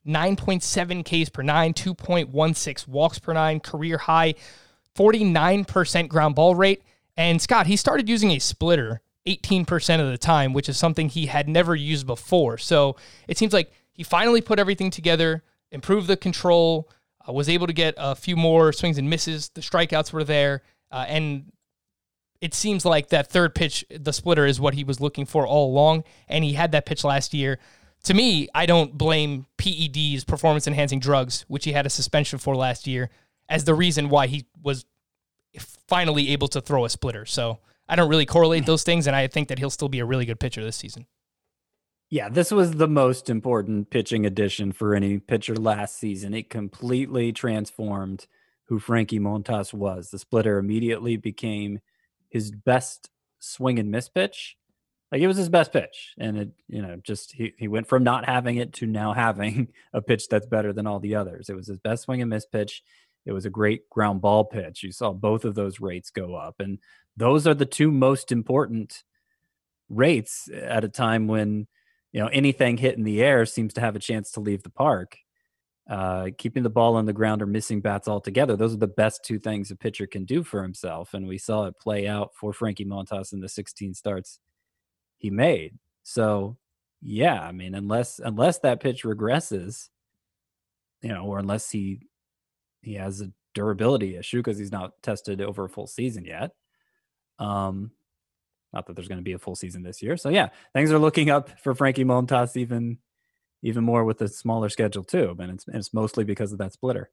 9.7 0.06 1.04
Ks 1.04 1.28
per 1.28 1.42
nine, 1.42 1.72
2.16 1.72 2.88
walks 2.88 3.18
per 3.18 3.32
nine, 3.32 3.60
career 3.60 3.98
high, 3.98 4.34
49% 4.96 6.08
ground 6.08 6.34
ball 6.34 6.54
rate. 6.54 6.82
And 7.16 7.40
Scott, 7.40 7.66
he 7.66 7.76
started 7.76 8.08
using 8.08 8.30
a 8.32 8.38
splitter 8.38 9.00
18% 9.26 10.00
of 10.00 10.10
the 10.10 10.18
time, 10.18 10.52
which 10.52 10.68
is 10.68 10.76
something 10.76 11.08
he 11.08 11.26
had 11.26 11.48
never 11.48 11.74
used 11.74 12.06
before. 12.06 12.58
So 12.58 12.96
it 13.26 13.38
seems 13.38 13.52
like 13.52 13.72
he 13.92 14.02
finally 14.02 14.40
put 14.40 14.58
everything 14.58 14.90
together, 14.90 15.42
improved 15.70 16.08
the 16.08 16.16
control, 16.16 16.90
uh, 17.26 17.32
was 17.32 17.48
able 17.48 17.66
to 17.66 17.72
get 17.72 17.94
a 17.96 18.14
few 18.14 18.36
more 18.36 18.72
swings 18.72 18.98
and 18.98 19.08
misses. 19.08 19.48
The 19.50 19.62
strikeouts 19.62 20.12
were 20.12 20.24
there. 20.24 20.62
Uh, 20.90 21.06
and 21.08 21.52
it 22.40 22.52
seems 22.52 22.84
like 22.84 23.08
that 23.08 23.30
third 23.30 23.54
pitch, 23.54 23.84
the 23.88 24.12
splitter, 24.12 24.44
is 24.44 24.60
what 24.60 24.74
he 24.74 24.84
was 24.84 25.00
looking 25.00 25.24
for 25.24 25.46
all 25.46 25.70
along. 25.70 26.04
And 26.28 26.44
he 26.44 26.52
had 26.52 26.72
that 26.72 26.84
pitch 26.84 27.04
last 27.04 27.32
year. 27.32 27.58
To 28.04 28.14
me, 28.14 28.48
I 28.54 28.66
don't 28.66 28.96
blame 28.96 29.46
PEDs, 29.58 30.26
performance 30.26 30.66
enhancing 30.66 31.00
drugs, 31.00 31.44
which 31.48 31.64
he 31.64 31.72
had 31.72 31.86
a 31.86 31.90
suspension 31.90 32.38
for 32.38 32.54
last 32.54 32.86
year, 32.86 33.10
as 33.48 33.64
the 33.64 33.74
reason 33.74 34.08
why 34.08 34.26
he 34.26 34.46
was 34.62 34.84
finally 35.88 36.30
able 36.30 36.48
to 36.48 36.60
throw 36.60 36.84
a 36.84 36.90
splitter. 36.90 37.24
So 37.24 37.58
I 37.88 37.96
don't 37.96 38.08
really 38.08 38.26
correlate 38.26 38.66
those 38.66 38.82
things. 38.82 39.06
And 39.06 39.16
I 39.16 39.26
think 39.26 39.48
that 39.48 39.58
he'll 39.58 39.70
still 39.70 39.88
be 39.88 40.00
a 40.00 40.04
really 40.04 40.26
good 40.26 40.40
pitcher 40.40 40.62
this 40.62 40.76
season. 40.76 41.06
Yeah, 42.10 42.28
this 42.28 42.50
was 42.50 42.72
the 42.72 42.88
most 42.88 43.30
important 43.30 43.90
pitching 43.90 44.26
addition 44.26 44.72
for 44.72 44.94
any 44.94 45.18
pitcher 45.18 45.56
last 45.56 45.98
season. 45.98 46.34
It 46.34 46.50
completely 46.50 47.32
transformed 47.32 48.26
who 48.64 48.78
Frankie 48.78 49.18
Montas 49.18 49.72
was. 49.72 50.10
The 50.10 50.18
splitter 50.18 50.58
immediately 50.58 51.16
became 51.16 51.80
his 52.28 52.50
best 52.50 53.10
swing 53.38 53.78
and 53.78 53.90
miss 53.90 54.08
pitch. 54.08 54.56
Like 55.14 55.22
it 55.22 55.28
was 55.28 55.36
his 55.36 55.48
best 55.48 55.72
pitch. 55.72 56.12
And 56.18 56.36
it, 56.36 56.48
you 56.66 56.82
know, 56.82 56.96
just 56.96 57.30
he, 57.30 57.52
he 57.56 57.68
went 57.68 57.86
from 57.86 58.02
not 58.02 58.24
having 58.24 58.56
it 58.56 58.72
to 58.72 58.86
now 58.86 59.12
having 59.14 59.68
a 59.92 60.02
pitch 60.02 60.28
that's 60.28 60.48
better 60.48 60.72
than 60.72 60.88
all 60.88 60.98
the 60.98 61.14
others. 61.14 61.48
It 61.48 61.54
was 61.54 61.68
his 61.68 61.78
best 61.78 62.02
swing 62.02 62.20
and 62.20 62.28
miss 62.28 62.46
pitch. 62.46 62.82
It 63.24 63.30
was 63.30 63.46
a 63.46 63.50
great 63.50 63.88
ground 63.88 64.20
ball 64.20 64.44
pitch. 64.44 64.82
You 64.82 64.90
saw 64.90 65.12
both 65.12 65.44
of 65.44 65.54
those 65.54 65.78
rates 65.78 66.10
go 66.10 66.34
up. 66.34 66.56
And 66.58 66.80
those 67.16 67.46
are 67.46 67.54
the 67.54 67.64
two 67.64 67.92
most 67.92 68.32
important 68.32 69.04
rates 69.88 70.50
at 70.52 70.82
a 70.82 70.88
time 70.88 71.28
when 71.28 71.68
you 72.10 72.20
know 72.20 72.26
anything 72.32 72.76
hit 72.76 72.96
in 72.96 73.04
the 73.04 73.22
air 73.22 73.46
seems 73.46 73.72
to 73.74 73.80
have 73.80 73.94
a 73.94 74.00
chance 74.00 74.32
to 74.32 74.40
leave 74.40 74.64
the 74.64 74.70
park 74.70 75.16
uh, 75.88 76.30
keeping 76.38 76.62
the 76.62 76.70
ball 76.70 76.96
on 76.96 77.04
the 77.04 77.12
ground 77.12 77.42
or 77.42 77.46
missing 77.46 77.82
bats 77.82 78.08
altogether 78.08 78.56
those 78.56 78.72
are 78.72 78.78
the 78.78 78.86
best 78.86 79.22
two 79.22 79.38
things 79.38 79.70
a 79.70 79.76
pitcher 79.76 80.06
can 80.06 80.24
do 80.24 80.42
for 80.42 80.62
himself 80.62 81.12
and 81.12 81.28
we 81.28 81.36
saw 81.36 81.66
it 81.66 81.78
play 81.78 82.08
out 82.08 82.30
for 82.34 82.54
frankie 82.54 82.86
montas 82.86 83.34
in 83.34 83.40
the 83.40 83.48
16 83.48 83.92
starts 83.92 84.40
he 85.24 85.30
made 85.30 85.78
so 86.02 86.56
yeah 87.00 87.40
i 87.42 87.50
mean 87.50 87.74
unless 87.74 88.20
unless 88.22 88.58
that 88.58 88.80
pitch 88.80 89.02
regresses 89.04 89.88
you 91.02 91.08
know 91.08 91.24
or 91.24 91.38
unless 91.38 91.70
he 91.70 92.00
he 92.82 92.94
has 92.94 93.20
a 93.20 93.30
durability 93.54 94.16
issue 94.16 94.38
because 94.38 94.58
he's 94.58 94.72
not 94.72 94.92
tested 95.02 95.40
over 95.40 95.64
a 95.64 95.68
full 95.68 95.86
season 95.86 96.24
yet. 96.24 96.50
Um, 97.38 97.92
not 98.72 98.86
that 98.86 98.96
there's 98.96 99.08
going 99.08 99.18
to 99.18 99.24
be 99.24 99.32
a 99.32 99.38
full 99.38 99.54
season 99.54 99.82
this 99.82 100.02
year. 100.02 100.16
So 100.16 100.28
yeah, 100.28 100.48
things 100.72 100.90
are 100.92 100.98
looking 100.98 101.30
up 101.30 101.58
for 101.60 101.74
Frankie 101.74 102.04
Montas 102.04 102.56
even 102.56 102.98
even 103.62 103.82
more 103.82 104.04
with 104.04 104.20
a 104.20 104.28
smaller 104.28 104.68
schedule 104.68 105.04
too. 105.04 105.34
And 105.38 105.52
it's 105.52 105.64
it's 105.68 105.94
mostly 105.94 106.24
because 106.24 106.52
of 106.52 106.58
that 106.58 106.72
splitter. 106.72 107.10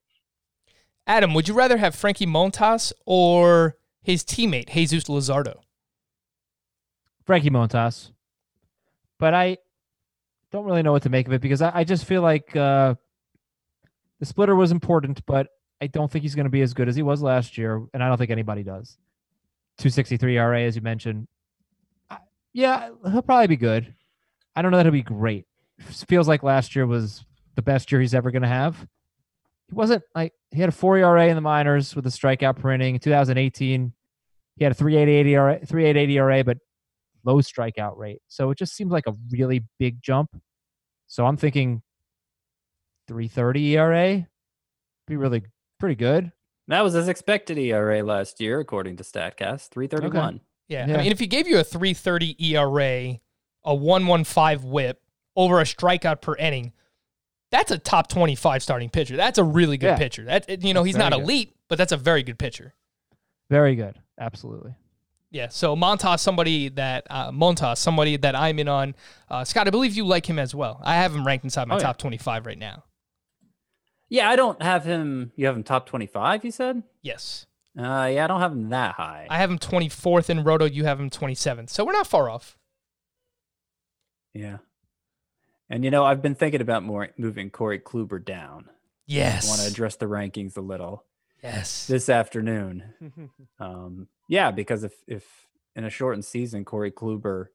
Adam, 1.08 1.34
would 1.34 1.48
you 1.48 1.54
rather 1.54 1.78
have 1.78 1.96
Frankie 1.96 2.26
Montas 2.26 2.92
or 3.06 3.78
his 4.02 4.24
teammate 4.24 4.70
Jesus 4.70 5.06
Luzardo? 5.06 5.62
Frankie 7.26 7.50
Montas. 7.50 8.12
But 9.20 9.34
I 9.34 9.58
don't 10.52 10.66
really 10.66 10.82
know 10.82 10.92
what 10.92 11.04
to 11.04 11.10
make 11.10 11.28
of 11.28 11.34
it 11.34 11.42
because 11.42 11.62
I, 11.62 11.72
I 11.76 11.84
just 11.84 12.06
feel 12.06 12.22
like 12.22 12.56
uh, 12.56 12.96
the 14.20 14.26
splitter 14.26 14.56
was 14.56 14.72
important, 14.72 15.26
but 15.26 15.48
I 15.80 15.88
don't 15.88 16.12
think 16.12 16.24
he's 16.24 16.36
going 16.36 16.46
to 16.46 16.50
be 16.52 16.62
as 16.62 16.74
good 16.74 16.88
as 16.90 16.96
he 16.96 17.02
was 17.02 17.22
last 17.22 17.58
year, 17.58 17.82
and 17.94 18.04
I 18.04 18.08
don't 18.08 18.18
think 18.18 18.32
anybody 18.32 18.64
does. 18.64 18.98
263 19.78 20.38
RA, 20.38 20.58
as 20.60 20.76
you 20.76 20.82
mentioned. 20.82 21.28
I- 22.10 22.18
Yeah, 22.54 22.90
he'll 23.10 23.22
probably 23.22 23.48
be 23.48 23.58
good. 23.58 23.94
I 24.56 24.62
don't 24.62 24.72
know 24.72 24.78
that 24.78 24.86
he'll 24.86 24.92
be 24.92 25.02
great. 25.02 25.46
Feels 25.80 26.28
like 26.28 26.44
last 26.44 26.76
year 26.76 26.86
was 26.86 27.26
the 27.56 27.62
best 27.62 27.92
year 27.92 28.02
he's 28.02 28.14
ever 28.14 28.30
going 28.32 28.42
to 28.44 28.48
have. 28.48 28.76
He 29.70 29.74
wasn't 29.76 30.04
like 30.14 30.34
he 30.52 30.60
had 30.60 30.70
a 30.70 30.74
4 30.74 30.98
ERA 30.98 31.28
in 31.28 31.36
the 31.36 31.42
minors 31.42 31.96
with 31.96 32.06
a 32.06 32.10
strikeout 32.10 32.58
per 32.58 32.72
inning. 32.74 32.96
In 32.96 33.00
2018, 33.00 33.94
he 34.58 34.64
had 34.64 34.72
a 34.72 34.76
388 34.76 35.28
ERA, 35.32 35.60
388 35.66 36.10
ERA, 36.18 36.44
but 36.44 36.58
low 37.24 37.38
strikeout 37.38 37.98
rate. 37.98 38.22
So 38.28 38.52
it 38.52 38.58
just 38.58 38.76
seems 38.76 38.92
like 38.92 39.08
a 39.08 39.14
really 39.32 39.64
big 39.80 40.02
jump. 40.02 40.40
So 41.08 41.26
I'm 41.26 41.38
thinking 41.38 41.82
330 43.08 43.78
ERA 43.78 44.28
be 45.08 45.16
really 45.18 45.44
pretty 45.80 45.96
good. 45.96 46.32
That 46.68 46.82
was 46.84 46.96
as 46.96 47.08
expected 47.10 47.58
ERA 47.58 48.02
last 48.04 48.40
year, 48.40 48.60
according 48.60 48.98
to 48.98 49.04
Statcast, 49.04 49.70
three 49.70 49.88
thirty 49.88 50.08
one. 50.08 50.40
Yeah. 50.70 50.88
Yeah. 50.88 50.96
I 51.00 51.04
mean, 51.04 51.12
if 51.12 51.20
he 51.20 51.28
gave 51.28 51.48
you 51.48 51.60
a 51.60 51.64
330 51.66 52.38
ERA, 52.56 53.20
a 53.66 53.76
115 53.76 54.70
whip 54.72 55.02
over 55.36 55.60
a 55.60 55.64
strikeout 55.64 56.22
per 56.22 56.36
inning, 56.36 56.72
that's 57.52 57.72
a 57.72 57.78
top 57.78 58.08
25 58.08 58.64
starting 58.64 58.90
pitcher. 58.90 59.18
That's 59.18 59.38
a 59.38 59.44
really 59.44 59.76
good 59.78 59.88
Yeah. 59.88 59.98
pitcher. 59.98 60.24
That 60.26 60.64
you 60.64 60.74
know, 60.74 60.82
That's 60.82 60.88
he's 60.88 60.98
not 60.98 61.12
very 61.12 61.20
good. 61.22 61.24
elite, 61.30 61.56
but 61.68 61.78
that's 61.78 61.92
a 61.92 61.98
very 61.98 62.24
good 62.24 62.40
pitcher. 62.40 62.74
Very 63.50 63.76
good. 63.76 64.00
Absolutely. 64.18 64.76
Yeah. 65.32 65.48
So 65.48 65.76
Montas, 65.76 66.20
somebody 66.20 66.70
that 66.70 67.08
uh, 67.10 67.32
Montas, 67.32 67.78
somebody 67.78 68.18
that 68.18 68.36
I'm 68.36 68.60
in 68.60 68.68
on. 68.68 68.96
Uh, 69.30 69.44
Scott, 69.46 69.66
I 69.68 69.70
believe 69.72 69.96
you 69.96 70.06
like 70.06 70.30
him 70.30 70.38
as 70.38 70.54
well. 70.54 70.82
I 70.84 70.96
have 70.96 71.16
him 71.16 71.26
ranked 71.26 71.46
inside 71.46 71.68
my 71.68 71.76
Oh, 71.76 71.78
yeah. 71.78 71.84
top 71.84 71.98
25 71.98 72.46
right 72.46 72.58
now. 72.60 72.84
Yeah, 74.10 74.30
I 74.30 74.36
don't 74.36 74.62
have 74.62 74.84
him. 74.84 75.32
You 75.38 75.46
have 75.46 75.56
him 75.56 75.64
top 75.64 75.86
twenty 75.86 76.06
five. 76.06 76.44
You 76.44 76.52
said. 76.52 76.84
Yes. 77.02 77.46
Uh, 77.80 78.10
yeah, 78.14 78.26
I 78.26 78.28
don't 78.28 78.42
have 78.42 78.52
him 78.52 78.68
that 78.72 78.96
high. 78.96 79.26
I 79.30 79.38
have 79.38 79.50
him 79.50 79.58
24th 79.58 80.30
in 80.30 80.44
Roto. 80.44 80.66
You 80.66 80.84
have 80.84 81.00
him 81.00 81.10
27th. 81.10 81.70
So 81.70 81.86
we're 81.86 81.94
not 81.94 82.06
far 82.06 82.30
off. 82.30 82.58
Yeah. 84.34 84.58
And 85.70 85.86
you 85.86 85.92
know, 85.92 86.04
I've 86.04 86.22
been 86.22 86.36
thinking 86.36 86.60
about 86.60 86.84
more 86.84 87.08
moving 87.18 87.50
Corey 87.50 87.80
Kluber 87.80 88.24
down. 88.24 88.66
Yes. 89.08 89.46
I 89.46 89.50
want 89.50 89.62
to 89.62 89.68
address 89.68 89.96
the 89.96 90.08
rankings 90.08 90.58
a 90.58 90.62
little 90.62 91.06
yes. 91.42 91.88
this 91.88 92.10
afternoon. 92.10 93.30
Um, 93.60 94.08
yeah, 94.32 94.50
because 94.50 94.86
if 94.86 94.94
if 95.08 95.26
in 95.76 95.84
a 95.84 95.90
shortened 95.90 96.24
season, 96.24 96.64
Corey 96.64 96.90
Kluber, 96.90 97.48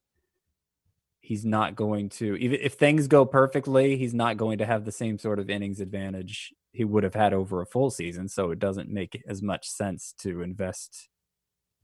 he's 1.21 1.43
not 1.43 1.75
going 1.75 2.11
to 2.11 2.37
even 2.37 2.61
if 2.61 2.75
things 2.75 3.09
go 3.09 3.25
perfectly, 3.25 3.97
he's 3.97 4.13
not 4.13 4.37
going 4.37 4.59
to 4.59 4.67
have 4.67 4.85
the 4.85 4.93
same 4.93 5.19
sort 5.19 5.39
of 5.39 5.49
innings 5.49 5.81
advantage 5.81 6.53
he 6.73 6.85
would 6.85 7.03
have 7.03 7.15
had 7.15 7.33
over 7.33 7.63
a 7.63 7.67
full 7.67 7.89
season. 7.89 8.29
So 8.29 8.51
it 8.51 8.59
doesn't 8.59 8.91
make 8.91 9.23
as 9.27 9.41
much 9.41 9.67
sense 9.67 10.13
to 10.19 10.43
invest 10.43 11.09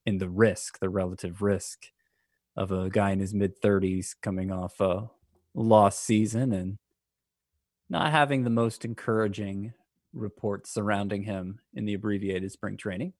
in 0.05 0.19
the 0.19 0.29
risk, 0.29 0.79
the 0.79 0.91
relative 0.91 1.41
risk 1.41 1.87
of 2.55 2.71
a 2.71 2.91
guy 2.91 3.13
in 3.13 3.21
his 3.21 3.33
mid 3.33 3.57
thirties 3.63 4.15
coming 4.21 4.53
off 4.53 4.79
a 4.79 5.09
lost 5.55 6.05
season 6.05 6.53
and 6.53 6.77
not 7.89 8.11
having 8.11 8.45
the 8.45 8.51
most 8.51 8.85
encouraging 8.85 9.73
reports 10.13 10.69
surrounding 10.69 11.23
him 11.23 11.61
in 11.73 11.87
the 11.87 11.95
abbreviated 11.95 12.53
spring 12.53 12.77
training. 12.77 13.15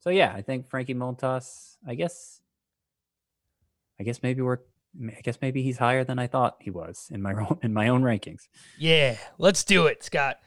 So 0.00 0.10
yeah, 0.10 0.32
I 0.34 0.42
think 0.42 0.68
Frankie 0.68 0.94
Montas. 0.94 1.76
I 1.86 1.94
guess. 1.94 2.40
I 3.98 4.02
guess 4.04 4.22
maybe 4.22 4.42
we're. 4.42 4.58
I 5.08 5.20
guess 5.22 5.38
maybe 5.42 5.62
he's 5.62 5.78
higher 5.78 6.04
than 6.04 6.20
I 6.20 6.28
thought 6.28 6.56
he 6.60 6.70
was 6.70 7.08
in 7.10 7.20
my 7.20 7.32
own, 7.34 7.58
in 7.62 7.72
my 7.72 7.88
own 7.88 8.02
rankings. 8.02 8.48
Yeah, 8.78 9.16
let's 9.38 9.64
do 9.64 9.86
it, 9.86 10.04
Scott. 10.04 10.38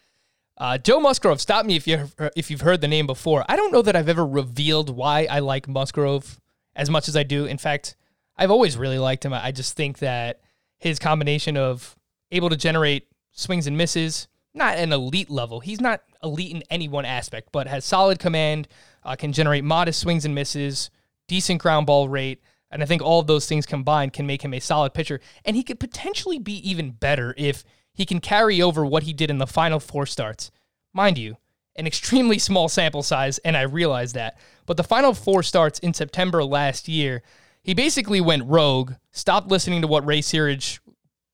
Uh, 0.57 0.77
Joe 0.77 0.99
Musgrove, 0.99 1.39
stop 1.39 1.65
me 1.65 1.75
if 1.75 1.87
you 1.87 2.09
if 2.35 2.49
you've 2.49 2.61
heard 2.61 2.81
the 2.81 2.87
name 2.87 3.05
before. 3.05 3.45
I 3.47 3.55
don't 3.55 3.71
know 3.71 3.81
that 3.81 3.95
I've 3.95 4.09
ever 4.09 4.25
revealed 4.25 4.89
why 4.89 5.27
I 5.29 5.39
like 5.39 5.67
Musgrove 5.67 6.39
as 6.75 6.89
much 6.89 7.07
as 7.07 7.15
I 7.15 7.23
do. 7.23 7.45
In 7.45 7.57
fact, 7.57 7.95
I've 8.37 8.51
always 8.51 8.77
really 8.77 8.99
liked 8.99 9.25
him. 9.25 9.33
I 9.33 9.51
just 9.51 9.75
think 9.75 9.99
that 9.99 10.41
his 10.77 10.99
combination 10.99 11.57
of 11.57 11.95
able 12.31 12.49
to 12.49 12.57
generate 12.57 13.07
swings 13.31 13.67
and 13.67 13.77
misses, 13.77 14.27
not 14.53 14.77
an 14.77 14.91
elite 14.93 15.29
level. 15.29 15.59
He's 15.59 15.81
not 15.81 16.01
elite 16.23 16.55
in 16.55 16.63
any 16.69 16.87
one 16.87 17.05
aspect, 17.05 17.49
but 17.51 17.67
has 17.67 17.85
solid 17.85 18.19
command, 18.19 18.67
uh, 19.07 19.15
can 19.15 19.31
generate 19.31 19.63
modest 19.63 19.99
swings 19.99 20.25
and 20.25 20.35
misses, 20.35 20.91
decent 21.27 21.61
ground 21.61 21.87
ball 21.87 22.09
rate. 22.09 22.41
And 22.69 22.83
I 22.83 22.85
think 22.85 23.01
all 23.01 23.21
of 23.21 23.27
those 23.27 23.47
things 23.47 23.65
combined 23.65 24.13
can 24.13 24.27
make 24.27 24.41
him 24.41 24.53
a 24.53 24.59
solid 24.59 24.93
pitcher. 24.93 25.21
And 25.45 25.55
he 25.55 25.63
could 25.63 25.79
potentially 25.79 26.37
be 26.37 26.69
even 26.69 26.91
better 26.91 27.33
if 27.37 27.63
he 27.93 28.05
can 28.05 28.19
carry 28.19 28.61
over 28.61 28.85
what 28.85 29.03
he 29.03 29.13
did 29.13 29.31
in 29.31 29.37
the 29.37 29.47
final 29.47 29.79
four 29.79 30.05
starts. 30.05 30.51
Mind 30.93 31.17
you, 31.17 31.37
an 31.77 31.87
extremely 31.87 32.37
small 32.39 32.67
sample 32.67 33.01
size, 33.01 33.37
and 33.39 33.55
I 33.55 33.61
realize 33.61 34.13
that. 34.13 34.37
But 34.65 34.77
the 34.77 34.83
final 34.83 35.13
four 35.13 35.41
starts 35.41 35.79
in 35.79 35.93
September 35.93 36.43
last 36.43 36.89
year, 36.89 37.23
he 37.63 37.73
basically 37.73 38.21
went 38.21 38.45
rogue, 38.45 38.93
stopped 39.11 39.49
listening 39.49 39.81
to 39.81 39.87
what 39.87 40.05
Ray 40.05 40.19
Searage 40.19 40.79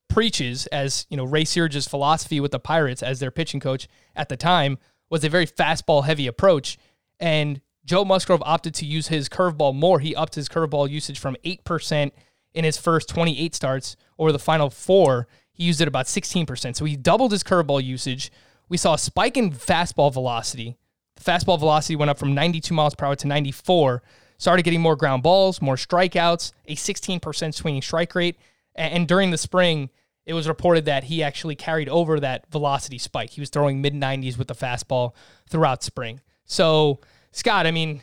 preaches 0.07 0.67
as, 0.67 1.07
you 1.09 1.17
know, 1.17 1.25
Ray 1.25 1.43
Searage's 1.43 1.87
philosophy 1.87 2.39
with 2.39 2.51
the 2.51 2.59
Pirates 2.59 3.01
as 3.01 3.19
their 3.19 3.31
pitching 3.31 3.59
coach 3.59 3.87
at 4.15 4.29
the 4.29 4.37
time 4.37 4.77
was 5.09 5.23
a 5.23 5.29
very 5.29 5.47
fastball 5.47 6.05
heavy 6.05 6.27
approach. 6.27 6.77
And 7.23 7.61
Joe 7.85 8.03
Musgrove 8.03 8.43
opted 8.45 8.73
to 8.75 8.85
use 8.85 9.07
his 9.07 9.29
curveball 9.29 9.73
more. 9.73 10.01
He 10.01 10.13
upped 10.13 10.35
his 10.35 10.49
curveball 10.49 10.89
usage 10.89 11.19
from 11.19 11.37
8% 11.45 12.11
in 12.53 12.65
his 12.65 12.77
first 12.77 13.07
28 13.07 13.55
starts 13.55 13.95
over 14.19 14.33
the 14.33 14.39
final 14.39 14.69
four. 14.69 15.29
He 15.53 15.63
used 15.63 15.79
it 15.79 15.87
about 15.87 16.07
16%. 16.07 16.75
So 16.75 16.83
he 16.83 16.97
doubled 16.97 17.31
his 17.31 17.41
curveball 17.41 17.81
usage. 17.81 18.29
We 18.67 18.75
saw 18.75 18.95
a 18.95 18.97
spike 18.97 19.37
in 19.37 19.51
fastball 19.51 20.11
velocity. 20.11 20.75
The 21.15 21.23
fastball 21.23 21.57
velocity 21.57 21.95
went 21.95 22.11
up 22.11 22.19
from 22.19 22.35
92 22.35 22.73
miles 22.73 22.93
per 22.93 23.05
hour 23.05 23.15
to 23.15 23.27
94. 23.27 24.03
Started 24.37 24.63
getting 24.63 24.81
more 24.81 24.97
ground 24.97 25.23
balls, 25.23 25.61
more 25.61 25.77
strikeouts, 25.77 26.51
a 26.65 26.75
16% 26.75 27.53
swinging 27.53 27.81
strike 27.81 28.13
rate. 28.15 28.35
And 28.75 29.07
during 29.07 29.31
the 29.31 29.37
spring, 29.37 29.91
it 30.25 30.33
was 30.33 30.49
reported 30.49 30.83
that 30.85 31.05
he 31.05 31.23
actually 31.23 31.55
carried 31.55 31.87
over 31.87 32.19
that 32.19 32.51
velocity 32.51 32.97
spike. 32.97 33.29
He 33.29 33.39
was 33.39 33.49
throwing 33.49 33.81
mid 33.81 33.93
90s 33.93 34.37
with 34.37 34.49
the 34.49 34.55
fastball 34.55 35.13
throughout 35.47 35.83
spring. 35.83 36.19
So, 36.45 36.99
Scott, 37.33 37.67
I 37.67 37.71
mean, 37.71 38.01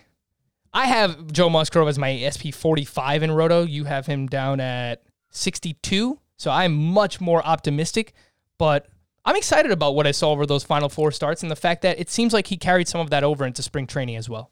I 0.75 0.87
have 0.87 1.33
Joe 1.33 1.49
Musgrove 1.49 1.89
as 1.89 1.99
my 1.99 2.29
SP 2.29 2.53
45 2.53 3.23
in 3.23 3.31
Roto. 3.31 3.63
You 3.63 3.85
have 3.85 4.07
him 4.07 4.27
down 4.27 4.61
at 4.61 5.03
62. 5.31 6.19
So 6.37 6.51
I'm 6.51 6.75
much 6.75 7.21
more 7.21 7.45
optimistic, 7.47 8.13
but 8.59 8.87
I'm 9.25 9.37
excited 9.37 9.71
about 9.71 9.95
what 9.95 10.07
I 10.07 10.11
saw 10.11 10.33
over 10.33 10.47
those 10.47 10.65
final 10.65 10.89
four 10.89 11.13
starts 11.13 11.43
and 11.43 11.51
the 11.51 11.57
fact 11.57 11.83
that 11.83 12.01
it 12.01 12.11
seems 12.11 12.33
like 12.33 12.49
he 12.49 12.57
carried 12.57 12.89
some 12.89 13.01
of 13.01 13.11
that 13.11 13.23
over 13.23 13.47
into 13.47 13.63
spring 13.63 13.87
training 13.87 14.17
as 14.17 14.29
well. 14.29 14.51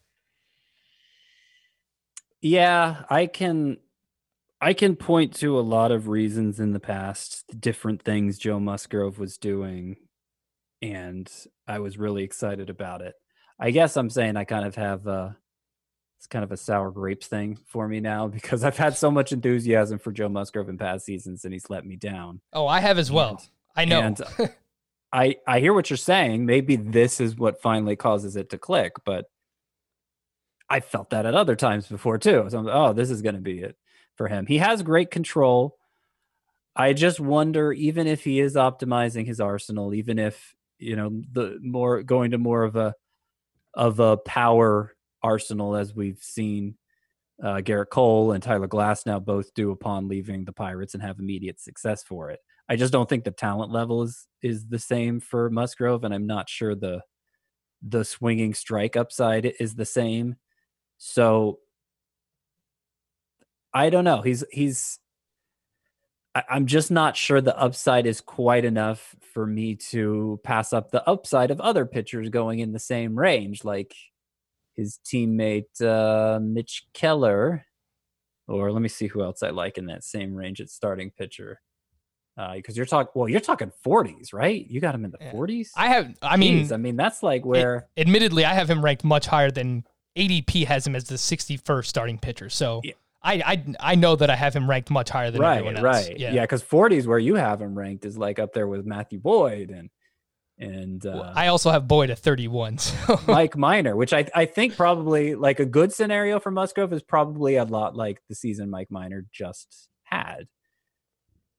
Yeah, 2.41 3.05
I 3.11 3.27
can 3.27 3.79
I 4.61 4.75
can 4.75 4.97
point 4.97 5.35
to 5.37 5.59
a 5.59 5.61
lot 5.61 5.91
of 5.91 6.09
reasons 6.09 6.61
in 6.61 6.73
the 6.73 6.81
past, 6.81 7.61
different 7.61 8.03
things 8.03 8.39
Joe 8.39 8.61
Musgrove 8.61 9.19
was 9.19 9.39
doing, 9.39 9.97
and 10.83 11.31
I 11.67 11.79
was 11.79 11.99
really 11.99 12.23
excited 12.23 12.69
about 12.71 13.01
it. 13.01 13.15
I 13.59 13.71
guess 13.71 13.97
I'm 13.97 14.11
saying 14.11 14.37
I 14.37 14.45
kind 14.45 14.67
of 14.67 14.75
have 14.77 15.07
uh 15.07 15.31
it's 16.19 16.27
kind 16.27 16.45
of 16.45 16.53
a 16.53 16.57
sour 16.57 16.91
grapes 16.91 17.27
thing 17.27 17.59
for 17.67 17.87
me 17.87 18.01
now 18.01 18.27
because 18.29 18.65
I've 18.65 18.77
had 18.77 18.97
so 18.97 19.11
much 19.11 19.33
enthusiasm 19.33 19.99
for 19.99 20.13
Joe 20.13 20.29
Musgrove 20.29 20.69
in 20.69 20.79
past 20.79 21.05
seasons 21.05 21.45
and 21.45 21.53
he's 21.53 21.71
let 21.71 21.87
me 21.87 21.97
down. 21.97 22.41
Oh, 22.53 22.67
I 22.67 22.81
have 22.81 22.99
as 22.99 23.11
well. 23.11 23.43
I 23.77 23.85
know. 23.85 24.01
And 24.01 24.21
I 25.13 25.37
I 25.47 25.61
hear 25.61 25.73
what 25.73 25.91
you're 25.91 25.97
saying. 25.97 26.45
Maybe 26.47 26.77
this 26.77 27.21
is 27.21 27.37
what 27.37 27.63
finally 27.63 27.97
causes 27.97 28.37
it 28.37 28.51
to 28.51 28.59
click, 28.59 28.93
but 29.05 29.27
I 30.69 30.81
felt 30.81 31.11
that 31.11 31.27
at 31.27 31.35
other 31.35 31.57
times 31.57 31.87
before 31.87 32.19
too. 32.19 32.47
So 32.49 32.59
I'm 32.59 32.65
like, 32.65 32.75
oh, 32.75 32.93
this 32.93 33.11
is 33.11 33.23
going 33.23 33.37
to 33.37 33.41
be 33.41 33.61
it 33.61 33.77
for 34.17 34.29
him. 34.29 34.47
He 34.47 34.59
has 34.59 34.83
great 34.83 35.11
control. 35.11 35.77
I 36.77 36.93
just 36.93 37.19
wonder, 37.19 37.73
even 37.73 38.07
if 38.07 38.23
he 38.23 38.39
is 38.39 38.55
optimizing 38.55 39.27
his 39.27 39.41
arsenal, 39.41 39.95
even 39.95 40.19
if 40.19 40.55
you 40.79 40.95
know 40.95 41.23
the 41.33 41.59
more 41.63 42.03
going 42.03 42.33
to 42.33 42.39
more 42.39 42.65
of 42.65 42.77
a 42.77 42.95
of 43.75 44.01
a 44.01 44.17
power 44.17 44.95
arsenal 45.23 45.77
as 45.77 45.95
we've 45.95 46.23
seen 46.23 46.77
uh, 47.43 47.57
Gerrit 47.57 47.91
Cole 47.91 48.33
and 48.33 48.43
Tyler 48.43 48.69
Glasnow 48.69 49.25
both 49.25 49.55
do 49.55 49.71
upon 49.71 50.09
leaving 50.09 50.45
the 50.45 50.53
Pirates 50.53 50.95
and 50.95 51.03
have 51.03 51.19
immediate 51.19 51.61
success 51.61 52.03
for 52.03 52.31
it. 52.31 52.41
I 52.69 52.77
just 52.77 52.93
don't 52.93 53.09
think 53.09 53.25
the 53.25 53.31
talent 53.31 53.73
level 53.73 54.03
is 54.03 54.27
is 54.43 54.67
the 54.67 54.79
same 54.79 55.21
for 55.21 55.49
Musgrove, 55.51 56.05
and 56.05 56.13
I'm 56.13 56.27
not 56.27 56.49
sure 56.49 56.75
the 56.75 57.03
the 57.83 58.05
swinging 58.05 58.55
strike 58.55 58.97
upside 58.97 59.53
is 59.61 59.75
the 59.75 59.87
same. 59.87 60.37
So 60.99 61.61
I 63.73 63.91
don't 63.91 64.05
know. 64.05 64.23
He's 64.23 64.45
he's 64.51 64.99
I- 66.39 66.45
I'm 66.57 66.67
just 66.67 66.91
not 66.91 67.17
sure 67.17 67.41
the 67.41 67.59
upside 67.59 68.07
is 68.07 68.21
quite 68.21 68.65
enough 68.65 69.15
for 69.35 69.47
me 69.47 69.75
to 69.91 70.41
pass 70.45 70.73
up 70.73 70.91
the 70.91 71.07
upside 71.09 71.51
of 71.51 71.61
other 71.61 71.85
pitchers 71.87 72.29
going 72.29 72.59
in 72.61 72.73
the 72.73 72.79
same 72.79 73.19
range, 73.19 73.65
like 73.65 73.95
his 74.75 74.99
teammate 75.05 75.81
uh, 75.83 76.39
Mitch 76.41 76.85
Keller, 76.95 77.65
or 78.47 78.71
let 78.73 78.81
me 78.83 78.89
see 78.89 79.07
who 79.09 79.23
else 79.23 79.43
I 79.43 79.51
like 79.51 79.79
in 79.79 79.87
that 79.87 80.05
same 80.05 80.35
range 80.35 80.61
at 80.61 80.71
starting 80.71 81.11
pitcher. 81.11 81.61
Because 82.55 82.77
you're 82.77 82.87
talking, 82.87 83.11
well, 83.17 83.29
you're 83.29 83.41
talking 83.41 83.73
40s, 83.85 84.33
right? 84.33 84.65
You 84.71 84.81
got 84.81 84.95
him 84.95 85.05
in 85.05 85.11
the 85.11 85.19
Yeah. 85.21 85.33
40s. 85.33 85.71
I 85.77 85.89
have. 85.89 86.15
I 86.23 86.37
mean, 86.37 86.65
Jeez, 86.67 86.73
I 86.73 86.77
mean 86.77 86.95
that's 86.95 87.21
like 87.21 87.45
where 87.45 87.89
admittedly, 87.97 88.45
I 88.45 88.55
have 88.55 88.71
him 88.71 88.85
ranked 88.85 89.03
much 89.03 89.27
higher 89.27 89.51
than 89.51 89.85
ADP 90.17 90.65
has 90.67 90.87
him 90.87 90.95
as 90.95 91.05
the 91.05 91.17
61st 91.19 91.87
starting 91.87 92.17
pitcher. 92.17 92.49
So 92.49 92.81
Yeah. 92.85 92.93
I, 93.29 93.43
I 93.53 93.65
I 93.93 93.95
know 93.95 94.17
that 94.17 94.31
I 94.31 94.37
have 94.37 94.55
him 94.55 94.69
ranked 94.69 94.91
much 94.91 95.11
higher 95.11 95.31
than 95.31 95.43
everyone 95.43 95.75
right, 95.83 95.95
else. 95.97 96.09
right, 96.09 96.19
Yeah. 96.19 96.33
yeah, 96.33 96.43
because 96.43 96.63
40 96.63 96.97
is 96.97 97.07
where 97.07 97.19
you 97.19 97.35
have 97.35 97.61
him 97.61 97.77
ranked 97.77 98.05
is 98.05 98.17
like 98.17 98.39
up 98.39 98.53
there 98.53 98.67
with 98.67 98.87
Matthew 98.87 99.19
Boyd 99.21 99.71
and 99.71 99.91
and 100.61 101.05
uh, 101.07 101.11
Well, 101.15 101.33
I 101.37 101.47
also 101.49 101.71
have 101.71 101.87
Boyd 101.87 102.11
at 102.11 102.19
31. 102.19 102.79
So 102.79 103.21
Mike 103.29 103.57
Minor, 103.57 103.95
which 103.97 104.13
I 104.13 104.27
I 104.35 104.45
think 104.47 104.77
probably 104.77 105.35
like 105.35 105.61
a 105.61 105.67
good 105.67 105.93
scenario 105.93 106.41
for 106.41 106.51
Musgrove 106.51 106.93
is 106.93 107.03
probably 107.03 107.57
a 107.57 107.65
lot 107.65 107.95
like 107.95 108.21
the 108.29 108.35
season 108.35 108.71
Mike 108.71 108.91
Minor 108.91 109.25
just 109.33 109.89
had. 110.05 110.49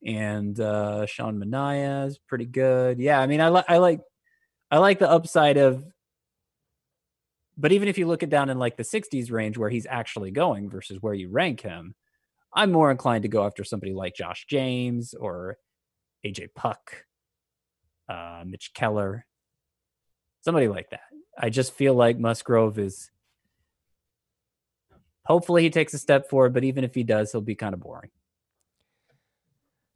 And 0.05 0.59
uh 0.59 1.05
Sean 1.05 1.37
Manaea 1.41 2.07
is 2.07 2.17
pretty 2.19 2.45
good. 2.45 2.99
Yeah, 2.99 3.19
I 3.19 3.27
mean 3.27 3.41
I 3.41 3.49
like 3.49 3.65
I 3.67 3.77
like 3.77 4.01
I 4.71 4.77
like 4.77 4.99
the 4.99 5.09
upside 5.09 5.57
of 5.57 5.83
but 7.59 7.73
even 7.73 7.89
if 7.89 7.97
you 7.97 8.07
look 8.07 8.23
it 8.23 8.29
down 8.29 8.49
in 8.49 8.57
like 8.57 8.77
the 8.77 8.83
60s 8.83 9.31
range 9.31 9.57
where 9.57 9.69
he's 9.69 9.85
actually 9.89 10.31
going 10.31 10.69
versus 10.69 11.01
where 11.01 11.13
you 11.13 11.29
rank 11.29 11.59
him, 11.59 11.93
I'm 12.53 12.71
more 12.71 12.89
inclined 12.89 13.23
to 13.23 13.27
go 13.27 13.45
after 13.45 13.65
somebody 13.65 13.93
like 13.93 14.15
Josh 14.15 14.45
James 14.49 15.13
or 15.13 15.57
AJ 16.25 16.53
Puk, 16.55 17.05
uh, 18.07 18.43
Mitch 18.45 18.71
Keller, 18.73 19.25
somebody 20.41 20.69
like 20.69 20.89
that. 20.91 21.01
I 21.37 21.49
just 21.49 21.73
feel 21.73 21.93
like 21.93 22.17
Musgrove 22.17 22.79
is. 22.79 23.11
Hopefully, 25.25 25.61
he 25.61 25.69
takes 25.69 25.93
a 25.93 25.99
step 25.99 26.29
forward, 26.29 26.53
but 26.53 26.63
even 26.63 26.83
if 26.83 26.95
he 26.95 27.03
does, 27.03 27.31
he'll 27.31 27.41
be 27.41 27.55
kind 27.55 27.73
of 27.73 27.81
boring. 27.81 28.09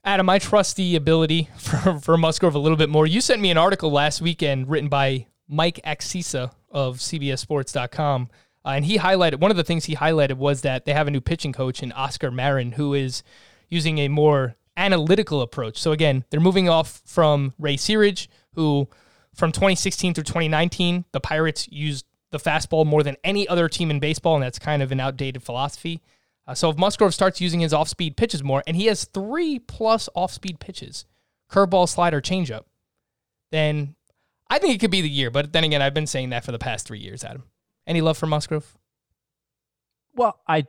Adam, 0.04 0.30
I 0.30 0.38
trust 0.38 0.76
the 0.76 0.96
ability 0.98 1.50
for, 1.58 2.00
for 2.00 2.18
Musgrove 2.18 2.56
a 2.56 2.60
little 2.60 2.78
bit 2.78 2.90
more. 2.90 3.08
You 3.08 3.22
sent 3.22 3.42
me 3.42 3.52
an 3.52 3.58
article 3.58 3.90
last 3.90 4.22
weekend 4.22 4.70
written 4.70 4.90
by 4.90 5.28
Mike 5.48 5.80
Axisa 5.86 6.52
of 6.74 6.98
CBSSports.com. 6.98 8.30
Uh, 8.66 8.70
and 8.70 8.86
he 8.86 8.98
highlighted 8.98 9.40
one 9.40 9.52
of 9.52 9.58
the 9.58 9.64
things 9.64 9.86
he 9.86 9.96
highlighted 9.96 10.34
was 10.34 10.62
that 10.62 10.86
they 10.86 10.94
have 10.94 11.08
a 11.08 11.12
new 11.12 11.22
pitching 11.22 11.54
coach 11.54 11.84
in 11.84 11.92
Oscar 11.94 12.32
Marin 12.32 12.74
who 12.74 12.94
is 12.94 13.24
using 13.70 14.00
a 14.00 14.08
more 14.08 14.56
analytical 14.76 15.42
approach. 15.42 15.78
So 15.80 15.92
again, 15.92 16.26
they're 16.30 16.40
moving 16.40 16.70
off 16.70 17.02
from 17.06 17.54
Ray 17.60 17.78
Searage, 17.78 18.28
who 18.56 18.88
from 19.34 19.52
2016 19.52 20.14
through 20.14 20.24
2019, 20.24 21.06
the 21.12 21.20
Pirates 21.20 21.68
used 21.72 22.06
the 22.32 22.40
fastball 22.40 22.86
more 22.86 23.04
than 23.04 23.16
any 23.24 23.48
other 23.48 23.70
team 23.70 23.92
in 23.92 24.00
baseball, 24.00 24.36
and 24.36 24.44
that's 24.44 24.60
kind 24.60 24.82
of 24.82 24.92
an 24.92 25.00
outdated 25.00 25.44
philosophy. 25.44 26.02
Uh, 26.48 26.54
so 26.54 26.70
if 26.70 26.78
Musgrove 26.78 27.14
starts 27.14 27.40
using 27.40 27.60
his 27.60 27.74
off-speed 27.74 28.18
pitches 28.18 28.44
more, 28.44 28.64
and 28.68 28.76
he 28.76 28.88
has 28.88 29.06
three 29.06 29.60
plus 29.60 30.10
off-speed 30.16 30.60
pitches, 30.60 31.06
curveball, 31.50 31.88
slider, 31.88 32.22
changeup, 32.22 32.64
then 33.52 33.96
I 34.54 34.60
think 34.60 34.76
it 34.76 34.80
could 34.80 34.92
be 34.92 35.02
the 35.02 35.10
year. 35.10 35.32
But 35.32 35.52
then 35.52 35.64
again, 35.64 35.82
I've 35.82 35.96
been 35.96 36.06
saying 36.06 36.30
that 36.30 36.46
for 36.46 36.52
the 36.52 36.60
past 36.60 36.86
three 36.86 37.00
years, 37.00 37.24
Adam. 37.24 37.44
Any 37.88 38.02
love 38.02 38.20
for 38.20 38.28
Musgrove? 38.28 38.78
Well, 40.14 40.40
I, 40.48 40.68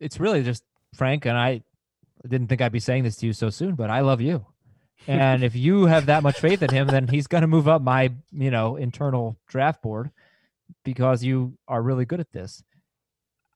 it's 0.00 0.18
really 0.18 0.42
just 0.42 0.64
Frank, 0.96 1.24
and 1.24 1.38
I 1.38 1.62
didn't 2.26 2.48
think 2.48 2.60
I'd 2.60 2.72
be 2.72 2.80
saying 2.80 3.04
this 3.04 3.14
to 3.18 3.26
you 3.26 3.32
so 3.32 3.48
soon, 3.48 3.76
but 3.76 3.90
I 3.90 4.00
love 4.00 4.20
you. 4.20 4.44
And 5.06 5.44
if 5.44 5.54
you 5.54 5.86
have 5.86 6.06
that 6.06 6.24
much 6.24 6.40
faith 6.40 6.64
in 6.64 6.70
him, 6.70 6.88
then 6.88 7.06
he's 7.06 7.28
going 7.28 7.42
to 7.42 7.46
move 7.46 7.68
up 7.68 7.80
my, 7.80 8.12
you 8.32 8.50
know, 8.50 8.74
internal 8.74 9.36
draft 9.46 9.82
board 9.82 10.10
because 10.84 11.22
you 11.22 11.56
are 11.68 11.80
really 11.80 12.04
good 12.04 12.18
at 12.18 12.32
this. 12.32 12.64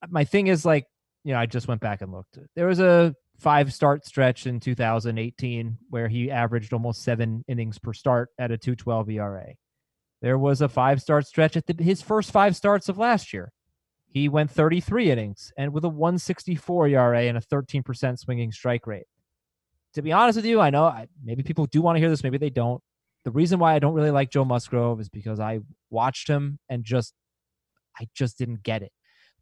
My 0.08 0.22
thing 0.22 0.46
is 0.46 0.64
like, 0.64 0.86
you 1.24 1.32
know, 1.32 1.40
I 1.40 1.46
just 1.46 1.66
went 1.66 1.80
back 1.80 2.02
and 2.02 2.12
looked. 2.12 2.38
There 2.54 2.68
was 2.68 2.78
a 2.78 3.16
five 3.38 3.72
start 3.72 4.04
stretch 4.06 4.46
in 4.46 4.60
2018 4.60 5.78
where 5.90 6.08
he 6.08 6.30
averaged 6.30 6.72
almost 6.72 7.02
seven 7.02 7.44
innings 7.48 7.78
per 7.78 7.92
start 7.92 8.30
at 8.38 8.50
a 8.50 8.58
212 8.58 9.10
ERA. 9.10 9.54
There 10.22 10.38
was 10.38 10.60
a 10.60 10.68
five 10.68 11.02
start 11.02 11.26
stretch 11.26 11.56
at 11.56 11.66
the, 11.66 11.82
his 11.82 12.02
first 12.02 12.30
five 12.30 12.56
starts 12.56 12.88
of 12.88 12.98
last 12.98 13.32
year. 13.32 13.52
He 14.08 14.28
went 14.28 14.50
33 14.50 15.10
innings 15.10 15.52
and 15.58 15.72
with 15.72 15.84
a 15.84 15.88
164 15.88 16.88
ERA 16.88 17.22
and 17.22 17.36
a 17.36 17.40
13% 17.40 18.18
swinging 18.18 18.52
strike 18.52 18.86
rate. 18.86 19.06
To 19.94 20.02
be 20.02 20.12
honest 20.12 20.36
with 20.36 20.46
you, 20.46 20.60
I 20.60 20.70
know 20.70 20.84
I, 20.84 21.08
maybe 21.22 21.42
people 21.42 21.66
do 21.66 21.82
want 21.82 21.96
to 21.96 22.00
hear 22.00 22.10
this, 22.10 22.22
maybe 22.22 22.38
they 22.38 22.50
don't. 22.50 22.82
The 23.24 23.30
reason 23.30 23.58
why 23.58 23.74
I 23.74 23.78
don't 23.78 23.94
really 23.94 24.10
like 24.10 24.30
Joe 24.30 24.44
Musgrove 24.44 25.00
is 25.00 25.08
because 25.08 25.40
I 25.40 25.60
watched 25.90 26.28
him 26.28 26.58
and 26.68 26.84
just, 26.84 27.12
I 27.98 28.06
just 28.14 28.38
didn't 28.38 28.62
get 28.62 28.82
it. 28.82 28.92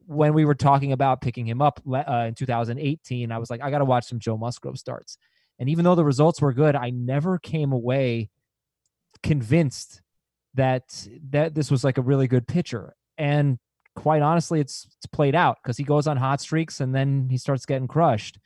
When 0.06 0.34
we 0.34 0.44
were 0.44 0.54
talking 0.54 0.92
about 0.92 1.20
picking 1.20 1.46
him 1.46 1.62
up 1.62 1.80
uh, 1.90 2.26
in 2.28 2.34
2018, 2.34 3.32
I 3.32 3.38
was 3.38 3.50
like, 3.50 3.62
I 3.62 3.70
got 3.70 3.78
to 3.78 3.84
watch 3.84 4.06
some 4.06 4.18
Joe 4.18 4.36
Musgrove 4.36 4.78
starts. 4.78 5.16
And 5.58 5.68
even 5.68 5.84
though 5.84 5.94
the 5.94 6.04
results 6.04 6.40
were 6.40 6.52
good, 6.52 6.74
I 6.76 6.90
never 6.90 7.38
came 7.38 7.72
away 7.72 8.30
convinced 9.22 10.02
that 10.54 11.08
that 11.30 11.54
this 11.54 11.70
was 11.70 11.84
like 11.84 11.98
a 11.98 12.02
really 12.02 12.26
good 12.26 12.46
pitcher. 12.46 12.94
And 13.18 13.58
quite 13.96 14.22
honestly, 14.22 14.60
it's 14.60 14.86
it's 14.96 15.06
played 15.06 15.34
out 15.34 15.58
because 15.62 15.76
he 15.76 15.84
goes 15.84 16.06
on 16.06 16.16
hot 16.16 16.40
streaks 16.40 16.80
and 16.80 16.94
then 16.94 17.28
he 17.30 17.38
starts 17.38 17.66
getting 17.66 17.88
crushed. 17.88 18.38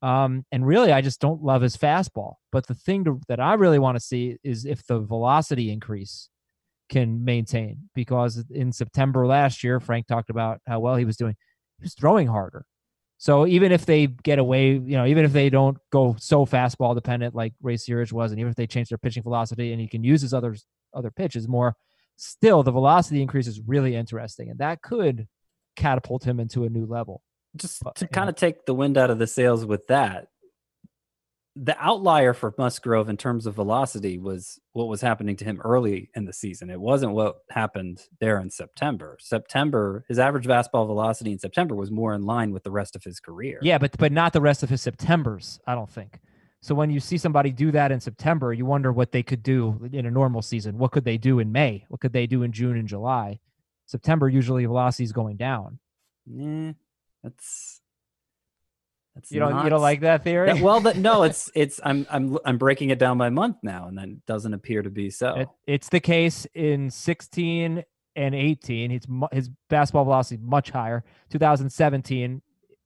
Um, 0.00 0.44
and 0.52 0.64
really, 0.64 0.92
I 0.92 1.00
just 1.00 1.20
don't 1.20 1.42
love 1.42 1.62
his 1.62 1.76
fastball. 1.76 2.34
But 2.52 2.66
the 2.66 2.74
thing 2.74 3.04
to, 3.04 3.20
that 3.28 3.40
I 3.40 3.54
really 3.54 3.80
want 3.80 3.96
to 3.96 4.00
see 4.00 4.36
is 4.44 4.64
if 4.64 4.86
the 4.86 5.00
velocity 5.00 5.70
increase 5.70 6.28
can 6.88 7.24
maintain. 7.24 7.88
Because 7.94 8.44
in 8.50 8.72
September 8.72 9.26
last 9.26 9.62
year, 9.64 9.80
Frank 9.80 10.06
talked 10.06 10.30
about 10.30 10.60
how 10.66 10.80
well 10.80 10.96
he 10.96 11.04
was 11.04 11.16
doing. 11.16 11.34
He 11.78 11.84
was 11.84 11.94
throwing 11.94 12.26
harder. 12.26 12.64
So 13.18 13.46
even 13.46 13.72
if 13.72 13.84
they 13.84 14.06
get 14.06 14.38
away, 14.38 14.72
you 14.72 14.96
know, 14.96 15.04
even 15.04 15.24
if 15.24 15.32
they 15.32 15.50
don't 15.50 15.76
go 15.90 16.14
so 16.18 16.46
fastball 16.46 16.94
dependent 16.94 17.34
like 17.34 17.52
Ray 17.60 17.74
Searage 17.74 18.12
was, 18.12 18.30
and 18.30 18.38
even 18.38 18.50
if 18.50 18.56
they 18.56 18.66
change 18.66 18.90
their 18.90 18.98
pitching 18.98 19.24
velocity 19.24 19.72
and 19.72 19.80
he 19.80 19.88
can 19.88 20.04
use 20.04 20.22
his 20.22 20.32
other 20.32 20.56
other 20.94 21.10
pitches 21.10 21.48
more, 21.48 21.74
still 22.16 22.62
the 22.62 22.70
velocity 22.70 23.20
increase 23.20 23.48
is 23.48 23.60
really 23.66 23.96
interesting, 23.96 24.50
and 24.50 24.60
that 24.60 24.82
could 24.82 25.26
catapult 25.74 26.24
him 26.24 26.38
into 26.38 26.64
a 26.64 26.68
new 26.68 26.86
level. 26.86 27.22
Just 27.56 27.82
But, 27.82 27.96
to 27.96 28.06
kind 28.06 28.28
of 28.28 28.36
take 28.36 28.66
the 28.66 28.74
wind 28.74 28.96
out 28.96 29.10
of 29.10 29.18
the 29.18 29.26
sails 29.26 29.64
with 29.64 29.86
that, 29.88 30.28
the 31.60 31.76
outlier 31.80 32.32
for 32.34 32.54
Musgrove 32.56 33.08
in 33.08 33.16
terms 33.16 33.44
of 33.46 33.54
velocity 33.54 34.16
was 34.16 34.60
what 34.72 34.86
was 34.86 35.00
happening 35.00 35.34
to 35.36 35.44
him 35.44 35.60
early 35.64 36.08
in 36.14 36.24
the 36.24 36.32
season. 36.32 36.70
It 36.70 36.80
wasn't 36.80 37.12
what 37.12 37.38
happened 37.50 38.00
there 38.20 38.38
in 38.38 38.50
September. 38.50 39.18
September, 39.20 40.04
his 40.08 40.18
average 40.20 40.46
fastball 40.46 40.86
velocity 40.86 41.32
in 41.32 41.38
September 41.38 41.74
was 41.74 41.90
more 41.90 42.14
in 42.14 42.22
line 42.22 42.52
with 42.52 42.62
the 42.62 42.70
rest 42.70 42.94
of 42.94 43.02
his 43.02 43.18
career. 43.18 43.58
Yeah, 43.60 43.78
but 43.78 43.96
but 43.98 44.12
not 44.12 44.32
the 44.32 44.40
rest 44.40 44.62
of 44.62 44.70
his 44.70 44.82
September's. 44.82 45.58
I 45.66 45.74
don't 45.74 45.90
think. 45.90 46.20
So 46.60 46.74
when 46.74 46.90
you 46.90 47.00
see 47.00 47.18
somebody 47.18 47.50
do 47.50 47.70
that 47.72 47.92
in 47.92 48.00
September, 48.00 48.52
you 48.52 48.64
wonder 48.64 48.92
what 48.92 49.12
they 49.12 49.22
could 49.22 49.42
do 49.42 49.88
in 49.92 50.06
a 50.06 50.10
normal 50.10 50.42
season. 50.42 50.78
What 50.78 50.92
could 50.92 51.04
they 51.04 51.18
do 51.18 51.38
in 51.38 51.52
May? 51.52 51.84
What 51.88 52.00
could 52.00 52.12
they 52.12 52.26
do 52.26 52.42
in 52.42 52.52
June 52.52 52.76
and 52.76 52.88
July? 52.88 53.40
September 53.86 54.28
usually 54.28 54.64
velocity 54.66 55.04
is 55.04 55.12
going 55.12 55.36
down. 55.36 55.78
Yeah, 56.26 56.72
that's 57.22 57.77
that's 59.18 59.32
You 59.32 59.40
don't 59.40 59.64
you 59.64 59.70
don't 59.70 59.80
like 59.82 60.00
that 60.00 60.24
theory? 60.24 60.46
that- 60.52 60.62
well, 60.62 60.80
that, 60.80 60.96
no, 60.96 61.22
it's 61.24 61.50
it's 61.54 61.80
I'm 61.84 62.06
I'm 62.10 62.38
I'm 62.44 62.58
breaking 62.58 62.90
it 62.90 62.98
down 62.98 63.18
by 63.18 63.28
month 63.30 63.56
now, 63.62 63.88
and 63.88 63.98
that 63.98 64.26
doesn't 64.26 64.54
appear 64.54 64.82
to 64.82 64.90
be 64.90 65.10
so. 65.10 65.34
It, 65.34 65.48
it's 65.66 65.88
the 65.88 66.00
case 66.00 66.46
in 66.54 66.90
16 66.90 67.84
and 68.16 68.34
18. 68.34 68.90
His 68.90 69.02
his 69.32 69.50
fastball 69.70 70.04
velocity 70.04 70.40
much 70.42 70.70
higher. 70.70 71.04
2017, 71.30 72.42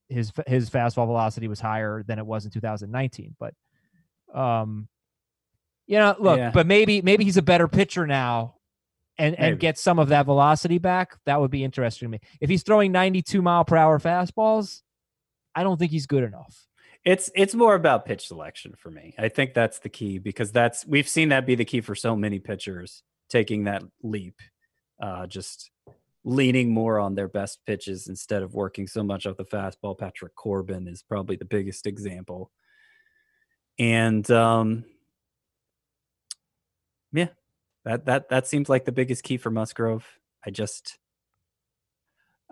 his 0.09 0.33
his 0.47 0.69
fastball 0.71 1.07
velocity 1.07 1.49
was 1.49 1.61
higher 1.61 2.03
than 2.07 2.19
it 2.19 2.27
was 2.27 2.45
in 2.45 2.51
2019. 2.51 3.35
But, 3.39 3.55
um, 4.35 4.89
you 5.87 5.99
know, 5.99 6.15
look, 6.19 6.39
Yeah. 6.39 6.51
but 6.53 6.67
maybe 6.67 7.03
maybe 7.03 7.25
he's 7.25 7.37
a 7.37 7.43
better 7.43 7.69
pitcher 7.69 8.07
now, 8.07 8.57
and 9.19 9.39
and 9.39 9.59
get 9.59 9.79
some 9.79 9.99
of 9.99 10.09
that 10.09 10.27
velocity 10.27 10.79
back. 10.79 11.17
That 11.27 11.41
would 11.41 11.51
be 11.51 11.65
interesting 11.65 12.07
to 12.09 12.11
me. 12.11 12.21
If 12.41 12.49
he's 12.51 12.63
throwing 12.63 12.93
92 12.93 13.41
mile 13.43 13.65
per 13.65 13.77
hour 13.77 13.99
fastballs, 13.99 14.83
I 15.55 15.63
don't 15.63 15.79
think 15.79 15.93
he's 15.93 16.07
good 16.07 16.25
enough. 16.25 16.67
It's 17.05 17.31
it's 17.35 17.55
more 17.55 17.75
about 17.75 18.07
pitch 18.07 18.29
selection 18.29 18.75
for 18.77 18.91
me. 18.91 19.15
I 19.19 19.29
think 19.29 19.55
that's 19.55 19.81
the 19.81 19.89
key 19.89 20.19
because 20.19 20.53
that's 20.53 20.87
we've 20.87 21.09
seen 21.09 21.31
that 21.31 21.47
be 21.47 21.57
the 21.57 21.65
key 21.65 21.81
for 21.81 21.95
so 21.95 22.15
many 22.15 22.39
pitchers 22.39 23.03
taking 23.29 23.65
that 23.65 23.83
leap, 24.03 24.41
uh, 25.03 25.27
just 25.27 25.71
leaning 26.25 26.73
more 26.73 27.01
on 27.01 27.15
their 27.17 27.29
best 27.29 27.59
pitches 27.67 28.07
instead 28.07 28.43
of 28.45 28.55
working 28.55 28.87
so 28.87 29.03
much 29.03 29.27
off 29.27 29.37
the 29.37 29.45
fastball. 29.45 29.99
Patrick 29.99 30.35
Corbin 30.37 30.87
is 30.87 31.03
probably 31.03 31.35
the 31.35 31.45
biggest 31.45 31.87
example, 31.87 32.53
and 33.79 34.31
um, 34.31 34.85
yeah, 37.13 37.29
That 37.85 38.07
that 38.07 38.29
that 38.29 38.47
seems 38.47 38.69
like 38.69 38.85
the 38.85 38.93
biggest 38.93 39.25
key 39.25 39.37
for 39.37 39.51
Musgrove. 39.51 40.07
I 40.47 40.51
just 40.51 40.99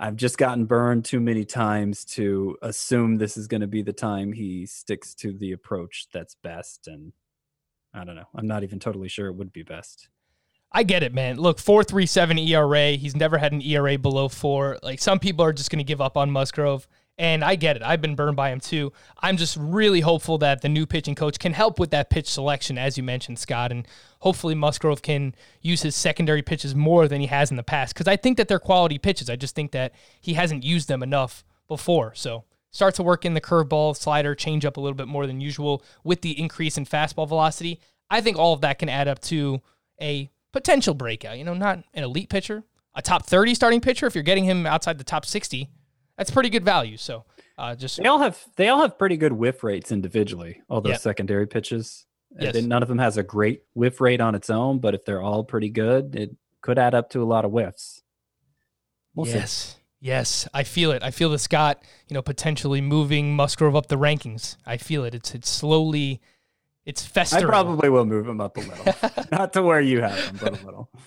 I've 0.02 0.16
just 0.16 0.38
gotten 0.38 0.64
burned 0.64 1.04
too 1.04 1.20
many 1.20 1.44
times 1.44 2.06
to 2.06 2.56
assume 2.62 3.18
this 3.18 3.36
is 3.36 3.46
going 3.46 3.60
to 3.60 3.66
be 3.66 3.82
the 3.82 3.92
time 3.92 4.32
he 4.32 4.64
sticks 4.64 5.14
to 5.16 5.34
the 5.34 5.52
approach 5.52 6.08
that's 6.10 6.34
best 6.36 6.88
and 6.88 7.12
I 7.92 8.04
don't 8.04 8.16
know. 8.16 8.28
I'm 8.34 8.46
not 8.46 8.62
even 8.62 8.78
totally 8.78 9.08
sure 9.08 9.26
it 9.26 9.34
would 9.34 9.52
be 9.52 9.62
best. 9.62 10.08
I 10.72 10.84
get 10.84 11.02
it, 11.02 11.12
man. 11.12 11.36
Look, 11.36 11.58
4.37 11.58 12.48
ERA. 12.48 12.92
He's 12.92 13.14
never 13.14 13.36
had 13.36 13.52
an 13.52 13.60
ERA 13.60 13.98
below 13.98 14.28
4. 14.28 14.78
Like 14.82 15.00
some 15.00 15.18
people 15.18 15.44
are 15.44 15.52
just 15.52 15.70
going 15.70 15.80
to 15.80 15.84
give 15.84 16.00
up 16.00 16.16
on 16.16 16.30
Musgrove. 16.30 16.88
And 17.20 17.44
I 17.44 17.54
get 17.54 17.76
it. 17.76 17.82
I've 17.82 18.00
been 18.00 18.14
burned 18.14 18.36
by 18.36 18.48
him 18.48 18.60
too. 18.60 18.94
I'm 19.20 19.36
just 19.36 19.54
really 19.60 20.00
hopeful 20.00 20.38
that 20.38 20.62
the 20.62 20.70
new 20.70 20.86
pitching 20.86 21.14
coach 21.14 21.38
can 21.38 21.52
help 21.52 21.78
with 21.78 21.90
that 21.90 22.08
pitch 22.08 22.26
selection, 22.26 22.78
as 22.78 22.96
you 22.96 23.02
mentioned, 23.02 23.38
Scott. 23.38 23.70
And 23.70 23.86
hopefully 24.20 24.54
Musgrove 24.54 25.02
can 25.02 25.34
use 25.60 25.82
his 25.82 25.94
secondary 25.94 26.40
pitches 26.40 26.74
more 26.74 27.08
than 27.08 27.20
he 27.20 27.26
has 27.26 27.50
in 27.50 27.58
the 27.58 27.62
past. 27.62 27.92
Because 27.92 28.08
I 28.08 28.16
think 28.16 28.38
that 28.38 28.48
they're 28.48 28.58
quality 28.58 28.96
pitches. 28.96 29.28
I 29.28 29.36
just 29.36 29.54
think 29.54 29.72
that 29.72 29.92
he 30.18 30.32
hasn't 30.32 30.64
used 30.64 30.88
them 30.88 31.02
enough 31.02 31.44
before. 31.68 32.14
So 32.14 32.44
start 32.70 32.94
to 32.94 33.02
work 33.02 33.26
in 33.26 33.34
the 33.34 33.40
curveball, 33.42 33.98
slider, 33.98 34.34
change 34.34 34.64
up 34.64 34.78
a 34.78 34.80
little 34.80 34.96
bit 34.96 35.06
more 35.06 35.26
than 35.26 35.42
usual 35.42 35.84
with 36.02 36.22
the 36.22 36.40
increase 36.40 36.78
in 36.78 36.86
fastball 36.86 37.28
velocity. 37.28 37.80
I 38.08 38.22
think 38.22 38.38
all 38.38 38.54
of 38.54 38.62
that 38.62 38.78
can 38.78 38.88
add 38.88 39.08
up 39.08 39.20
to 39.24 39.60
a 40.00 40.30
potential 40.54 40.94
breakout. 40.94 41.36
You 41.36 41.44
know, 41.44 41.52
not 41.52 41.84
an 41.92 42.02
elite 42.02 42.30
pitcher, 42.30 42.64
a 42.94 43.02
top 43.02 43.26
30 43.26 43.54
starting 43.54 43.82
pitcher. 43.82 44.06
If 44.06 44.14
you're 44.14 44.24
getting 44.24 44.44
him 44.44 44.64
outside 44.64 44.96
the 44.96 45.04
top 45.04 45.26
60, 45.26 45.68
that's 46.20 46.30
pretty 46.30 46.50
good 46.50 46.66
value. 46.66 46.98
So 46.98 47.24
uh, 47.56 47.74
just 47.74 47.96
They 47.96 48.04
all 48.04 48.18
have 48.18 48.38
they 48.56 48.68
all 48.68 48.82
have 48.82 48.98
pretty 48.98 49.16
good 49.16 49.32
whiff 49.32 49.64
rates 49.64 49.90
individually. 49.90 50.60
All 50.68 50.82
those 50.82 51.00
secondary 51.00 51.46
pitches. 51.46 52.04
Yes. 52.38 52.54
None 52.56 52.82
of 52.82 52.88
them 52.90 52.98
has 52.98 53.16
a 53.16 53.22
great 53.22 53.62
whiff 53.72 54.02
rate 54.02 54.20
on 54.20 54.34
its 54.34 54.50
own, 54.50 54.80
but 54.80 54.94
if 54.94 55.06
they're 55.06 55.22
all 55.22 55.44
pretty 55.44 55.70
good, 55.70 56.14
it 56.14 56.36
could 56.60 56.78
add 56.78 56.94
up 56.94 57.08
to 57.10 57.22
a 57.22 57.24
lot 57.24 57.46
of 57.46 57.52
whiffs. 57.52 58.02
We'll 59.14 59.24
see. 59.24 59.32
yes, 59.32 59.76
yes, 59.98 60.46
I 60.52 60.62
feel 60.62 60.92
it. 60.92 61.02
I 61.02 61.10
feel 61.10 61.30
the 61.30 61.38
Scott, 61.38 61.82
you 62.06 62.14
know, 62.14 62.22
potentially 62.22 62.82
moving 62.82 63.34
Musgrove 63.34 63.74
up 63.74 63.86
the 63.86 63.96
rankings. 63.96 64.56
I 64.66 64.76
feel 64.76 65.04
it. 65.04 65.14
It's 65.14 65.34
it's 65.34 65.48
slowly, 65.48 66.20
it's 66.84 67.04
festering. 67.04 67.44
I 67.44 67.48
probably 67.48 67.88
will 67.88 68.04
move 68.04 68.28
him 68.28 68.42
up 68.42 68.58
a 68.58 68.60
little, 68.60 69.24
not 69.32 69.54
to 69.54 69.62
where 69.62 69.80
you 69.80 70.02
have 70.02 70.18
him, 70.18 70.38
but 70.40 70.62
a 70.62 70.64
little. 70.66 70.90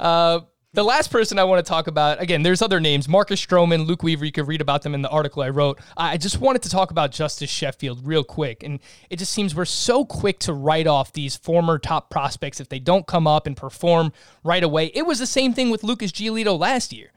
Uh, 0.00 0.40
the 0.74 0.82
last 0.82 1.10
person 1.10 1.38
I 1.38 1.44
want 1.44 1.64
to 1.64 1.68
talk 1.68 1.86
about, 1.86 2.22
again, 2.22 2.42
there's 2.42 2.62
other 2.62 2.80
names 2.80 3.06
Marcus 3.06 3.44
Stroman, 3.44 3.86
Luke 3.86 4.02
Weaver. 4.02 4.24
You 4.24 4.32
could 4.32 4.48
read 4.48 4.62
about 4.62 4.82
them 4.82 4.94
in 4.94 5.02
the 5.02 5.08
article 5.10 5.42
I 5.42 5.50
wrote. 5.50 5.78
I 5.96 6.16
just 6.16 6.40
wanted 6.40 6.62
to 6.62 6.70
talk 6.70 6.90
about 6.90 7.12
Justus 7.12 7.50
Sheffield 7.50 8.06
real 8.06 8.24
quick. 8.24 8.62
And 8.62 8.80
it 9.10 9.18
just 9.18 9.32
seems 9.32 9.54
we're 9.54 9.66
so 9.66 10.04
quick 10.04 10.38
to 10.40 10.54
write 10.54 10.86
off 10.86 11.12
these 11.12 11.36
former 11.36 11.78
top 11.78 12.08
prospects 12.08 12.58
if 12.58 12.70
they 12.70 12.78
don't 12.78 13.06
come 13.06 13.26
up 13.26 13.46
and 13.46 13.54
perform 13.56 14.12
right 14.42 14.64
away. 14.64 14.90
It 14.94 15.04
was 15.04 15.18
the 15.18 15.26
same 15.26 15.52
thing 15.52 15.70
with 15.70 15.84
Lucas 15.84 16.10
Giolito 16.10 16.58
last 16.58 16.92
year. 16.92 17.12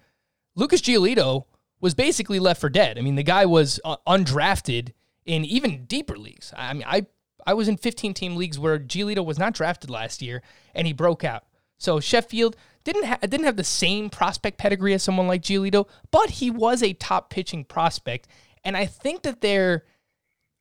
Lucas 0.56 0.82
Giolito 0.82 1.45
was 1.80 1.93
basically 1.93 2.39
left 2.39 2.60
for 2.60 2.70
dead. 2.70 2.97
I 2.97 3.01
mean, 3.01 3.16
the 3.16 3.24
guy 3.24 3.45
was 3.45 3.80
uh, 3.86 3.97
undrafted 4.06 4.91
in 5.26 5.45
even 5.45 5.86
deeper 5.86 6.18
leagues. 6.18 6.53
I 6.58 6.74
mean, 6.74 6.86
I 6.86 7.06
I 7.47 7.53
was 7.53 7.68
in 7.68 7.78
15 7.78 8.16
team 8.16 8.36
leagues 8.36 8.58
where 8.58 8.80
Giolito 8.80 9.24
was 9.24 9.38
not 9.38 9.53
drafted 9.53 9.89
last 9.89 10.22
year 10.22 10.41
and 10.74 10.88
he 10.88 10.93
broke 10.93 11.24
out. 11.24 11.43
So 11.78 11.99
Sheffield 11.99 12.56
didn't 12.86 13.03
ha- 13.03 13.17
didn't 13.21 13.43
have 13.43 13.57
the 13.57 13.63
same 13.63 14.09
prospect 14.09 14.57
pedigree 14.57 14.93
as 14.93 15.03
someone 15.03 15.27
like 15.27 15.41
Giolito, 15.41 15.89
but 16.11 16.29
he 16.29 16.49
was 16.49 16.81
a 16.81 16.93
top 16.93 17.29
pitching 17.29 17.65
prospect, 17.65 18.27
and 18.63 18.77
I 18.77 18.86
think 18.86 19.23
that 19.23 19.41
there 19.41 19.83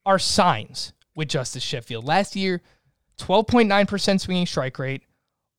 are 0.05 0.19
signs 0.19 0.93
with 1.15 1.29
Justus 1.29 1.63
Sheffield. 1.63 2.05
Last 2.05 2.35
year, 2.35 2.63
12.9% 3.19 4.21
swinging 4.21 4.47
strike 4.47 4.79
rate, 4.79 5.03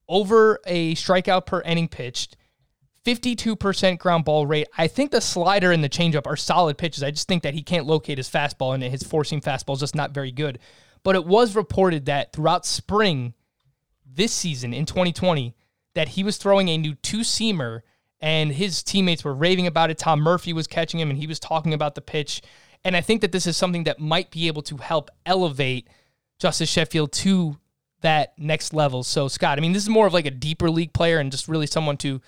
over 0.09 0.59
a 0.65 0.95
strikeout 0.95 1.45
per 1.45 1.61
inning 1.61 1.87
pitched, 1.87 2.35
52% 3.05 3.99
ground 3.99 4.25
ball 4.25 4.47
rate. 4.47 4.67
I 4.77 4.87
think 4.87 5.11
the 5.11 5.21
slider 5.21 5.71
and 5.71 5.83
the 5.83 5.89
changeup 5.89 6.25
are 6.25 6.35
solid 6.35 6.77
pitches. 6.77 7.03
I 7.03 7.11
just 7.11 7.27
think 7.27 7.43
that 7.43 7.53
he 7.53 7.61
can't 7.61 7.85
locate 7.85 8.17
his 8.17 8.29
fastball 8.29 8.73
and 8.73 8.83
his 8.83 9.03
four 9.03 9.23
seam 9.23 9.41
fastball 9.41 9.75
is 9.75 9.79
just 9.79 9.95
not 9.95 10.11
very 10.11 10.31
good. 10.31 10.59
But 11.03 11.15
it 11.15 11.25
was 11.25 11.55
reported 11.55 12.05
that 12.05 12.33
throughout 12.33 12.65
spring 12.65 13.35
this 14.05 14.33
season 14.33 14.73
in 14.73 14.85
2020 14.85 15.54
that 15.95 16.09
he 16.09 16.23
was 16.23 16.37
throwing 16.37 16.69
a 16.69 16.77
new 16.77 16.93
two 16.95 17.19
seamer 17.19 17.81
and 18.21 18.51
his 18.53 18.83
teammates 18.83 19.23
were 19.23 19.33
raving 19.33 19.67
about 19.67 19.89
it. 19.89 19.97
Tom 19.97 20.19
Murphy 20.21 20.53
was 20.53 20.67
catching 20.67 20.99
him 20.99 21.09
and 21.09 21.17
he 21.19 21.27
was 21.27 21.39
talking 21.39 21.73
about 21.73 21.95
the 21.95 22.01
pitch. 22.01 22.41
And 22.83 22.95
I 22.95 23.01
think 23.01 23.21
that 23.21 23.31
this 23.31 23.47
is 23.47 23.57
something 23.57 23.83
that 23.85 23.99
might 23.99 24.29
be 24.31 24.47
able 24.47 24.61
to 24.63 24.77
help 24.77 25.09
elevate 25.25 25.87
Justus 26.39 26.69
Sheffield 26.69 27.11
to 27.13 27.57
that 28.01 28.37
next 28.37 28.73
level. 28.73 29.03
So, 29.03 29.27
Scott, 29.27 29.57
I 29.57 29.61
mean, 29.61 29.73
this 29.73 29.83
is 29.83 29.89
more 29.89 30.05
of 30.05 30.13
like 30.13 30.25
a 30.27 30.31
deeper 30.31 30.69
league 30.69 30.93
player 30.93 31.17
and 31.17 31.31
just 31.31 31.47
really 31.47 31.65
someone 31.67 31.97
to 31.97 32.21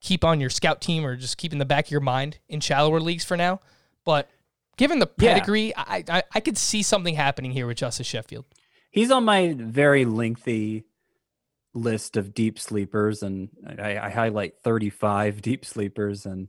keep 0.00 0.24
on 0.24 0.40
your 0.40 0.48
scout 0.50 0.80
team 0.80 1.04
or 1.04 1.16
just 1.16 1.36
keep 1.36 1.52
in 1.52 1.58
the 1.58 1.64
back 1.66 1.86
of 1.86 1.90
your 1.90 2.00
mind 2.00 2.38
in 2.48 2.60
shallower 2.60 3.00
leagues 3.00 3.24
for 3.24 3.36
now. 3.36 3.60
But 4.04 4.28
given 4.76 5.00
the 5.00 5.10
Yeah. 5.18 5.34
pedigree, 5.34 5.74
I, 5.76 6.04
I 6.08 6.22
I 6.36 6.40
could 6.40 6.56
see 6.56 6.82
something 6.82 7.14
happening 7.16 7.50
here 7.50 7.66
with 7.66 7.78
Justus 7.78 8.06
Sheffield. 8.06 8.46
He's 8.90 9.10
on 9.10 9.24
my 9.24 9.54
very 9.58 10.04
lengthy 10.06 10.84
list 11.74 12.16
of 12.16 12.34
deep 12.34 12.58
sleepers, 12.58 13.22
and 13.22 13.48
I, 13.78 13.98
I 13.98 14.10
highlight 14.10 14.58
35 14.62 15.42
deep 15.42 15.64
sleepers 15.64 16.26
and 16.26 16.48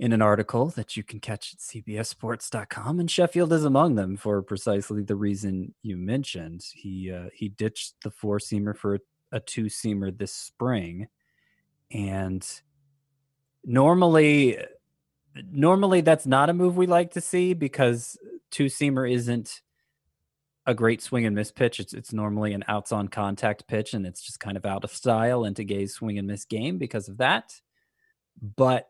in 0.00 0.14
an 0.14 0.22
article 0.22 0.68
that 0.70 0.96
you 0.96 1.02
can 1.02 1.20
catch 1.20 1.52
at 1.52 1.60
cbsports.com 1.60 3.00
and 3.00 3.10
Sheffield 3.10 3.52
is 3.52 3.66
among 3.66 3.96
them 3.96 4.16
for 4.16 4.40
precisely 4.40 5.02
the 5.02 5.14
reason 5.14 5.74
you 5.82 5.98
mentioned. 5.98 6.64
He 6.74 7.12
uh, 7.12 7.28
he 7.34 7.50
ditched 7.50 7.96
the 8.02 8.10
four 8.10 8.38
seamer 8.38 8.74
for 8.74 8.94
a, 8.94 9.00
a 9.32 9.40
two 9.40 9.64
seamer 9.64 10.16
this 10.16 10.32
spring 10.32 11.08
and 11.90 12.46
normally 13.64 14.58
normally 15.52 16.00
that's 16.00 16.26
not 16.26 16.48
a 16.48 16.54
move 16.54 16.78
we 16.78 16.86
like 16.86 17.12
to 17.12 17.20
see 17.20 17.52
because 17.52 18.16
two 18.50 18.66
seamer 18.66 19.10
isn't 19.10 19.60
a 20.66 20.74
great 20.74 21.02
swing 21.02 21.26
and 21.26 21.34
miss 21.34 21.50
pitch. 21.50 21.80
It's 21.80 21.94
it's 21.94 22.12
normally 22.12 22.52
an 22.52 22.64
outs 22.68 22.92
on 22.92 23.08
contact 23.08 23.66
pitch, 23.66 23.94
and 23.94 24.06
it's 24.06 24.22
just 24.22 24.40
kind 24.40 24.56
of 24.56 24.66
out 24.66 24.84
of 24.84 24.92
style 24.92 25.44
into 25.44 25.64
Gay's 25.64 25.94
swing 25.94 26.18
and 26.18 26.26
miss 26.26 26.44
game 26.44 26.78
because 26.78 27.08
of 27.08 27.18
that. 27.18 27.60
But 28.56 28.88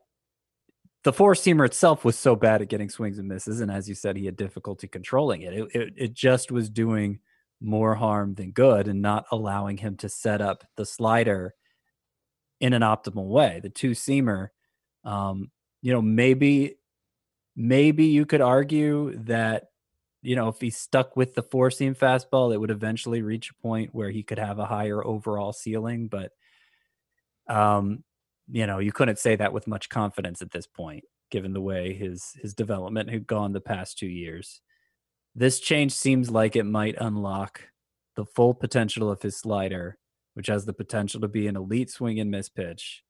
the 1.03 1.13
four 1.13 1.35
seamer 1.35 1.65
itself 1.65 2.05
was 2.05 2.19
so 2.19 2.37
bad 2.37 2.61
at 2.61 2.69
getting 2.69 2.91
swings 2.91 3.19
and 3.19 3.29
misses, 3.29 3.61
and 3.61 3.71
as 3.71 3.89
you 3.89 3.95
said, 3.95 4.17
he 4.17 4.27
had 4.27 4.37
difficulty 4.37 4.89
controlling 4.89 5.43
it. 5.43 5.55
It 5.55 5.69
it, 5.75 5.95
it 5.97 6.13
just 6.15 6.51
was 6.51 6.69
doing 6.69 7.21
more 7.61 7.95
harm 7.95 8.35
than 8.35 8.51
good, 8.53 8.89
and 8.89 9.01
not 9.01 9.27
allowing 9.31 9.77
him 9.77 9.97
to 9.99 10.09
set 10.09 10.41
up 10.41 10.65
the 10.77 10.85
slider 10.85 11.55
in 12.61 12.73
an 12.73 12.83
optimal 12.83 13.27
way. 13.27 13.61
The 13.63 13.71
two 13.71 13.93
seamer, 13.93 14.49
um, 15.05 15.51
you 15.83 15.93
know, 15.93 16.03
maybe 16.03 16.77
maybe 17.57 18.07
you 18.07 18.27
could 18.27 18.41
argue 18.41 19.17
that 19.25 19.70
you 20.23 20.37
know, 20.37 20.49
if 20.49 20.61
he 20.61 20.71
stuck 20.71 21.17
with 21.17 21.35
the 21.35 21.43
four 21.43 21.71
seam 21.71 21.95
fastball, 21.95 22.53
it 22.53 22.59
would 22.59 22.71
eventually 22.71 23.23
reach 23.23 23.51
a 23.51 23.63
point 23.63 23.95
where 23.95 24.11
he 24.11 24.23
could 24.23 24.39
have 24.39 24.59
a 24.59 24.67
higher 24.67 25.05
overall 25.05 25.53
ceiling. 25.53 26.09
But, 26.09 26.33
um, 27.49 28.05
you 28.51 28.67
know, 28.67 28.79
you 28.79 28.93
couldn't 28.93 29.19
say 29.19 29.37
that 29.37 29.53
with 29.53 29.67
much 29.67 29.89
confidence 29.89 30.43
at 30.43 30.51
this 30.51 30.67
point, 30.67 31.05
given 31.31 31.53
the 31.53 31.61
way 31.61 31.95
his 31.95 32.33
his 32.43 32.55
development 32.55 33.11
had 33.11 33.27
gone 33.27 33.53
the 33.53 33.61
past 33.61 33.99
two 33.99 34.09
years. 34.09 34.61
This 35.35 35.61
change 35.61 35.93
seems 35.93 36.31
like 36.31 36.57
it 36.57 36.65
might 36.65 36.97
unlock 37.01 37.63
the 38.17 38.25
full 38.25 38.53
potential 38.53 39.11
of 39.11 39.23
his 39.23 39.37
slider, 39.37 39.97
which 40.35 40.49
has 40.49 40.65
the 40.67 40.73
potential 40.73 41.21
to 41.21 41.29
be 41.29 41.47
an 41.47 41.57
elite 41.57 41.91
swing 41.91 42.19
and 42.21 42.31
miss 42.31 42.49
pitch. 42.49 43.05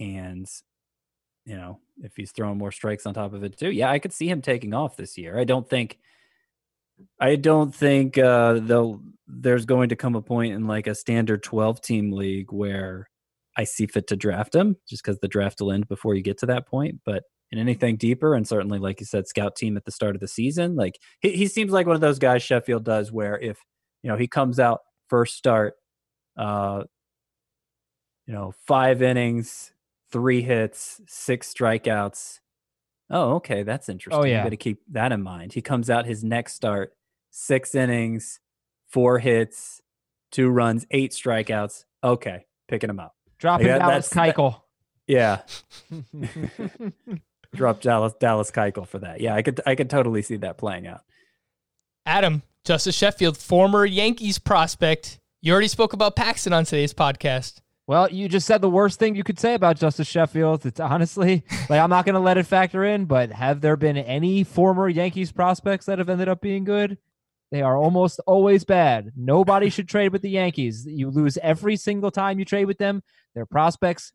And, 0.00 0.46
you 1.44 1.56
know, 1.56 1.80
if 1.98 2.16
he's 2.16 2.32
throwing 2.32 2.58
more 2.58 2.72
strikes 2.72 3.04
on 3.04 3.14
top 3.14 3.34
of 3.34 3.44
it 3.44 3.58
too, 3.58 3.70
yeah, 3.70 3.90
I 3.90 3.98
could 3.98 4.12
see 4.12 4.28
him 4.28 4.40
taking 4.40 4.74
off 4.74 4.96
this 4.96 5.18
year. 5.18 5.38
I 5.38 5.44
don't 5.44 5.68
think 5.68 5.98
I 7.20 7.36
don't 7.36 7.74
think 7.74 8.18
uh. 8.18 8.60
There's 9.30 9.66
going 9.66 9.90
to 9.90 9.96
come 9.96 10.14
a 10.14 10.22
point 10.22 10.54
in 10.54 10.66
like 10.66 10.86
a 10.86 10.94
standard 10.94 11.42
12 11.42 11.82
team 11.82 12.12
league 12.12 12.50
where 12.50 13.10
I 13.58 13.64
see 13.64 13.86
fit 13.86 14.06
to 14.06 14.16
draft 14.16 14.54
him, 14.54 14.76
just 14.88 15.04
because 15.04 15.18
the 15.18 15.28
draft 15.28 15.60
will 15.60 15.70
end 15.70 15.86
before 15.86 16.14
you 16.14 16.22
get 16.22 16.38
to 16.38 16.46
that 16.46 16.66
point. 16.66 17.00
But 17.04 17.24
in 17.50 17.58
anything 17.58 17.96
deeper, 17.96 18.34
and 18.34 18.48
certainly 18.48 18.78
like 18.78 19.00
you 19.00 19.06
said, 19.06 19.26
scout 19.26 19.54
team 19.56 19.76
at 19.76 19.84
the 19.84 19.90
start 19.90 20.14
of 20.14 20.20
the 20.20 20.28
season, 20.28 20.76
like 20.76 20.98
he, 21.20 21.32
he 21.32 21.46
seems 21.46 21.72
like 21.72 21.86
one 21.86 21.94
of 21.94 22.00
those 22.00 22.18
guys 22.18 22.42
Sheffield 22.42 22.84
does, 22.84 23.12
where 23.12 23.38
if 23.38 23.58
you 24.02 24.10
know 24.10 24.16
he 24.16 24.28
comes 24.28 24.58
out 24.58 24.80
first 25.08 25.36
start, 25.36 25.74
uh, 26.38 26.84
you 28.26 28.34
know, 28.34 28.52
five 28.66 29.02
innings, 29.02 29.72
three 30.12 30.42
hits, 30.42 31.00
six 31.06 31.52
strikeouts. 31.52 32.38
Oh, 33.10 33.36
okay, 33.36 33.62
that's 33.62 33.88
oh, 33.88 33.92
interesting. 33.92 34.22
Oh 34.22 34.26
yeah. 34.26 34.38
you 34.38 34.42
got 34.44 34.50
to 34.50 34.56
keep 34.56 34.80
that 34.90 35.12
in 35.12 35.22
mind. 35.22 35.54
He 35.54 35.62
comes 35.62 35.88
out 35.88 36.04
his 36.06 36.22
next 36.22 36.54
start, 36.54 36.92
six 37.30 37.74
innings, 37.74 38.40
four 38.86 39.18
hits, 39.18 39.80
two 40.30 40.48
runs, 40.50 40.86
eight 40.90 41.12
strikeouts. 41.12 41.84
Okay, 42.04 42.44
picking 42.68 42.90
him 42.90 43.00
up. 43.00 43.14
Dropping 43.38 43.66
Yeah, 43.68 43.78
Dallas 43.78 44.08
that's- 44.08 44.34
that- 44.34 44.36
Keuchel. 44.36 44.60
Yeah, 45.06 45.40
drop 47.54 47.80
Dallas 47.80 48.12
Dallas 48.20 48.50
Keuchel 48.50 48.86
for 48.86 48.98
that. 48.98 49.20
Yeah, 49.20 49.34
I 49.34 49.42
could 49.42 49.60
I 49.66 49.74
could 49.74 49.88
totally 49.90 50.20
see 50.22 50.36
that 50.36 50.58
playing 50.58 50.86
out. 50.86 51.00
Adam, 52.04 52.42
Justus 52.64 52.94
Sheffield, 52.94 53.36
former 53.38 53.84
Yankees 53.86 54.38
prospect, 54.38 55.18
You 55.40 55.52
already 55.52 55.68
spoke 55.68 55.92
about 55.92 56.14
Paxton 56.16 56.52
on 56.52 56.64
today's 56.64 56.92
podcast. 56.94 57.60
Well, 57.88 58.12
you 58.12 58.28
just 58.28 58.46
said 58.46 58.60
the 58.60 58.68
worst 58.68 58.98
thing 58.98 59.14
you 59.16 59.24
could 59.24 59.38
say 59.38 59.54
about 59.54 59.78
Justus 59.78 60.06
Sheffield. 60.06 60.66
It's 60.66 60.78
honestly 60.78 61.42
like 61.70 61.80
I'm 61.80 61.88
not 61.88 62.04
going 62.04 62.16
to 62.16 62.20
let 62.20 62.36
it 62.36 62.44
factor 62.44 62.84
in, 62.84 63.06
but 63.06 63.32
have 63.32 63.62
there 63.62 63.78
been 63.78 63.96
any 63.96 64.44
former 64.44 64.90
Yankees 64.90 65.32
prospects 65.32 65.86
that 65.86 65.98
have 65.98 66.10
ended 66.10 66.28
up 66.28 66.42
being 66.42 66.64
good? 66.64 66.98
They 67.50 67.62
are 67.62 67.78
almost 67.78 68.20
always 68.26 68.62
bad. 68.64 69.12
Nobody 69.16 69.70
should 69.70 69.88
trade 69.88 70.12
with 70.12 70.20
the 70.20 70.28
Yankees. 70.28 70.84
You 70.86 71.08
lose 71.08 71.38
every 71.38 71.76
single 71.76 72.10
time 72.10 72.38
you 72.38 72.44
trade 72.44 72.66
with 72.66 72.76
them. 72.76 73.02
Their 73.34 73.46
prospects 73.46 74.12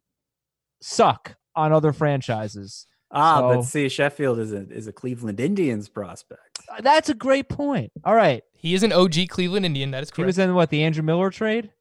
suck 0.80 1.36
on 1.56 1.74
other 1.74 1.94
franchises. 1.94 2.86
Ah, 3.12 3.42
but 3.42 3.64
So- 3.64 3.70
see, 3.70 3.90
Sheffield 3.90 4.38
is 4.38 4.54
a 4.54 4.70
is 4.70 4.86
a 4.86 4.94
Cleveland 4.94 5.40
Indians 5.40 5.90
prospect. 5.90 6.60
That's 6.82 7.10
a 7.10 7.16
great 7.16 7.50
point. 7.50 7.92
All 8.04 8.14
right. 8.14 8.44
He 8.54 8.76
is 8.76 8.84
an 8.84 8.94
OG 8.94 9.30
Cleveland 9.30 9.66
Indian. 9.66 9.90
That 9.90 10.04
is 10.04 10.12
correct. 10.12 10.18
He 10.18 10.22
correct. 10.22 10.28
was 10.28 10.38
in 10.38 10.54
what, 10.54 10.70
the 10.70 10.84
Andrew 10.84 11.02
Miller 11.04 11.32
trade? 11.32 11.72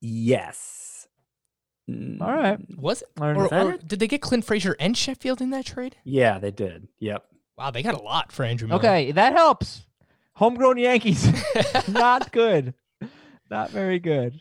Yes. 0.00 1.08
All 1.88 1.94
right. 2.32 2.58
Mm, 2.58 2.78
Was 2.78 3.02
it? 3.02 3.08
Or, 3.20 3.52
or 3.52 3.76
did 3.78 3.98
they 3.98 4.08
get 4.08 4.20
Clint 4.20 4.44
Frazier 4.44 4.76
and 4.78 4.96
Sheffield 4.96 5.40
in 5.40 5.50
that 5.50 5.64
trade? 5.66 5.96
Yeah, 6.04 6.38
they 6.38 6.50
did. 6.50 6.88
Yep. 7.00 7.24
Wow, 7.56 7.70
they 7.70 7.82
got 7.82 7.94
a 7.94 8.02
lot 8.02 8.30
for 8.30 8.44
Andrew 8.44 8.68
Miller. 8.68 8.78
Okay, 8.78 9.12
that 9.12 9.32
helps. 9.32 9.84
Homegrown 10.34 10.78
Yankees, 10.78 11.26
not 11.88 12.30
good, 12.30 12.74
not 13.50 13.70
very 13.70 13.98
good. 13.98 14.40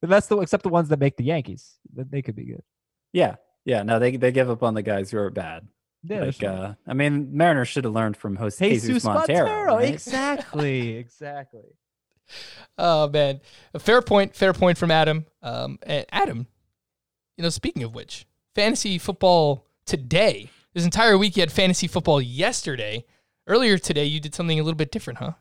But 0.00 0.10
that's 0.10 0.28
the 0.28 0.38
except 0.38 0.62
the 0.62 0.68
ones 0.68 0.88
that 0.90 1.00
make 1.00 1.16
the 1.16 1.24
Yankees. 1.24 1.74
They 1.92 2.22
could 2.22 2.36
be 2.36 2.44
good. 2.44 2.62
Yeah. 3.12 3.36
Yeah. 3.64 3.82
No, 3.82 3.98
they 3.98 4.16
they 4.16 4.30
give 4.30 4.48
up 4.50 4.62
on 4.62 4.74
the 4.74 4.82
guys 4.82 5.10
who 5.10 5.18
are 5.18 5.30
bad. 5.30 5.66
Yeah, 6.04 6.20
like, 6.20 6.34
sure. 6.34 6.48
uh, 6.50 6.74
I 6.86 6.94
mean, 6.94 7.36
Mariners 7.36 7.66
should 7.68 7.82
have 7.82 7.92
learned 7.94 8.16
from 8.16 8.36
Jose 8.36 8.68
Jesus, 8.68 8.86
Jesus 8.86 9.04
Montero. 9.04 9.46
Montero, 9.46 9.74
right? 9.76 9.92
exactly, 9.92 10.90
exactly. 10.98 11.64
Oh 12.78 13.08
man, 13.08 13.40
a 13.72 13.78
fair 13.78 14.02
point. 14.02 14.34
Fair 14.34 14.52
point 14.52 14.78
from 14.78 14.90
Adam. 14.90 15.26
Um, 15.42 15.78
and 15.82 16.04
Adam, 16.10 16.46
you 17.36 17.42
know, 17.42 17.48
speaking 17.48 17.82
of 17.82 17.94
which, 17.94 18.26
fantasy 18.54 18.98
football 18.98 19.66
today. 19.86 20.50
This 20.74 20.84
entire 20.84 21.16
week 21.16 21.36
you 21.36 21.40
had 21.40 21.52
fantasy 21.52 21.86
football 21.86 22.20
yesterday. 22.20 23.04
Earlier 23.46 23.78
today 23.78 24.04
you 24.04 24.20
did 24.20 24.34
something 24.34 24.60
a 24.60 24.62
little 24.62 24.76
bit 24.76 24.90
different, 24.90 25.20
huh? 25.20 25.32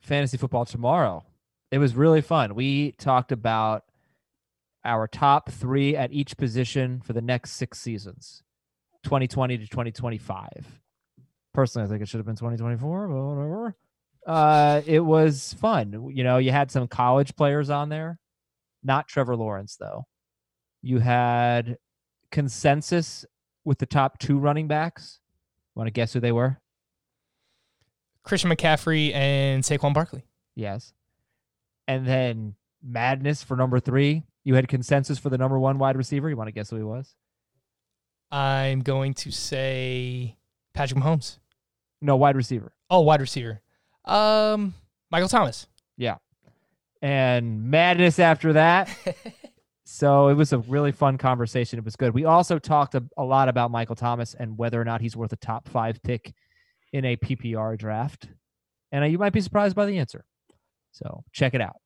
Fantasy 0.00 0.38
football 0.38 0.64
tomorrow. 0.64 1.24
It 1.70 1.78
was 1.78 1.94
really 1.94 2.22
fun. 2.22 2.54
We 2.54 2.92
talked 2.92 3.30
about 3.30 3.84
our 4.84 5.06
top 5.06 5.50
three 5.50 5.96
at 5.96 6.12
each 6.12 6.36
position 6.36 7.00
for 7.00 7.12
the 7.12 7.20
next 7.20 7.52
six 7.52 7.78
seasons, 7.78 8.42
2020 9.02 9.58
to 9.58 9.66
2025. 9.66 10.80
Personally, 11.52 11.86
I 11.86 11.90
think 11.90 12.02
it 12.02 12.08
should 12.08 12.18
have 12.18 12.26
been 12.26 12.36
2024, 12.36 13.08
but 13.08 13.14
whatever. 13.14 13.76
Uh, 14.28 14.82
it 14.84 15.00
was 15.00 15.54
fun. 15.54 16.10
You 16.14 16.22
know, 16.22 16.36
you 16.36 16.52
had 16.52 16.70
some 16.70 16.86
college 16.86 17.34
players 17.34 17.70
on 17.70 17.88
there, 17.88 18.18
not 18.84 19.08
Trevor 19.08 19.34
Lawrence, 19.34 19.76
though. 19.76 20.06
You 20.82 20.98
had 20.98 21.78
consensus 22.30 23.24
with 23.64 23.78
the 23.78 23.86
top 23.86 24.18
two 24.18 24.38
running 24.38 24.68
backs. 24.68 25.20
Want 25.74 25.86
to 25.86 25.92
guess 25.92 26.12
who 26.12 26.20
they 26.20 26.32
were? 26.32 26.58
Christian 28.22 28.50
McCaffrey 28.50 29.14
and 29.14 29.64
Saquon 29.64 29.94
Barkley. 29.94 30.24
Yes. 30.54 30.92
And 31.86 32.06
then 32.06 32.54
madness 32.82 33.42
for 33.42 33.56
number 33.56 33.80
three. 33.80 34.24
You 34.44 34.56
had 34.56 34.68
consensus 34.68 35.18
for 35.18 35.30
the 35.30 35.38
number 35.38 35.58
one 35.58 35.78
wide 35.78 35.96
receiver. 35.96 36.28
You 36.28 36.36
want 36.36 36.48
to 36.48 36.52
guess 36.52 36.68
who 36.68 36.76
he 36.76 36.82
was? 36.82 37.14
I'm 38.30 38.80
going 38.80 39.14
to 39.14 39.30
say 39.30 40.36
Patrick 40.74 41.00
Mahomes. 41.00 41.38
No, 42.02 42.16
wide 42.16 42.36
receiver. 42.36 42.74
Oh, 42.90 43.00
wide 43.00 43.22
receiver. 43.22 43.62
Um, 44.08 44.74
Michael 45.10 45.28
Thomas. 45.28 45.66
Yeah. 45.96 46.16
And 47.02 47.70
madness 47.70 48.18
after 48.18 48.54
that. 48.54 48.90
so 49.84 50.28
it 50.28 50.34
was 50.34 50.52
a 50.52 50.58
really 50.58 50.92
fun 50.92 51.18
conversation. 51.18 51.78
It 51.78 51.84
was 51.84 51.96
good. 51.96 52.14
We 52.14 52.24
also 52.24 52.58
talked 52.58 52.94
a, 52.94 53.04
a 53.16 53.22
lot 53.22 53.48
about 53.48 53.70
Michael 53.70 53.96
Thomas 53.96 54.34
and 54.34 54.58
whether 54.58 54.80
or 54.80 54.84
not 54.84 55.00
he's 55.00 55.16
worth 55.16 55.32
a 55.32 55.36
top 55.36 55.68
five 55.68 56.02
pick 56.02 56.32
in 56.92 57.04
a 57.04 57.16
PPR 57.16 57.78
draft. 57.78 58.28
And 58.90 59.04
uh, 59.04 59.06
you 59.06 59.18
might 59.18 59.32
be 59.32 59.40
surprised 59.40 59.76
by 59.76 59.86
the 59.86 59.98
answer. 59.98 60.24
So 60.92 61.22
check 61.32 61.54
it 61.54 61.60
out. 61.60 61.76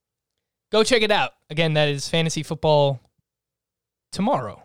Go 0.70 0.84
check 0.84 1.02
it 1.02 1.10
out. 1.10 1.32
Again, 1.50 1.74
that 1.74 1.88
is 1.88 2.08
fantasy 2.08 2.42
football 2.42 3.00
tomorrow. 4.10 4.62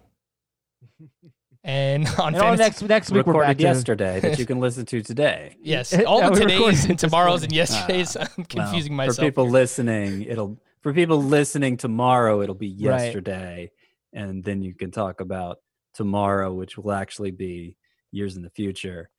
And 1.68 2.08
on 2.18 2.34
And 2.34 2.38
fantasy, 2.38 2.64
next 2.64 2.82
next 2.84 3.12
week 3.12 3.26
we're 3.28 3.34
back 3.34 3.40
Recorded 3.42 3.58
to 3.58 3.64
yesterday 3.64 4.20
that 4.22 4.40
you 4.40 4.46
can 4.46 4.60
listen 4.60 4.86
to 4.86 5.02
today. 5.04 5.58
yes, 5.62 5.92
Yeah, 5.92 6.04
all 6.08 6.22
the 6.22 6.32
we 6.32 6.40
today's 6.40 6.86
and 6.86 6.94
this 6.98 7.02
tomorrows 7.02 7.44
and 7.44 7.52
morning. 7.52 7.58
yesterdays. 7.58 8.16
I'm 8.16 8.28
ah, 8.58 8.72
Well, 8.72 8.90
myself 8.96 9.16
For 9.18 9.22
people 9.22 9.44
here. 9.46 9.52
listening, 9.54 10.22
it'll 10.24 10.58
for 10.82 10.94
people 10.94 11.22
listening 11.22 11.76
tomorrow, 11.78 12.42
it'll 12.42 12.56
be 12.56 12.70
Right. 12.70 13.04
yesterday, 13.06 13.72
and 14.14 14.44
then 14.44 14.62
you 14.62 14.74
can 14.74 14.92
talk 14.92 15.20
about 15.20 15.58
tomorrow, 15.94 16.54
which 16.54 16.78
will 16.78 16.94
actually 16.94 17.32
be 17.32 17.76
years 18.12 18.38
in 18.38 18.44
the 18.44 18.50
future. 18.52 19.10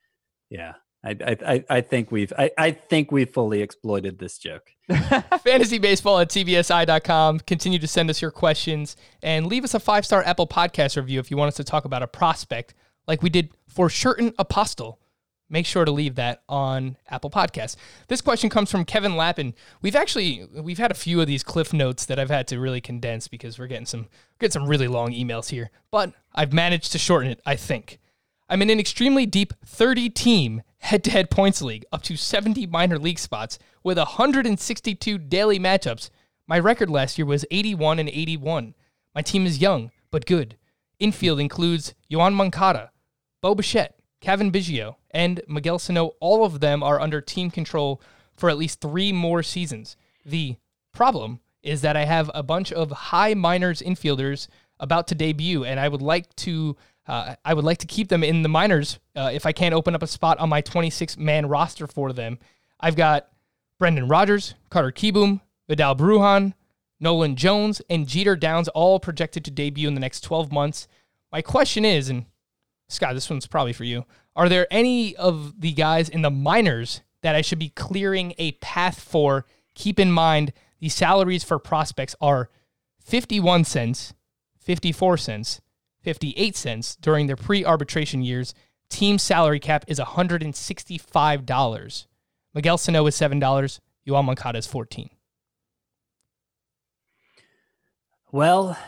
Yeah, 0.48 0.72
I 1.04 1.16
I 1.46 1.64
I, 1.70 1.80
think 1.80 2.10
we've 2.10 2.32
I, 2.36 2.50
I 2.58 2.70
think 2.72 3.12
we 3.12 3.24
fully 3.24 3.62
exploited 3.62 4.18
this 4.18 4.38
joke. 4.38 4.72
fantasy 5.44 5.78
baseball 5.78 6.18
at 6.18 6.30
cbsi.com. 6.30 7.40
Continue 7.40 7.78
to 7.78 7.86
send 7.86 8.10
us 8.10 8.20
your 8.20 8.30
questions 8.30 8.96
and 9.22 9.46
leave 9.46 9.64
us 9.64 9.74
a 9.74 9.80
five 9.80 10.04
star 10.04 10.22
Apple 10.24 10.46
Podcast 10.46 10.96
review 10.96 11.20
if 11.20 11.30
you 11.30 11.36
want 11.36 11.48
us 11.48 11.56
to 11.56 11.64
talk 11.64 11.84
about 11.84 12.02
a 12.02 12.08
prospect 12.08 12.74
like 13.06 13.22
we 13.22 13.30
did 13.30 13.50
for 13.68 13.88
Sherten 13.88 14.34
Apostel. 14.38 14.98
Make 15.50 15.64
sure 15.64 15.86
to 15.86 15.90
leave 15.90 16.16
that 16.16 16.42
on 16.46 16.98
Apple 17.08 17.30
Podcasts. 17.30 17.76
This 18.08 18.20
question 18.20 18.50
comes 18.50 18.70
from 18.70 18.84
Kevin 18.84 19.16
Lappin. 19.16 19.54
We've 19.80 19.96
actually 19.96 20.46
we've 20.52 20.78
had 20.78 20.90
a 20.90 20.94
few 20.94 21.20
of 21.20 21.26
these 21.26 21.42
cliff 21.42 21.72
notes 21.72 22.04
that 22.06 22.18
I've 22.18 22.28
had 22.28 22.48
to 22.48 22.58
really 22.58 22.80
condense 22.80 23.28
because 23.28 23.58
we're 23.58 23.68
getting 23.68 23.86
some 23.86 24.08
getting 24.40 24.52
some 24.52 24.66
really 24.66 24.88
long 24.88 25.12
emails 25.12 25.50
here, 25.50 25.70
but 25.90 26.12
I've 26.34 26.52
managed 26.52 26.92
to 26.92 26.98
shorten 26.98 27.30
it, 27.30 27.40
I 27.46 27.54
think. 27.54 27.98
I'm 28.50 28.62
in 28.62 28.70
an 28.70 28.80
extremely 28.80 29.26
deep 29.26 29.52
30 29.64 30.10
team 30.10 30.62
head 30.78 31.04
to 31.04 31.10
head 31.10 31.30
points 31.30 31.62
league, 31.62 31.84
up 31.92 32.02
to 32.02 32.16
70 32.16 32.66
minor 32.66 32.98
league 32.98 33.18
spots 33.18 33.58
with 33.82 33.98
162 33.98 35.18
daily 35.18 35.58
matchups. 35.58 36.10
My 36.46 36.58
record 36.58 36.90
last 36.90 37.18
year 37.18 37.26
was 37.26 37.44
81 37.50 37.98
and 37.98 38.08
81. 38.08 38.74
My 39.14 39.22
team 39.22 39.46
is 39.46 39.58
young, 39.58 39.90
but 40.10 40.26
good. 40.26 40.56
Infield 40.98 41.40
includes 41.40 41.94
Yoan 42.10 42.34
Moncada, 42.34 42.90
Bo 43.42 43.54
Bichette, 43.54 43.94
Cavan 44.20 44.50
Biggio, 44.50 44.96
and 45.10 45.40
Miguel 45.48 45.78
Sano. 45.78 46.12
All 46.20 46.44
of 46.44 46.60
them 46.60 46.82
are 46.82 47.00
under 47.00 47.20
team 47.20 47.50
control 47.50 48.00
for 48.36 48.50
at 48.50 48.58
least 48.58 48.80
three 48.80 49.12
more 49.12 49.42
seasons. 49.42 49.96
The 50.24 50.56
problem 50.92 51.40
is 51.62 51.82
that 51.82 51.96
I 51.96 52.04
have 52.04 52.30
a 52.34 52.42
bunch 52.42 52.72
of 52.72 52.90
high 52.90 53.34
minors 53.34 53.82
infielders 53.82 54.48
about 54.80 55.08
to 55.08 55.14
debut, 55.14 55.64
and 55.64 55.78
I 55.78 55.88
would 55.88 56.02
like 56.02 56.34
to 56.36 56.76
uh, 57.08 57.34
I 57.44 57.54
would 57.54 57.64
like 57.64 57.78
to 57.78 57.86
keep 57.86 58.08
them 58.08 58.22
in 58.22 58.42
the 58.42 58.48
minors 58.48 58.98
uh, 59.16 59.30
if 59.32 59.46
I 59.46 59.52
can't 59.52 59.74
open 59.74 59.94
up 59.94 60.02
a 60.02 60.06
spot 60.06 60.38
on 60.38 60.50
my 60.50 60.60
26 60.60 61.16
man 61.16 61.46
roster 61.46 61.86
for 61.86 62.12
them. 62.12 62.38
I've 62.78 62.96
got 62.96 63.28
Brendan 63.78 64.08
Rodgers, 64.08 64.54
Carter 64.68 64.92
Kieboom, 64.92 65.40
Vidal 65.68 65.96
Bruján, 65.96 66.52
Nolan 67.00 67.34
Jones, 67.34 67.80
and 67.88 68.06
Jeter 68.06 68.36
Downs 68.36 68.68
all 68.68 69.00
projected 69.00 69.44
to 69.46 69.50
debut 69.50 69.88
in 69.88 69.94
the 69.94 70.00
next 70.00 70.20
12 70.20 70.52
months. 70.52 70.86
My 71.32 71.40
question 71.40 71.84
is, 71.84 72.10
and 72.10 72.26
Scott, 72.88 73.14
this 73.14 73.30
one's 73.30 73.46
probably 73.46 73.72
for 73.72 73.84
you. 73.84 74.04
Are 74.36 74.48
there 74.48 74.66
any 74.70 75.16
of 75.16 75.60
the 75.60 75.72
guys 75.72 76.08
in 76.08 76.22
the 76.22 76.30
minors 76.30 77.00
that 77.22 77.34
I 77.34 77.40
should 77.40 77.58
be 77.58 77.70
clearing 77.70 78.34
a 78.38 78.52
path 78.52 79.00
for? 79.00 79.46
Keep 79.74 79.98
in 79.98 80.12
mind 80.12 80.52
the 80.80 80.88
salaries 80.88 81.44
for 81.44 81.58
prospects 81.58 82.14
are 82.20 82.50
51 83.00 83.64
cents, 83.64 84.12
54 84.60 85.16
cents, 85.16 85.60
58 86.08 86.56
cents 86.56 86.96
during 86.96 87.26
their 87.26 87.36
pre 87.36 87.66
arbitration 87.66 88.22
years. 88.22 88.54
Team 88.88 89.18
salary 89.18 89.60
cap 89.60 89.84
is 89.88 90.00
$165. 90.00 92.06
Miguel 92.54 92.78
Sano 92.78 93.06
is 93.06 93.14
$7. 93.14 93.80
Yoel 94.08 94.24
Moncada 94.24 94.56
is 94.56 94.66
14 94.66 95.10
Well, 98.32 98.78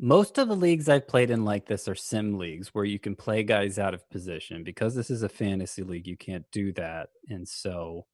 most 0.00 0.36
of 0.36 0.48
the 0.48 0.56
leagues 0.56 0.88
I've 0.88 1.06
played 1.06 1.30
in 1.30 1.44
like 1.44 1.66
this 1.66 1.86
are 1.86 1.94
sim 1.94 2.38
leagues 2.38 2.74
where 2.74 2.84
you 2.84 2.98
can 2.98 3.14
play 3.14 3.44
guys 3.44 3.78
out 3.78 3.94
of 3.94 4.10
position. 4.10 4.64
Because 4.64 4.96
this 4.96 5.10
is 5.10 5.22
a 5.22 5.28
fantasy 5.28 5.84
league, 5.84 6.08
you 6.08 6.16
can't 6.16 6.50
do 6.50 6.72
that. 6.72 7.10
And 7.28 7.48
so 7.48 8.06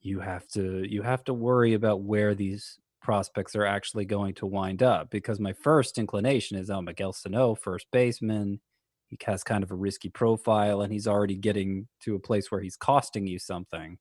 you 0.00 0.18
have 0.18 0.48
to 0.48 0.84
you 0.90 1.02
have 1.02 1.22
to 1.26 1.32
worry 1.32 1.74
about 1.74 2.02
where 2.02 2.34
these 2.34 2.79
prospects 3.00 3.56
are 3.56 3.66
actually 3.66 4.04
going 4.04 4.34
to 4.34 4.46
wind 4.46 4.82
up. 4.82 5.10
Because 5.10 5.40
my 5.40 5.52
first 5.52 5.98
inclination 5.98 6.56
is 6.58 6.70
oh 6.70 6.82
Miguel 6.82 7.12
Sano, 7.12 7.54
first 7.54 7.86
baseman. 7.92 8.60
He 9.08 9.18
has 9.24 9.42
kind 9.42 9.64
of 9.64 9.70
a 9.70 9.76
risky 9.76 10.08
profile 10.08 10.82
and 10.82 10.92
he's 10.92 11.08
already 11.08 11.36
getting 11.36 11.88
to 12.04 12.14
a 12.14 12.20
place 12.20 12.50
where 12.50 12.60
he's 12.60 12.76
costing 12.76 13.26
you 13.26 13.38
something. 13.38 13.98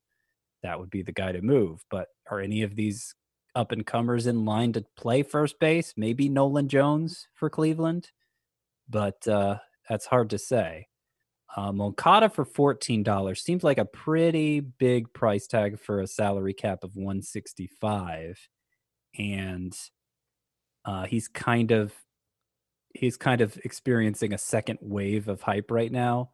That 0.62 0.80
would 0.80 0.90
be 0.90 1.02
the 1.02 1.12
guy 1.12 1.32
to 1.32 1.42
move. 1.42 1.84
But 1.90 2.10
are 2.30 2.40
any 2.40 2.62
of 2.62 2.76
these 2.76 3.16
up 3.56 3.72
and 3.72 3.86
comers 3.86 4.28
in 4.28 4.46
line 4.46 4.74
to 4.74 4.86
play 4.96 5.24
first 5.24 5.60
base. 5.60 5.94
Maybe 5.98 6.30
Nolan 6.30 6.70
Jones 6.70 7.28
for 7.34 7.50
Cleveland, 7.50 8.12
but 8.88 9.28
uh, 9.28 9.58
that's 9.90 10.06
hard 10.06 10.30
to 10.30 10.38
say. 10.38 10.88
Uh, 11.58 11.72
Moncada 11.72 12.30
for 12.30 12.46
fourteen 12.46 13.02
dollars 13.02 13.42
seems 13.42 13.64
like 13.64 13.80
a 13.80 13.86
pretty 13.86 14.60
big 14.60 15.12
price 15.14 15.48
tag 15.48 15.80
for 15.80 16.00
a 16.00 16.08
salary 16.08 16.54
cap 16.54 16.84
of 16.84 16.96
one 16.96 17.22
sixty 17.22 17.68
five. 17.82 18.38
And 19.18 19.76
uh, 20.86 21.06
he's 21.06 21.28
kind 21.28 21.72
of 21.72 21.94
he's 22.94 23.18
kind 23.18 23.42
of 23.42 23.58
experiencing 23.64 24.34
a 24.34 24.38
second 24.38 24.80
wave 24.82 25.28
of 25.28 25.42
hype 25.42 25.72
right 25.72 25.92
now. 25.92 26.32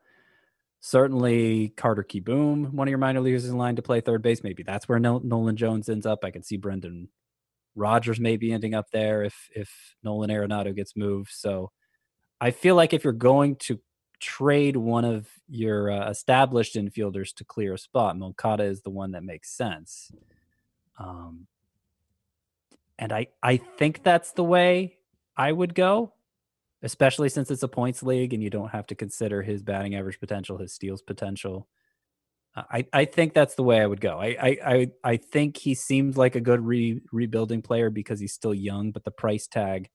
Certainly, 0.81 1.69
Carter 1.77 2.03
Kieboom, 2.03 2.71
one 2.71 2.87
of 2.87 2.89
your 2.89 2.99
minor 2.99 3.21
leaguers, 3.21 3.45
in 3.45 3.57
line 3.57 3.75
to 3.77 3.81
play 3.81 4.01
third 4.01 4.21
base. 4.21 4.43
Maybe 4.43 4.63
that's 4.63 4.87
where 4.87 4.99
Nolan 4.99 5.55
Jones 5.57 5.89
ends 5.89 6.05
up. 6.05 6.23
I 6.23 6.31
can 6.31 6.43
see 6.43 6.57
Brendan 6.57 7.09
Rodgers 7.75 8.19
maybe 8.19 8.51
ending 8.51 8.73
up 8.73 8.91
there 8.91 9.23
if 9.23 9.49
if 9.55 9.95
Nolan 10.03 10.29
Arenado 10.29 10.75
gets 10.75 10.95
moved. 10.95 11.31
So 11.31 11.71
I 12.39 12.51
feel 12.51 12.75
like 12.75 12.93
if 12.93 13.03
you're 13.03 13.13
going 13.13 13.55
to 13.57 13.79
trade 14.19 14.77
one 14.77 15.05
of 15.05 15.27
your 15.47 15.91
uh, 15.91 16.09
established 16.09 16.75
infielders 16.75 17.33
to 17.35 17.45
clear 17.45 17.73
a 17.73 17.77
spot, 17.77 18.17
Moncada 18.17 18.63
is 18.63 18.81
the 18.81 18.89
one 18.89 19.11
that 19.11 19.23
makes 19.23 19.49
sense. 19.49 20.11
Um, 20.99 21.47
and 22.97 23.11
I 23.11 23.27
I 23.43 23.57
think 23.57 24.03
that's 24.03 24.31
the 24.31 24.43
way 24.43 24.97
I 25.37 25.51
would 25.51 25.75
go, 25.75 26.13
especially 26.81 27.29
since 27.29 27.51
it's 27.51 27.63
a 27.63 27.67
points 27.67 28.03
league 28.03 28.33
and 28.33 28.41
you 28.41 28.49
don't 28.49 28.69
have 28.71 28.87
to 28.87 28.95
consider 28.95 29.41
his 29.41 29.63
batting 29.63 29.95
average 29.95 30.19
potential, 30.19 30.57
his 30.57 30.73
steals 30.73 31.01
potential. 31.01 31.67
Uh, 32.55 32.63
I, 32.71 32.87
I 32.93 33.05
think 33.05 33.33
that's 33.33 33.55
the 33.55 33.63
way 33.63 33.81
I 33.81 33.85
would 33.85 34.01
go. 34.01 34.19
I 34.19 34.37
I 34.41 34.57
I, 34.65 34.91
I 35.03 35.17
think 35.17 35.57
he 35.57 35.73
seems 35.73 36.17
like 36.17 36.35
a 36.35 36.41
good 36.41 36.61
re, 36.61 37.01
rebuilding 37.11 37.61
player 37.61 37.89
because 37.89 38.19
he's 38.19 38.33
still 38.33 38.53
young, 38.53 38.91
but 38.91 39.03
the 39.03 39.11
price 39.11 39.47
tag 39.47 39.89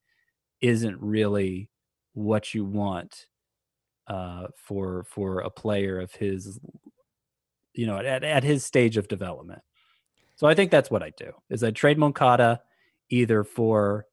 isn't 0.61 1.01
really 1.01 1.70
what 2.12 2.53
you 2.55 2.64
want 2.64 3.26
uh, 4.09 4.48
for 4.57 5.05
for 5.05 5.40
a 5.40 5.51
player 5.51 6.01
of 6.01 6.12
his, 6.12 6.59
you 7.72 7.86
know, 7.86 7.96
at, 7.96 8.24
at 8.24 8.44
his 8.44 8.64
stage 8.64 8.96
of 8.96 9.09
development. 9.09 9.62
So 10.36 10.46
I 10.46 10.55
think 10.55 10.70
that's 10.70 10.90
what 10.90 11.03
I 11.03 11.11
do 11.16 11.32
is 11.48 11.62
I 11.62 11.70
trade 11.70 11.98
Moncada 11.98 12.62
either 13.11 13.44
for 13.44 14.06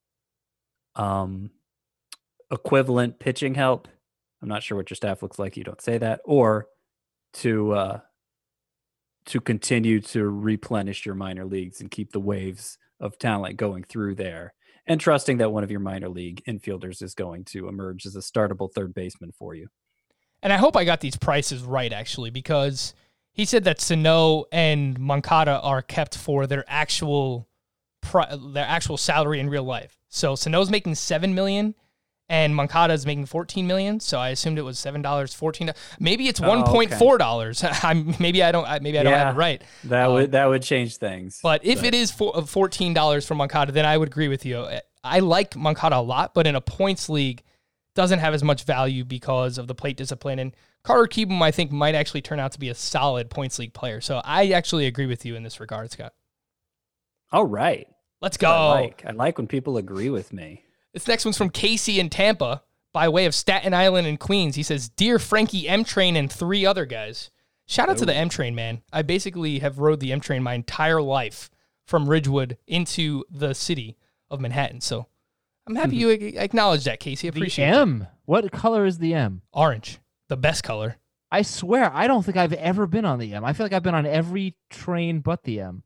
um 0.95 1.52
equivalent 2.52 3.20
pitching 3.20 3.56
help. 3.56 3.88
I'm 4.41 4.50
not 4.50 4.64
sure 4.64 4.78
what 4.78 4.89
your 4.89 4.95
staff 4.95 5.22
looks 5.22 5.39
like. 5.39 5.58
You 5.58 5.64
don't 5.64 5.82
say 5.82 5.98
that, 5.98 6.22
or 6.26 6.68
to 7.34 7.74
uh, 7.74 8.00
to 9.26 9.41
continue 9.41 10.00
to 10.00 10.28
replenish 10.28 11.06
your 11.06 11.16
minor 11.16 11.45
leagues 11.45 11.82
and 11.82 11.91
keep 11.91 12.12
the 12.12 12.20
waves 12.20 12.78
of 13.00 13.18
talent 13.20 13.58
going 13.58 13.84
through 13.84 14.16
there, 14.16 14.54
and 14.86 15.02
trusting 15.02 15.38
that 15.38 15.52
one 15.52 15.64
of 15.64 15.72
your 15.72 15.80
minor 15.80 16.10
league 16.10 16.43
infielders 16.48 17.02
is 17.02 17.14
going 17.14 17.43
to 17.45 17.68
emerge 17.68 18.06
as 18.06 18.16
a 18.16 18.20
startable 18.20 18.72
third 18.72 18.93
baseman 18.93 19.32
for 19.38 19.54
you. 19.54 19.68
And 20.41 20.54
I 20.54 20.58
hope 20.58 20.78
I 20.78 20.86
got 20.86 21.02
these 21.02 21.18
prices 21.18 21.64
right, 21.64 21.91
actually, 21.91 22.30
because 22.30 22.93
he 23.34 23.43
said 23.43 23.64
that 23.66 23.82
Sano 23.82 24.45
and 24.52 25.00
Moncada 25.00 25.60
are 25.62 25.82
kept 25.82 26.16
for 26.16 26.48
their 26.48 26.64
actual 26.68 27.50
pri- 28.10 28.36
their 28.53 28.66
actual 28.66 28.97
salary 28.97 29.39
in 29.39 29.49
real 29.49 29.64
life. 29.64 29.97
So 30.10 30.36
Sano's 30.36 30.70
making 30.70 30.95
seven 30.95 31.36
million, 31.36 31.76
and 32.30 32.55
Moncada 32.55 32.93
is 32.93 33.05
making 33.05 33.26
fourteen 33.26 33.68
million. 33.68 33.99
So 33.99 34.18
I 34.20 34.30
assumed 34.30 34.58
it 34.58 34.64
was 34.64 34.80
seven 34.80 35.01
dollars, 35.01 35.34
fourteen. 35.34 35.72
Maybe 35.99 36.28
it's 36.28 36.41
Oh, 36.41 36.47
one 36.47 36.60
okay. 36.64 36.72
point 36.72 36.93
four 36.93 37.18
dollars. 37.18 37.64
I'm 37.84 38.16
maybe 38.20 38.41
I 38.43 38.51
don't 38.51 38.66
maybe 38.82 38.97
I 38.99 39.03
don't 39.03 39.14
have 39.14 39.36
it 39.36 39.38
right. 39.38 39.62
That 39.86 40.08
Um, 40.08 40.14
would 40.14 40.32
that 40.32 40.45
would 40.45 40.64
change 40.64 40.97
things. 40.97 41.39
But 41.43 41.64
if 41.66 41.84
it 41.84 41.93
is 41.93 42.12
for, 42.12 42.41
fourteen 42.45 42.93
dollars 42.93 43.26
for 43.28 43.36
Moncada, 43.36 43.72
then 43.72 43.86
I 43.86 43.97
would 43.97 44.08
agree 44.10 44.28
with 44.30 44.45
you. 44.45 44.66
I 45.03 45.20
like 45.20 45.55
Moncada 45.55 45.97
a 45.97 46.01
lot, 46.01 46.34
but 46.34 46.47
in 46.47 46.55
a 46.55 46.62
points 46.62 47.08
league, 47.10 47.43
doesn't 47.95 48.20
have 48.20 48.34
as 48.34 48.43
much 48.43 48.64
value 48.64 49.03
because 49.05 49.58
of 49.58 49.68
the 49.68 49.76
plate 49.76 49.95
discipline. 49.97 50.38
And 50.39 50.53
Carter 50.84 51.08
Kieboom, 51.08 51.41
I 51.41 51.51
think, 51.51 51.72
might 51.72 51.95
actually 51.95 52.22
turn 52.22 52.39
out 52.39 52.51
to 52.53 52.60
be 52.60 52.70
a 52.70 52.76
solid 52.76 53.30
points 53.30 53.58
league 53.60 53.74
player. 53.74 54.01
So 54.01 54.22
I 54.24 54.49
actually 54.51 54.86
agree 54.86 55.05
with 55.05 55.26
you 55.26 55.36
in 55.36 55.43
this 55.43 55.60
regard, 55.60 55.91
Scott. 55.91 56.14
all 57.32 57.45
right, 57.45 57.88
Let's 58.22 58.38
I 58.38 58.41
go. 58.41 58.68
like 58.70 59.03
I 59.05 59.11
like 59.11 59.38
when 59.38 59.47
people 59.47 59.78
agree 59.78 60.09
with 60.09 60.34
me. 60.34 60.63
This 60.93 61.07
next 61.07 61.26
one's 61.26 61.38
from 61.38 61.49
Casey 61.49 61.99
in 61.99 62.09
Tampa 62.09 62.63
by 62.93 63.09
way 63.09 63.26
of 63.26 63.36
Staten 63.36 63.74
Island 63.74 64.07
and 64.07 64.20
Queens. 64.20 64.55
He 64.55 64.63
says, 64.63 64.89
Dear 64.89 65.20
Frankie 65.20 65.68
M 65.68 65.84
Train 65.84 66.15
and 66.15 66.32
three 66.32 66.65
other 66.65 66.86
guys. 66.86 67.30
Shout 67.68 67.89
out 67.89 67.97
to 67.97 68.05
the 68.05 68.15
M 68.15 68.30
Train, 68.30 68.55
man. 68.55 68.82
I 68.91 69.01
basically 69.01 69.59
have 69.59 69.80
rode 69.80 69.99
the 69.99 70.11
M 70.11 70.20
Train 70.20 70.41
my 70.41 70.53
entire 70.53 71.01
life 71.01 71.51
from 71.86 72.09
Ridgewood 72.09 72.57
into 72.65 73.24
the 73.30 73.53
city 73.53 73.97
of 74.32 74.39
Manhattan. 74.41 74.82
So 74.82 75.07
I'm 75.68 75.76
happy 75.76 75.95
hmm. 75.95 76.01
you 76.01 76.09
acknowledge 76.39 76.86
that, 76.86 76.99
Casey. 76.99 77.28
I 77.28 77.30
appreciate 77.30 77.68
it. 77.68 77.72
The 77.72 77.78
M. 77.78 78.07
What 78.26 78.51
color 78.51 78.86
is 78.86 78.97
the 78.97 79.13
M? 79.13 79.41
Orange, 79.53 79.99
the 80.30 80.38
best 80.38 80.63
color. 80.63 80.97
I 81.30 81.41
swear, 81.41 81.91
I 81.93 82.07
don't 82.07 82.24
think 82.24 82.38
I've 82.38 82.53
ever 82.53 82.88
been 82.88 83.05
on 83.05 83.20
the 83.20 83.34
M. 83.34 83.43
I 83.43 83.53
feel 83.53 83.65
like 83.65 83.74
I've 83.74 83.84
been 83.84 83.95
on 83.95 84.05
every 84.05 84.55
train 84.70 85.20
but 85.20 85.43
the 85.43 85.59
M. 85.59 85.84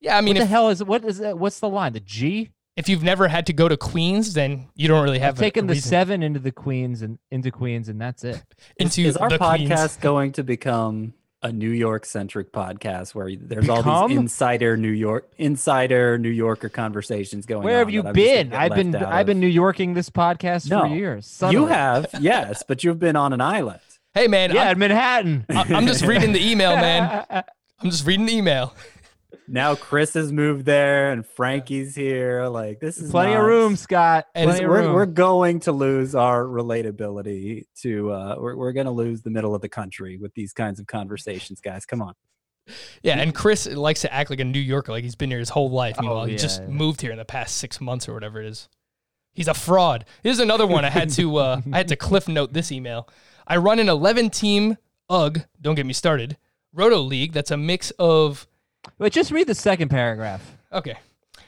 Yeah, 0.00 0.16
I 0.16 0.20
mean, 0.20 0.34
what 0.34 0.40
the 0.40 0.46
hell 0.46 0.68
is 0.70 0.82
what 0.82 1.04
is 1.04 1.18
that? 1.18 1.38
What's 1.38 1.60
the 1.60 1.68
line? 1.68 1.92
The 1.92 2.00
G? 2.00 2.50
if 2.76 2.88
you've 2.88 3.02
never 3.02 3.26
had 3.26 3.44
to 3.46 3.52
go 3.52 3.66
to 3.68 3.76
Queens, 3.76 4.34
then 4.34 4.68
you 4.76 4.86
don't 4.86 5.02
really 5.02 5.18
have 5.18 5.34
I've 5.34 5.38
a- 5.40 5.42
taken 5.42 5.64
a 5.64 5.66
the 5.68 5.72
reason 5.74 5.88
seven 5.90 6.22
into 6.22 6.38
the 6.38 6.52
Queens 6.52 7.02
and 7.02 7.18
into 7.32 7.50
Queens, 7.50 7.88
and 7.88 8.00
that's 8.00 8.22
it. 8.22 8.40
into 8.76 9.02
is 9.02 9.16
our 9.16 9.28
the 9.28 9.38
Queens. 9.38 9.68
podcast 9.68 10.00
going 10.00 10.30
to 10.32 10.44
become 10.44 11.14
a 11.42 11.50
New 11.50 11.70
York 11.70 12.04
centric 12.06 12.52
podcast 12.52 13.14
where 13.16 13.34
there's 13.34 13.68
all 13.68 13.78
Become? 13.78 14.10
these 14.10 14.18
insider 14.18 14.76
New 14.76 14.90
York 14.90 15.28
insider 15.38 16.18
New 16.18 16.28
Yorker 16.30 16.68
conversations 16.68 17.46
going 17.46 17.64
Where 17.64 17.74
on? 17.74 17.78
have 17.80 17.90
you 17.90 18.02
that 18.02 18.08
I'm 18.10 18.14
just 18.14 18.26
gonna 18.28 18.44
been? 18.44 18.52
I've 18.54 18.74
been 18.74 18.94
I've 18.96 19.26
been? 19.26 19.40
New 19.40 19.46
Yorking 19.48 19.94
this 19.94 20.10
podcast 20.10 20.70
No, 20.70 20.80
for 20.82 20.86
years. 20.88 21.42
You 21.50 21.66
have, 21.66 22.06
yes, 22.20 22.62
but 22.66 22.84
you've 22.84 22.98
been 23.00 23.16
on 23.16 23.32
an 23.32 23.40
island. 23.40 23.80
Hey, 24.14 24.26
man, 24.28 24.52
Yeah, 24.52 24.64
I'm, 24.64 24.72
in 24.72 24.78
Manhattan. 24.78 25.46
I- 25.48 25.74
I'm 25.74 25.86
just 25.88 26.04
reading 26.04 26.32
the 26.32 26.44
email, 26.44 26.76
man. 26.76 27.24
I'm 27.80 27.90
just 27.90 28.04
reading 28.06 28.26
the 28.26 28.34
email. 28.34 28.74
Now 29.48 29.74
Chris 29.74 30.14
has 30.14 30.32
moved 30.32 30.64
there 30.66 31.10
and 31.12 31.24
Frankie's 31.26 31.94
here. 31.94 32.46
Like 32.46 32.80
this 32.80 32.98
is 32.98 33.10
Plenty 33.10 33.34
of 33.34 33.44
room, 33.44 33.76
Scott. 33.76 34.26
And 34.34 34.48
Plenty 34.48 34.64
of 34.64 34.70
We're, 34.70 34.82
room. 34.82 34.92
we're 34.94 35.06
going 35.06 35.60
to 35.60 35.72
lose 35.72 36.14
our 36.14 36.44
relatability 36.44 37.64
to 37.82 38.12
uh 38.12 38.36
we're, 38.38 38.56
we're 38.56 38.72
going 38.72 38.86
to 38.86 38.92
lose 38.92 39.22
the 39.22 39.30
middle 39.30 39.54
of 39.54 39.60
the 39.62 39.68
country 39.68 40.18
with 40.18 40.34
these 40.34 40.52
kinds 40.52 40.78
of 40.80 40.86
conversations 40.86 41.60
guys 41.60 41.86
come 41.86 42.02
on 42.02 42.14
Yeah, 43.02 43.18
and 43.18 43.34
Chris 43.34 43.66
likes 43.66 44.02
to 44.02 44.12
act 44.12 44.28
like 44.30 44.40
a 44.40 44.44
New 44.44 44.60
Yorker, 44.60 44.92
like 44.92 45.04
he's 45.04 45.14
been 45.16 45.30
here 45.30 45.38
his 45.38 45.48
whole 45.48 45.70
life. 45.70 45.96
Oh, 45.98 46.02
Meanwhile, 46.02 46.24
he 46.26 46.36
just 46.36 46.60
yeah. 46.60 46.68
moved 46.68 47.00
here 47.00 47.10
in 47.12 47.18
the 47.18 47.24
past 47.24 47.56
six 47.56 47.80
months 47.80 48.08
or 48.08 48.14
whatever 48.14 48.40
it 48.40 48.46
is. 48.46 48.68
He's 49.32 49.48
a 49.48 49.54
fraud. 49.54 50.04
Here's 50.22 50.40
another 50.40 50.66
one. 50.66 50.84
I 50.84 50.90
had 50.90 51.10
to 51.10 51.36
uh, 51.36 51.60
I 51.72 51.76
had 51.78 51.88
to 51.88 51.96
cliff 52.06 52.28
note 52.28 52.52
this 52.52 52.70
email. 52.72 53.08
I 53.46 53.56
run 53.56 53.78
an 53.78 53.88
11 53.88 54.30
team 54.30 54.76
UG. 55.08 55.44
Don't 55.60 55.74
get 55.76 55.86
me 55.86 55.92
started. 55.94 56.36
Roto 56.74 56.98
league. 57.00 57.32
That's 57.32 57.50
a 57.50 57.56
mix 57.56 57.90
of 57.98 58.46
Wait, 58.98 59.12
just 59.12 59.30
read 59.30 59.46
the 59.46 59.54
second 59.54 59.88
paragraph. 59.88 60.56
okay. 60.72 60.96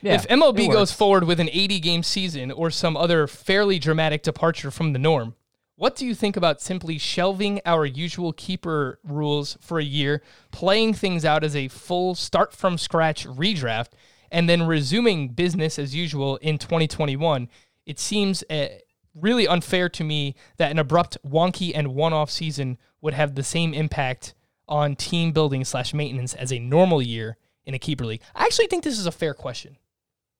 Yeah, 0.02 0.14
if 0.14 0.26
MLB 0.28 0.72
goes 0.72 0.92
forward 0.92 1.24
with 1.24 1.40
an 1.40 1.50
80 1.52 1.80
game 1.80 2.02
season 2.02 2.50
or 2.50 2.70
some 2.70 2.96
other 2.96 3.26
fairly 3.26 3.78
dramatic 3.78 4.22
departure 4.22 4.70
from 4.70 4.94
the 4.94 4.98
norm, 4.98 5.34
what 5.76 5.96
do 5.96 6.06
you 6.06 6.14
think 6.14 6.36
about 6.36 6.60
simply 6.60 6.96
shelving 6.96 7.60
our 7.66 7.84
usual 7.84 8.32
keeper 8.32 8.98
rules 9.02 9.58
for 9.60 9.78
a 9.78 9.84
year, 9.84 10.22
playing 10.52 10.94
things 10.94 11.24
out 11.24 11.44
as 11.44 11.56
a 11.56 11.68
full 11.68 12.14
start 12.14 12.52
from 12.52 12.78
scratch 12.78 13.26
redraft, 13.26 13.92
and 14.30 14.48
then 14.48 14.62
resuming 14.62 15.28
business 15.28 15.78
as 15.78 15.94
usual 15.94 16.36
in 16.38 16.58
2021? 16.58 17.48
It 17.84 17.98
seems 17.98 18.44
uh, 18.48 18.68
really 19.14 19.48
unfair 19.48 19.88
to 19.88 20.04
me 20.04 20.34
that 20.58 20.70
an 20.70 20.78
abrupt, 20.78 21.18
wonky, 21.26 21.72
and 21.74 21.94
one 21.94 22.12
off 22.12 22.30
season 22.30 22.78
would 23.00 23.14
have 23.14 23.34
the 23.34 23.42
same 23.42 23.74
impact 23.74 24.34
on 24.70 24.96
team 24.96 25.32
building 25.32 25.64
slash 25.64 25.92
maintenance 25.92 26.32
as 26.34 26.52
a 26.52 26.58
normal 26.58 27.02
year 27.02 27.36
in 27.66 27.74
a 27.74 27.78
keeper 27.78 28.06
league. 28.06 28.22
I 28.34 28.44
actually 28.44 28.68
think 28.68 28.84
this 28.84 28.98
is 28.98 29.04
a 29.06 29.12
fair 29.12 29.34
question. 29.34 29.76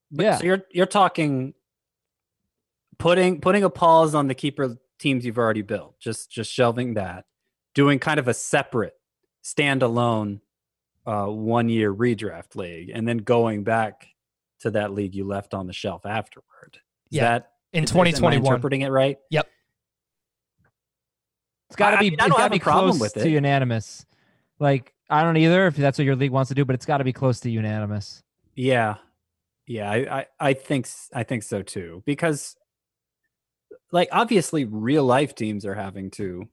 yeah. 0.09 0.37
so 0.37 0.45
you're 0.45 0.63
you're 0.71 0.85
talking 0.87 1.53
putting 2.97 3.39
putting 3.41 3.63
a 3.63 3.69
pause 3.69 4.15
on 4.15 4.27
the 4.27 4.35
keeper 4.35 4.77
teams 4.99 5.25
you've 5.25 5.37
already 5.37 5.61
built 5.63 5.99
just 5.99 6.29
just 6.31 6.51
shelving 6.51 6.93
that 6.95 7.25
doing 7.73 7.97
kind 7.97 8.19
of 8.19 8.27
a 8.27 8.33
separate 8.33 8.93
standalone 9.43 10.39
uh 11.07 11.25
one 11.25 11.67
year 11.69 11.91
redraft 11.93 12.55
league 12.55 12.91
and 12.93 13.07
then 13.07 13.17
going 13.17 13.63
back 13.63 14.07
to 14.59 14.69
that 14.69 14.91
league 14.93 15.15
you 15.15 15.23
left 15.25 15.53
on 15.55 15.65
the 15.65 15.73
shelf 15.73 16.05
afterward 16.05 16.73
is 16.75 17.17
Yeah, 17.17 17.23
that 17.23 17.51
in 17.73 17.83
is- 17.85 17.89
is- 17.89 17.95
am 17.95 18.01
I 18.01 18.11
2021. 18.11 18.45
interpreting 18.45 18.81
it 18.81 18.89
right 18.89 19.17
Yep. 19.31 19.47
It's 21.69 21.75
got 21.77 21.87
I- 21.87 21.91
to 21.91 21.97
I 21.97 21.99
be. 22.01 22.09
mean, 22.11 22.19
I 22.19 22.23
don't 22.27 22.31
got 22.31 22.39
have 22.41 22.51
to 22.51 22.55
a 22.55 22.59
be 22.59 22.63
problem 22.63 22.97
close 22.97 23.01
with 23.15 23.23
to 23.23 23.29
unanimous. 23.29 24.05
Like 24.61 24.93
I 25.09 25.23
don't 25.23 25.35
either 25.35 25.67
if 25.67 25.75
that's 25.75 25.97
what 25.97 26.05
your 26.05 26.15
league 26.15 26.31
wants 26.31 26.49
to 26.49 26.55
do, 26.55 26.63
but 26.63 26.75
it's 26.75 26.85
got 26.85 26.99
to 26.99 27.03
be 27.03 27.11
close 27.11 27.41
to 27.41 27.49
unanimous. 27.49 28.23
Yeah, 28.55 28.95
yeah, 29.67 29.91
I, 29.91 30.19
I, 30.19 30.25
I 30.39 30.53
think, 30.53 30.87
I 31.13 31.23
think 31.23 31.43
so 31.43 31.63
too. 31.63 32.03
Because, 32.05 32.55
like, 33.91 34.07
obviously, 34.11 34.65
real 34.65 35.03
life 35.03 35.35
teams 35.35 35.65
are 35.65 35.73
having 35.73 36.11
to 36.11 36.47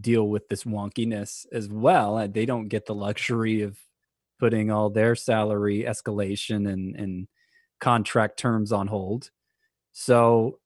deal 0.00 0.28
with 0.28 0.48
this 0.48 0.64
wonkiness 0.64 1.46
as 1.52 1.68
well. 1.68 2.26
They 2.28 2.46
don't 2.46 2.68
get 2.68 2.86
the 2.86 2.94
luxury 2.94 3.62
of 3.62 3.78
putting 4.38 4.70
all 4.70 4.88
their 4.88 5.14
salary 5.14 5.84
escalation 5.86 6.70
and 6.72 6.96
and 6.96 7.28
contract 7.80 8.38
terms 8.38 8.72
on 8.72 8.86
hold. 8.86 9.30
So, 9.92 10.60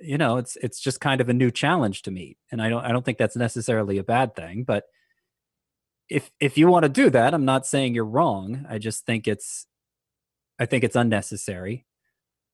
you 0.00 0.18
know, 0.18 0.38
it's 0.38 0.56
it's 0.56 0.80
just 0.80 1.00
kind 1.00 1.20
of 1.20 1.28
a 1.28 1.34
new 1.34 1.50
challenge 1.50 2.02
to 2.02 2.10
meet, 2.10 2.36
and 2.50 2.60
I 2.60 2.68
don't 2.68 2.84
I 2.84 2.92
don't 2.92 3.04
think 3.04 3.18
that's 3.18 3.36
necessarily 3.36 3.98
a 3.98 4.04
bad 4.04 4.34
thing, 4.34 4.64
but. 4.64 4.84
If, 6.10 6.30
if 6.40 6.58
you 6.58 6.66
want 6.66 6.82
to 6.82 6.88
do 6.88 7.08
that, 7.10 7.32
I'm 7.32 7.44
not 7.44 7.66
saying 7.66 7.94
you're 7.94 8.04
wrong. 8.04 8.66
I 8.68 8.78
just 8.78 9.06
think 9.06 9.28
it's 9.28 9.66
I 10.58 10.66
think 10.66 10.84
it's 10.84 10.96
unnecessary. 10.96 11.86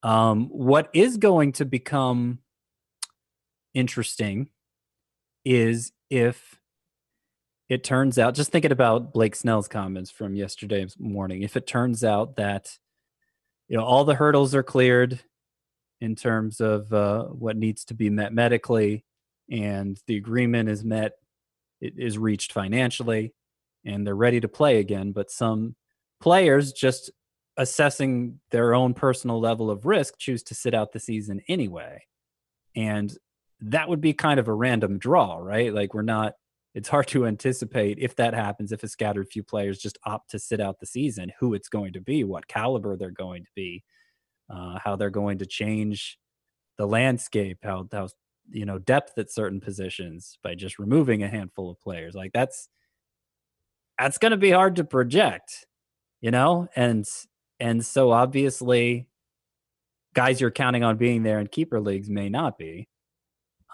Um, 0.05 0.47
what 0.51 0.89
is 0.95 1.17
going 1.17 1.53
to 1.53 1.65
become 1.65 2.39
interesting 3.75 4.49
is 5.45 5.93
if 6.09 6.61
it 7.69 7.83
turns 7.83 8.17
out, 8.17 8.35
just 8.35 8.53
thinking 8.53 8.71
about 8.71 9.13
Blake 9.13 9.35
Snell's 9.35 9.67
comments 9.67 10.11
from 10.11 10.37
yesterday 10.37 10.87
morning, 11.01 11.43
if 11.43 11.57
it 11.57 11.67
turns 11.67 12.05
out 12.05 12.37
that 12.37 12.79
you 13.69 13.77
know 13.77 13.85
all 13.85 14.05
the 14.05 14.15
hurdles 14.15 14.55
are 14.55 14.63
cleared 14.63 15.19
in 16.01 16.15
terms 16.15 16.61
of 16.61 16.93
uh, 16.93 17.25
what 17.25 17.57
needs 17.57 17.85
to 17.87 17.95
be 17.95 18.09
met 18.09 18.33
medically, 18.33 19.05
and 19.51 20.01
the 20.07 20.17
agreement 20.17 20.69
is 20.69 20.85
met, 20.85 21.13
it 21.81 21.95
is 21.99 22.19
reached 22.19 22.53
financially, 22.53 23.35
and 23.87 24.07
they're 24.07 24.15
ready 24.15 24.41
to 24.41 24.49
play 24.49 24.79
again, 24.79 25.13
but 25.13 25.31
some 25.31 25.77
players 26.21 26.73
just 26.73 27.11
assessing 27.57 28.41
their 28.51 28.75
own 28.75 28.93
personal 28.93 29.41
level 29.41 29.71
of 29.71 29.87
risk 29.87 30.19
choose 30.19 30.43
to 30.43 30.55
sit 30.55 30.75
out 30.75 30.93
the 30.93 31.01
season 31.01 31.41
anyway. 31.49 32.03
And 32.75 33.17
that 33.61 33.89
would 33.89 34.03
be 34.03 34.13
kind 34.13 34.39
of 34.39 34.49
a 34.49 34.53
random 34.53 34.99
draw 34.99 35.37
right? 35.39 35.73
Like 35.73 35.95
we're 35.95 36.03
not 36.03 36.35
it's 36.75 36.91
hard 36.91 37.07
to 37.07 37.25
anticipate 37.25 37.99
if 37.99 38.15
that 38.17 38.35
happens 38.35 38.71
if 38.71 38.83
a 38.83 38.89
scattered 38.89 39.29
few 39.29 39.43
players 39.43 39.79
just 39.79 39.97
opt 40.05 40.31
to 40.33 40.39
sit 40.39 40.61
out 40.61 40.79
the 40.79 40.85
season 40.85 41.33
who 41.41 41.55
it's 41.55 41.71
going 41.71 41.95
to 41.95 42.03
be 42.03 42.23
what 42.23 42.49
caliber 42.49 42.99
they're 42.99 43.11
going 43.11 43.45
to 43.45 43.51
be 43.57 43.83
uh, 44.51 44.79
how 44.85 44.95
they're 44.95 45.09
going 45.09 45.39
to 45.39 45.47
change 45.47 46.19
the 46.77 46.87
landscape 46.87 47.57
how 47.63 47.89
how 47.91 48.09
you 48.51 48.65
know 48.65 48.79
depth 48.79 49.19
at 49.19 49.31
certain 49.31 49.61
positions 49.61 50.39
by 50.43 50.55
just 50.55 50.79
removing 50.79 51.23
a 51.23 51.29
handful 51.29 51.71
of 51.71 51.81
players. 51.81 52.15
Like 52.15 52.33
that's 52.33 52.69
that's 53.99 54.19
going 54.19 54.33
to 54.33 54.37
be 54.37 54.51
hard 54.51 54.77
to 54.77 54.85
project 54.85 55.67
you 56.21 56.31
know? 56.31 56.69
And 56.77 57.07
and 57.61 57.85
so 57.85 58.11
obviously 58.11 59.09
guys 60.15 60.41
you're 60.41 60.51
counting 60.51 60.83
on 60.83 60.97
being 60.97 61.23
there 61.23 61.39
in 61.41 61.47
keeper 61.47 61.81
leagues 61.81 62.09
may 62.11 62.29
not 62.29 62.59
be. 62.59 62.89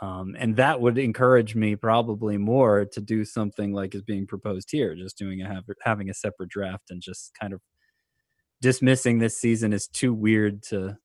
Um, 0.01 0.35
and 0.39 0.57
that 0.57 0.81
would 0.81 0.99
encourage 0.99 1.55
me 1.55 1.77
probably 1.77 2.37
more 2.37 2.85
to 2.87 3.01
do 3.01 3.25
something 3.25 3.73
like 3.73 3.95
is 3.95 4.03
being 4.03 4.27
proposed 4.27 4.69
here 4.73 4.97
just 4.97 5.17
doing 5.17 5.41
a 5.41 5.63
having 5.85 6.11
a 6.11 6.15
separate 6.15 6.51
draft 6.51 6.91
and 6.91 7.01
just 7.01 7.33
kind 7.41 7.53
of 7.53 7.61
dismissing 8.61 9.19
this 9.19 9.39
season 9.39 9.73
is 9.73 9.89
too 9.89 10.13
weird 10.13 10.63
to 10.65 10.99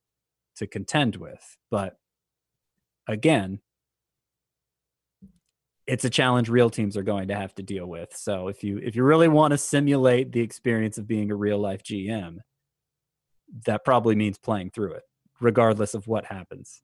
to 0.58 0.68
contend 0.68 1.18
with. 1.18 1.58
But 1.72 1.98
again 3.08 3.62
it's 5.88 6.04
a 6.04 6.10
challenge 6.10 6.50
real 6.50 6.70
teams 6.70 6.98
are 6.98 7.04
going 7.04 7.30
to 7.30 7.36
have 7.36 7.56
to 7.56 7.64
deal 7.64 7.88
with. 7.88 8.14
So 8.16 8.50
if 8.50 8.64
you 8.64 8.78
if 8.78 8.96
you 8.96 9.04
really 9.04 9.30
want 9.30 9.52
to 9.52 9.58
simulate 9.58 10.34
the 10.34 10.42
experience 10.42 10.98
of 10.98 11.08
being 11.08 11.32
a 11.32 11.36
real 11.36 11.58
life 11.58 11.82
GM, 11.82 12.40
that 13.66 13.86
probably 13.86 14.16
means 14.16 14.38
playing 14.38 14.72
through 14.72 14.94
it, 14.94 15.04
regardless 15.40 15.94
of 15.94 16.08
what 16.08 16.26
happens. 16.26 16.82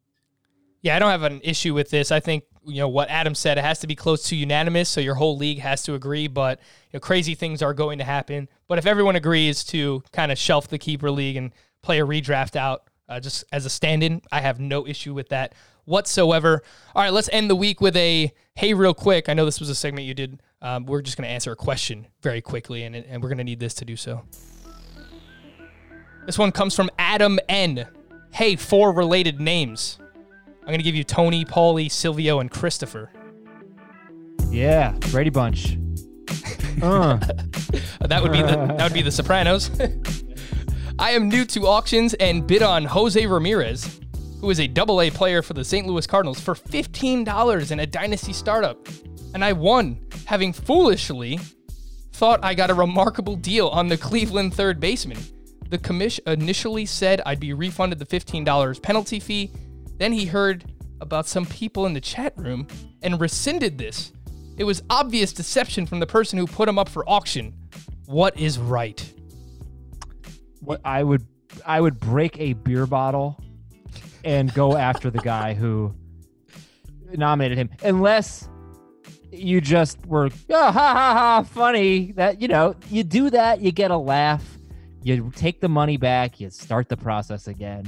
Yeah, 0.81 0.95
I 0.95 0.99
don't 0.99 1.11
have 1.11 1.23
an 1.23 1.41
issue 1.43 1.73
with 1.73 1.89
this. 1.89 2.11
I 2.11 2.19
think 2.21 2.45
you 2.65 2.77
know 2.77 2.87
what 2.87 3.09
Adam 3.09 3.35
said. 3.35 3.57
It 3.57 3.63
has 3.63 3.79
to 3.79 3.87
be 3.87 3.95
close 3.95 4.23
to 4.29 4.35
unanimous, 4.37 4.89
so 4.89 5.01
your 5.01 5.15
whole 5.15 5.37
league 5.37 5.59
has 5.59 5.83
to 5.83 5.95
agree. 5.95 6.27
But 6.27 6.59
you 6.91 6.97
know, 6.97 6.99
crazy 7.01 7.35
things 7.35 7.61
are 7.61 7.73
going 7.73 7.97
to 7.97 8.05
happen. 8.05 8.47
But 8.69 8.77
if 8.77 8.85
everyone 8.85 9.17
agrees 9.17 9.65
to 9.65 10.01
kind 10.13 10.31
of 10.31 10.37
shelf 10.37 10.69
the 10.69 10.77
keeper 10.77 11.11
league 11.11 11.35
and 11.35 11.51
play 11.81 11.99
a 11.99 12.05
redraft 12.05 12.55
out 12.55 12.89
uh, 13.09 13.19
just 13.19 13.43
as 13.51 13.65
a 13.65 13.69
stand-in, 13.69 14.21
I 14.31 14.39
have 14.39 14.61
no 14.61 14.87
issue 14.87 15.13
with 15.13 15.29
that 15.29 15.53
whatsoever. 15.85 16.61
All 16.95 17.03
right, 17.03 17.13
let's 17.13 17.29
end 17.31 17.49
the 17.49 17.55
week 17.55 17.81
with 17.81 17.95
a 17.97 18.31
hey, 18.55 18.73
real 18.73 18.93
quick. 18.93 19.29
I 19.29 19.33
know 19.33 19.45
this 19.45 19.59
was 19.59 19.69
a 19.69 19.75
segment 19.75 20.07
you 20.07 20.13
did. 20.13 20.41
Um, 20.61 20.85
we're 20.85 21.01
just 21.01 21.17
going 21.17 21.27
to 21.27 21.33
answer 21.33 21.51
a 21.51 21.55
question 21.55 22.07
very 22.21 22.41
quickly, 22.41 22.83
and 22.83 22.95
and 22.95 23.21
we're 23.21 23.29
going 23.29 23.37
to 23.37 23.43
need 23.43 23.59
this 23.59 23.73
to 23.75 23.85
do 23.85 23.95
so. 23.95 24.23
This 26.25 26.37
one 26.37 26.51
comes 26.51 26.75
from 26.75 26.89
Adam 26.97 27.39
N. 27.49 27.87
Hey, 28.31 28.55
four 28.55 28.93
related 28.93 29.39
names. 29.39 29.99
I'm 30.61 30.67
going 30.67 30.79
to 30.79 30.83
give 30.83 30.95
you 30.95 31.03
Tony, 31.03 31.43
Paulie, 31.43 31.91
Silvio, 31.91 32.39
and 32.39 32.49
Christopher. 32.49 33.11
Yeah, 34.49 34.93
Brady 35.11 35.29
Bunch. 35.29 35.77
uh, 36.81 37.17
that 37.99 38.21
would 38.21 38.31
be 38.31 38.41
the 38.41 38.55
that 38.77 38.83
would 38.83 38.93
be 38.93 39.01
the 39.01 39.11
Sopranos. 39.11 39.69
I 40.99 41.11
am 41.11 41.27
new 41.27 41.43
to 41.45 41.67
auctions 41.67 42.13
and 42.13 42.45
bid 42.47 42.61
on 42.61 42.85
Jose 42.85 43.25
Ramirez, 43.25 43.99
who 44.43 44.49
is 44.49 44.59
a 44.59 44.67
double 44.67 44.99
A 44.99 45.09
player 45.09 45.41
for 45.41 45.53
the 45.53 45.63
St. 45.63 45.87
Louis 45.87 46.05
Cardinals, 46.05 46.37
for 46.37 46.53
$15 46.53 47.71
in 47.71 47.79
a 47.79 47.85
dynasty 47.85 48.33
startup. 48.33 48.77
And 49.33 49.41
I 49.41 49.53
won, 49.53 50.05
having 50.25 50.51
foolishly 50.51 51.39
thought 52.11 52.43
I 52.43 52.53
got 52.53 52.69
a 52.69 52.73
remarkable 52.73 53.37
deal 53.37 53.69
on 53.69 53.87
the 53.87 53.97
Cleveland 53.97 54.53
third 54.53 54.81
baseman. 54.81 55.17
The 55.69 55.77
commish 55.77 56.19
initially 56.27 56.85
said 56.85 57.21
I'd 57.25 57.39
be 57.39 57.53
refunded 57.53 57.99
the 57.99 58.05
$15 58.05 58.81
penalty 58.81 59.21
fee. 59.21 59.49
Then 59.97 60.11
he 60.11 60.25
heard 60.25 60.65
about 60.99 61.25
some 61.25 61.45
people 61.45 61.85
in 61.85 61.93
the 61.93 62.01
chat 62.01 62.33
room 62.35 62.67
and 63.01 63.21
rescinded 63.21 63.77
this. 63.77 64.11
It 64.57 64.65
was 64.65 64.83
obvious 64.89 65.31
deception 65.31 65.85
from 65.85 66.01
the 66.01 66.05
person 66.05 66.37
who 66.37 66.47
put 66.47 66.67
him 66.67 66.77
up 66.77 66.89
for 66.89 67.09
auction. 67.09 67.53
What 68.07 68.37
is 68.37 68.59
right? 68.59 69.01
what 70.63 70.81
I 70.83 71.01
would 71.03 71.25
I 71.65 71.79
would 71.79 71.99
break 71.99 72.39
a 72.39 72.53
beer 72.53 72.85
bottle 72.85 73.39
and 74.23 74.53
go 74.53 74.77
after 74.77 75.09
the 75.09 75.19
guy 75.19 75.53
who 75.53 75.93
nominated 77.15 77.57
him, 77.57 77.69
unless 77.83 78.49
you 79.31 79.61
just 79.61 80.03
were 80.05 80.29
oh, 80.49 80.71
ha 80.71 80.71
ha 80.71 81.13
ha 81.13 81.43
funny. 81.43 82.11
That 82.13 82.41
you 82.41 82.47
know 82.47 82.75
you 82.89 83.03
do 83.03 83.29
that, 83.29 83.61
you 83.61 83.71
get 83.71 83.91
a 83.91 83.97
laugh, 83.97 84.57
you 85.01 85.31
take 85.35 85.59
the 85.61 85.69
money 85.69 85.97
back, 85.97 86.39
you 86.39 86.49
start 86.49 86.89
the 86.89 86.97
process 86.97 87.47
again, 87.47 87.85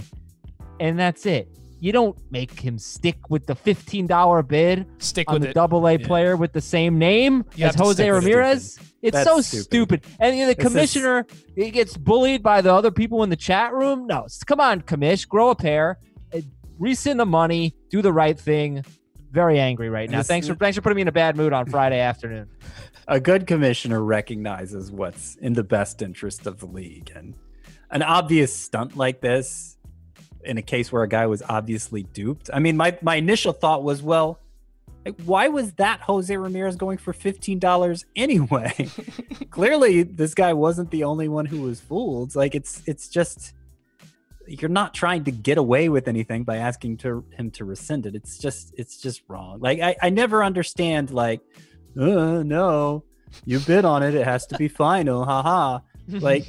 and 0.79 0.97
that's 0.97 1.25
it. 1.25 1.49
You 1.79 1.91
don't 1.91 2.17
make 2.31 2.57
him 2.59 2.79
stick 2.79 3.29
with 3.29 3.45
the 3.47 3.53
fifteen 3.53 4.07
dollar 4.07 4.41
bid 4.41 4.87
Stick 4.97 5.27
on 5.29 5.35
with 5.35 5.43
the 5.43 5.49
it. 5.49 5.53
double 5.53 5.87
A 5.87 5.97
player 5.97 6.35
with 6.37 6.53
the 6.53 6.61
same 6.61 6.97
name 6.97 7.43
You 7.55 7.65
as 7.65 7.75
Jose 7.75 7.93
stick 7.95 8.07
it. 8.07 8.11
Ramirez. 8.11 8.79
It's 9.01 9.13
That's 9.13 9.29
so 9.29 9.41
stupid. 9.41 9.65
stupid. 9.65 10.05
And 10.19 10.35
you 10.35 10.43
know, 10.43 10.49
the 10.49 10.55
This 10.55 10.65
is- 10.65 10.71
commissioner 10.71 11.27
he 11.55 11.69
gets 11.69 11.95
bullied 11.95 12.41
by 12.41 12.61
the 12.61 12.73
other 12.73 12.89
people 12.91 13.21
in 13.23 13.29
the 13.29 13.35
chat 13.35 13.71
room. 13.73 14.07
No, 14.07 14.25
come 14.47 14.59
on, 14.59 14.81
commish, 14.81 15.27
grow 15.27 15.49
a 15.49 15.55
pair, 15.55 15.99
rescind 16.79 17.19
the 17.19 17.25
money, 17.25 17.75
do 17.89 18.01
the 18.01 18.13
right 18.13 18.39
thing. 18.39 18.83
Very 19.31 19.59
angry 19.59 19.89
right 19.89 20.09
now. 20.09 20.23
Thanks 20.23 20.47
for 20.47 20.55
thanks 20.55 20.75
for 20.75 20.81
putting 20.81 20.95
me 20.95 21.01
in 21.01 21.07
a 21.07 21.11
bad 21.11 21.35
mood 21.35 21.51
on 21.51 21.65
Friday 21.65 21.99
afternoon. 22.11 22.49
A 23.07 23.19
good 23.19 23.45
commissioner 23.47 24.01
recognizes 24.01 24.91
what's 24.91 25.35
in 25.35 25.53
the 25.53 25.63
best 25.63 26.01
interest 26.01 26.47
of 26.47 26.59
the 26.59 26.65
league, 26.65 27.11
and 27.13 27.35
an 27.91 28.01
obvious 28.01 28.55
stunt 28.55 28.95
like 28.95 29.21
this, 29.21 29.77
in 30.43 30.57
a 30.57 30.61
case 30.61 30.91
where 30.91 31.03
a 31.03 31.07
guy 31.07 31.27
was 31.27 31.43
obviously 31.47 32.03
duped. 32.03 32.49
I 32.53 32.59
mean, 32.59 32.77
my 32.77 32.97
my 33.01 33.15
initial 33.15 33.51
thought 33.51 33.83
was, 33.83 34.01
well, 34.01 34.39
like, 35.05 35.21
why 35.21 35.49
was 35.49 35.73
that 35.73 36.01
Jose 36.01 36.35
Ramirez 36.35 36.77
going 36.77 36.97
for 36.97 37.13
fifteen 37.13 37.59
dollars 37.59 38.05
anyway? 38.15 38.73
Clearly, 39.49 40.03
this 40.03 40.33
guy 40.33 40.53
wasn't 40.53 40.91
the 40.91 41.03
only 41.03 41.27
one 41.27 41.45
who 41.45 41.61
was 41.61 41.79
fooled. 41.79 42.35
Like, 42.35 42.55
it's 42.55 42.81
it's 42.85 43.09
just 43.09 43.53
you're 44.47 44.69
not 44.69 44.93
trying 44.93 45.23
to 45.25 45.31
get 45.31 45.57
away 45.57 45.89
with 45.89 46.07
anything 46.07 46.43
by 46.43 46.57
asking 46.57 46.97
to 46.97 47.25
him 47.31 47.51
to 47.51 47.65
rescind 47.65 48.05
it. 48.05 48.15
It's 48.15 48.37
just 48.37 48.73
it's 48.77 48.97
just 48.97 49.21
wrong. 49.27 49.59
Like, 49.59 49.79
I 49.79 49.95
I 50.01 50.09
never 50.09 50.43
understand 50.43 51.11
like, 51.11 51.41
uh, 51.99 52.43
no, 52.43 53.03
you 53.45 53.59
bid 53.59 53.85
on 53.85 54.03
it, 54.03 54.15
it 54.15 54.25
has 54.25 54.45
to 54.47 54.57
be 54.57 54.67
final, 54.67 55.25
haha. 55.25 55.79
Like, 56.07 56.45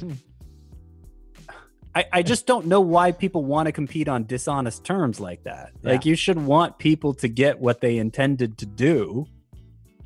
I, 1.95 2.05
I 2.13 2.21
just 2.21 2.45
don't 2.45 2.67
know 2.67 2.81
why 2.81 3.11
people 3.11 3.43
want 3.43 3.65
to 3.65 3.71
compete 3.71 4.07
on 4.07 4.25
dishonest 4.25 4.85
terms 4.85 5.19
like 5.19 5.43
that. 5.45 5.71
Like 5.81 6.05
you 6.05 6.15
should 6.15 6.37
want 6.37 6.77
people 6.77 7.15
to 7.15 7.27
get 7.27 7.59
what 7.59 7.81
they 7.81 7.97
intended 7.97 8.59
to 8.59 8.67
do 8.67 9.25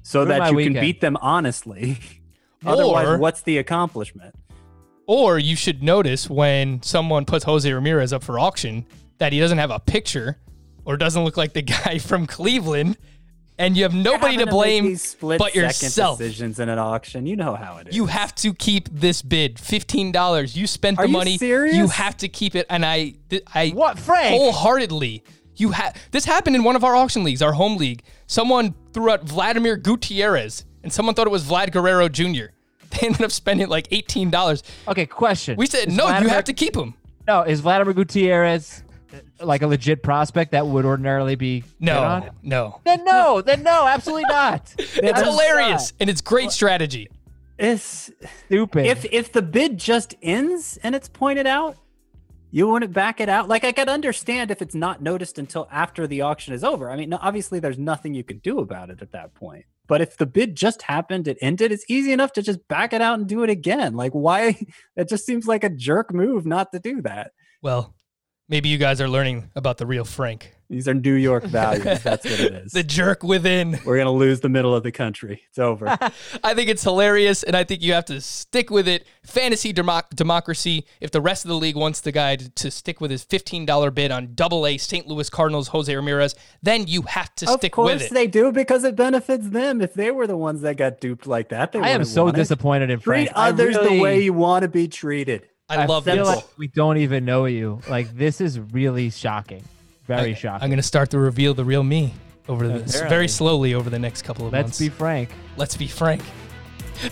so 0.02 0.24
that 0.24 0.50
you 0.50 0.56
weekend. 0.56 0.76
can 0.76 0.82
beat 0.86 1.02
them 1.02 1.18
honestly. 1.22 2.00
Otherwise, 2.66 3.08
Or- 3.08 3.18
what's 3.18 3.42
the 3.42 3.58
accomplishment? 3.58 4.36
Or 5.12 5.38
you 5.38 5.58
should 5.58 5.84
notice 5.84 6.30
when 6.30 6.82
someone 6.84 7.26
puts 7.26 7.44
Jose 7.44 7.70
Ramirez 7.70 8.14
up 8.14 8.24
for 8.24 8.40
auction 8.40 8.86
that 9.18 9.34
he 9.34 9.42
doesn't 9.42 9.58
have 9.58 9.70
a 9.70 9.78
picture 9.78 10.38
or 10.86 10.96
doesn't 10.96 11.26
look 11.26 11.36
like 11.36 11.52
the 11.52 11.62
guy 11.84 11.98
from 11.98 12.26
Cleveland, 12.26 12.96
and 13.60 13.76
you 13.76 13.84
have 13.84 13.94
nobody 13.94 14.38
to 14.38 14.46
blame 14.46 14.86
these 14.86 15.02
split 15.02 15.38
but 15.38 15.54
yourself. 15.54 16.18
Decisions 16.18 16.62
in 16.62 16.70
an 16.70 16.80
auction, 16.80 17.26
you 17.26 17.36
know 17.36 17.56
how 17.56 17.76
it 17.76 17.90
is. 17.90 17.96
You 17.98 18.06
have 18.06 18.34
to 18.36 18.54
keep 18.54 18.88
this 18.90 19.22
bid. 19.22 19.60
Fifteen 19.60 20.14
dollars. 20.14 20.56
You 20.56 20.66
spent 20.66 20.96
the 20.96 21.04
Are 21.04 21.08
you 21.08 21.12
money. 21.12 21.38
serious? 21.38 21.76
You 21.76 21.90
have 21.90 22.16
to 22.18 22.30
keep 22.30 22.56
it. 22.56 22.66
And 22.70 22.86
I, 22.86 23.16
I 23.54 23.72
What, 23.72 24.00
Frank? 24.00 24.30
wholeheartedly. 24.30 25.26
You 25.58 25.72
have 25.72 25.94
this 26.12 26.24
happened 26.24 26.56
in 26.56 26.64
one 26.64 26.78
of 26.78 26.86
our 26.86 26.96
auction 26.96 27.26
leagues, 27.26 27.42
our 27.42 27.52
home 27.52 27.76
league. 27.76 28.04
Someone 28.28 28.76
threw 28.94 29.12
out 29.12 29.24
Vladimir 29.24 29.76
Gutierrez, 29.76 30.64
and 30.84 30.92
someone 30.94 31.16
thought 31.16 31.28
it 31.28 31.32
was 31.32 31.44
Vlad 31.44 31.72
Guerrero 31.74 32.08
Jr. 32.08 32.54
They 33.00 33.08
ended 33.08 33.22
up 33.22 33.32
spending 33.32 33.68
like 33.70 33.88
eighteen 33.92 34.30
dollars. 34.30 34.64
okay, 34.88 35.06
question. 35.06 35.58
We 35.58 35.66
said 35.68 35.88
Is 35.90 35.96
no. 35.98 36.08
You 36.20 36.28
have 36.30 36.44
to 36.46 36.54
keep 36.54 36.76
him. 36.76 36.94
No, 37.28 37.44
is 37.44 37.60
Vladimir 37.62 37.94
Gutierrez 37.94 38.84
uh, 39.14 39.46
like 39.46 39.62
a 39.62 39.68
legit 39.68 40.02
prospect 40.04 40.52
that 40.52 40.66
would 40.68 40.86
ordinarily 40.86 41.36
be 41.36 41.64
No, 41.80 42.02
on? 42.04 42.30
no. 42.44 42.82
Then 42.84 43.04
no, 43.06 43.42
then 43.42 43.64
no, 43.64 43.86
absolutely 43.88 44.26
not. 44.28 44.74
It's 44.80 45.00
That's 45.02 45.22
hilarious 45.22 45.94
and 46.00 46.10
it's 46.10 46.22
great 46.22 46.52
strategy. 46.52 47.08
It's 47.58 48.10
Stupid. 48.48 48.86
if 48.88 49.06
if 49.06 49.32
the 49.32 49.42
bid 49.44 49.78
just 49.78 50.16
ends 50.22 50.80
and 50.84 50.96
it's 50.96 51.08
pointed 51.10 51.46
out, 51.48 51.78
You 52.50 52.68
wouldn't 52.68 52.92
back 52.92 53.22
it 53.22 53.30
out. 53.30 53.48
Like 53.48 53.64
I 53.64 53.72
could 53.72 53.88
understand 53.88 54.50
if 54.52 54.62
it's 54.62 54.76
not 54.76 55.02
noticed 55.02 55.38
until 55.38 55.68
after 55.72 56.08
the 56.08 56.22
auction 56.22 56.54
is 56.54 56.64
over. 56.64 56.90
I 56.92 56.96
mean, 56.98 57.14
obviously 57.14 57.60
there's 57.60 57.78
nothing 57.78 58.14
you 58.16 58.24
can 58.24 58.40
do 58.40 58.60
about 58.60 58.90
it 58.90 59.02
at 59.02 59.12
that 59.12 59.34
point. 59.36 59.66
But 59.88 60.02
if 60.02 60.18
the 60.18 60.26
bid 60.26 60.56
just 60.56 60.84
happened, 60.84 61.28
it 61.28 61.38
ended, 61.42 61.72
it's 61.72 61.86
easy 61.90 62.12
enough 62.12 62.34
to 62.34 62.42
just 62.42 62.66
back 62.68 62.94
it 62.94 63.02
out 63.02 63.20
and 63.20 63.28
do 63.28 63.44
it 63.44 63.50
again. 63.50 63.96
Like 63.96 64.14
why? 64.14 64.58
It 64.96 65.10
just 65.10 65.26
seems 65.26 65.48
like 65.48 65.64
a 65.64 65.70
jerk 65.70 66.14
move 66.14 66.46
not 66.46 66.72
to 66.74 66.80
do 66.80 67.02
that. 67.02 67.32
Well, 67.62 67.96
maybe 68.50 68.70
you 68.70 68.78
guys 68.78 69.02
are 69.02 69.10
learning 69.10 69.50
about 69.56 69.78
the 69.78 69.86
real 69.86 70.06
Frank, 70.06 70.54
These 70.72 70.88
are 70.88 70.94
New 70.94 71.16
York 71.16 71.44
values. 71.48 72.02
That's 72.02 72.24
what 72.24 72.40
it 72.40 72.54
is. 72.54 72.72
the 72.72 72.82
jerk 72.82 73.24
within. 73.24 73.78
We're 73.84 73.98
gonna 73.98 74.12
lose 74.14 74.40
the 74.40 74.48
middle 74.48 74.74
of 74.74 74.84
the 74.84 74.92
country. 74.94 75.42
It's 75.50 75.60
over. 75.60 75.86
I 76.44 76.54
think 76.54 76.70
it's 76.70 76.82
hilarious, 76.82 77.44
and 77.44 77.58
I 77.58 77.66
think 77.66 77.82
you 77.84 77.92
have 77.92 78.06
to 78.06 78.22
stick 78.22 78.70
with 78.70 78.88
it. 78.88 79.06
Fantasy 79.26 79.74
democ- 79.74 80.16
democracy. 80.16 80.86
If 81.02 81.12
the 81.12 81.20
rest 81.20 81.44
of 81.44 81.50
the 81.50 81.56
league 81.56 81.76
wants 81.76 82.00
the 82.00 82.14
guy 82.14 82.38
to, 82.38 82.50
to 82.50 82.72
stick 82.72 83.02
with 83.02 83.12
his 83.12 83.26
$15 83.26 83.94
bid 83.94 84.12
on 84.12 84.34
Double 84.34 84.66
A 84.66 84.78
St. 84.78 85.06
Louis 85.08 85.30
Cardinals 85.30 85.68
Jose 85.68 85.94
Ramirez, 85.94 86.36
then 86.64 86.88
you 86.88 87.02
have 87.02 87.36
to 87.36 87.50
of 87.52 87.60
stick 87.60 87.74
course 87.74 87.92
with 87.92 88.02
it. 88.04 88.06
Of 88.06 88.10
course 88.12 88.14
they 88.22 88.28
do 88.28 88.52
because 88.54 88.86
it 88.86 88.96
benefits 88.96 89.50
them. 89.50 89.82
If 89.82 89.94
they 89.94 90.10
were 90.12 90.26
the 90.26 90.38
ones 90.38 90.62
that 90.62 90.78
got 90.78 91.02
duped 91.02 91.28
like 91.28 91.50
that, 91.50 91.74
they 91.74 91.80
I 91.82 91.90
am 91.90 92.06
so 92.06 92.24
want 92.24 92.38
it. 92.38 92.40
disappointed 92.40 92.90
in 92.90 93.00
Treat 93.02 93.04
Frank. 93.04 93.32
I 93.36 93.50
others 93.50 93.76
really- 93.76 93.98
the 93.98 94.02
way 94.02 94.22
you 94.24 94.32
want 94.32 94.64
to 94.64 94.70
be 94.70 94.88
treated. 94.88 95.50
I 95.70 95.86
love 95.86 96.06
feel 96.06 96.16
this. 96.16 96.28
like 96.28 96.58
we 96.58 96.68
don't 96.68 96.98
even 96.98 97.26
know 97.26 97.44
you. 97.46 97.82
Like 97.90 98.16
this 98.16 98.40
is 98.42 98.58
really 98.58 99.10
shocking. 99.10 99.64
Very 100.18 100.36
shocking. 100.36 100.64
I'm 100.64 100.70
going 100.70 100.78
to 100.78 100.84
start 100.84 101.10
to 101.12 101.20
reveal 101.20 101.54
the 101.54 101.66
real 101.66 101.84
me 101.84 102.14
over 102.50 102.68
this 102.68 102.92
Apparently. 102.96 103.10
very 103.10 103.28
slowly 103.28 103.74
over 103.74 103.90
the 103.90 104.00
next 104.00 104.24
couple 104.24 104.46
of 104.46 104.52
months. 104.52 104.70
Let's 104.70 104.80
be 104.80 104.90
frank. 104.90 105.30
Let's 105.58 105.78
be 105.78 105.88
frank. 105.88 106.22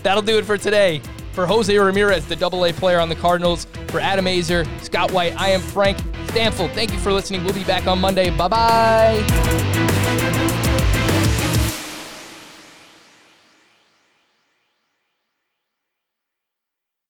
That'll 0.02 0.22
do 0.22 0.38
it 0.38 0.44
for 0.44 0.56
today. 0.58 1.00
For 1.32 1.46
Jose 1.46 1.76
Ramirez, 1.76 2.26
the 2.26 2.36
double 2.36 2.64
A 2.64 2.72
player 2.72 2.98
on 2.98 3.08
the 3.08 3.14
Cardinals, 3.14 3.66
for 3.88 4.00
Adam 4.00 4.24
Aizer, 4.26 4.66
Scott 4.82 5.12
White, 5.12 5.40
I 5.40 5.50
am 5.50 5.60
Frank 5.60 5.98
Stampfl. 6.28 6.72
Thank 6.74 6.92
you 6.92 6.98
for 6.98 7.12
listening. 7.12 7.44
We'll 7.44 7.54
be 7.54 7.64
back 7.64 7.86
on 7.86 8.00
Monday. 8.00 8.30
Bye 8.30 8.48
bye. 8.48 10.46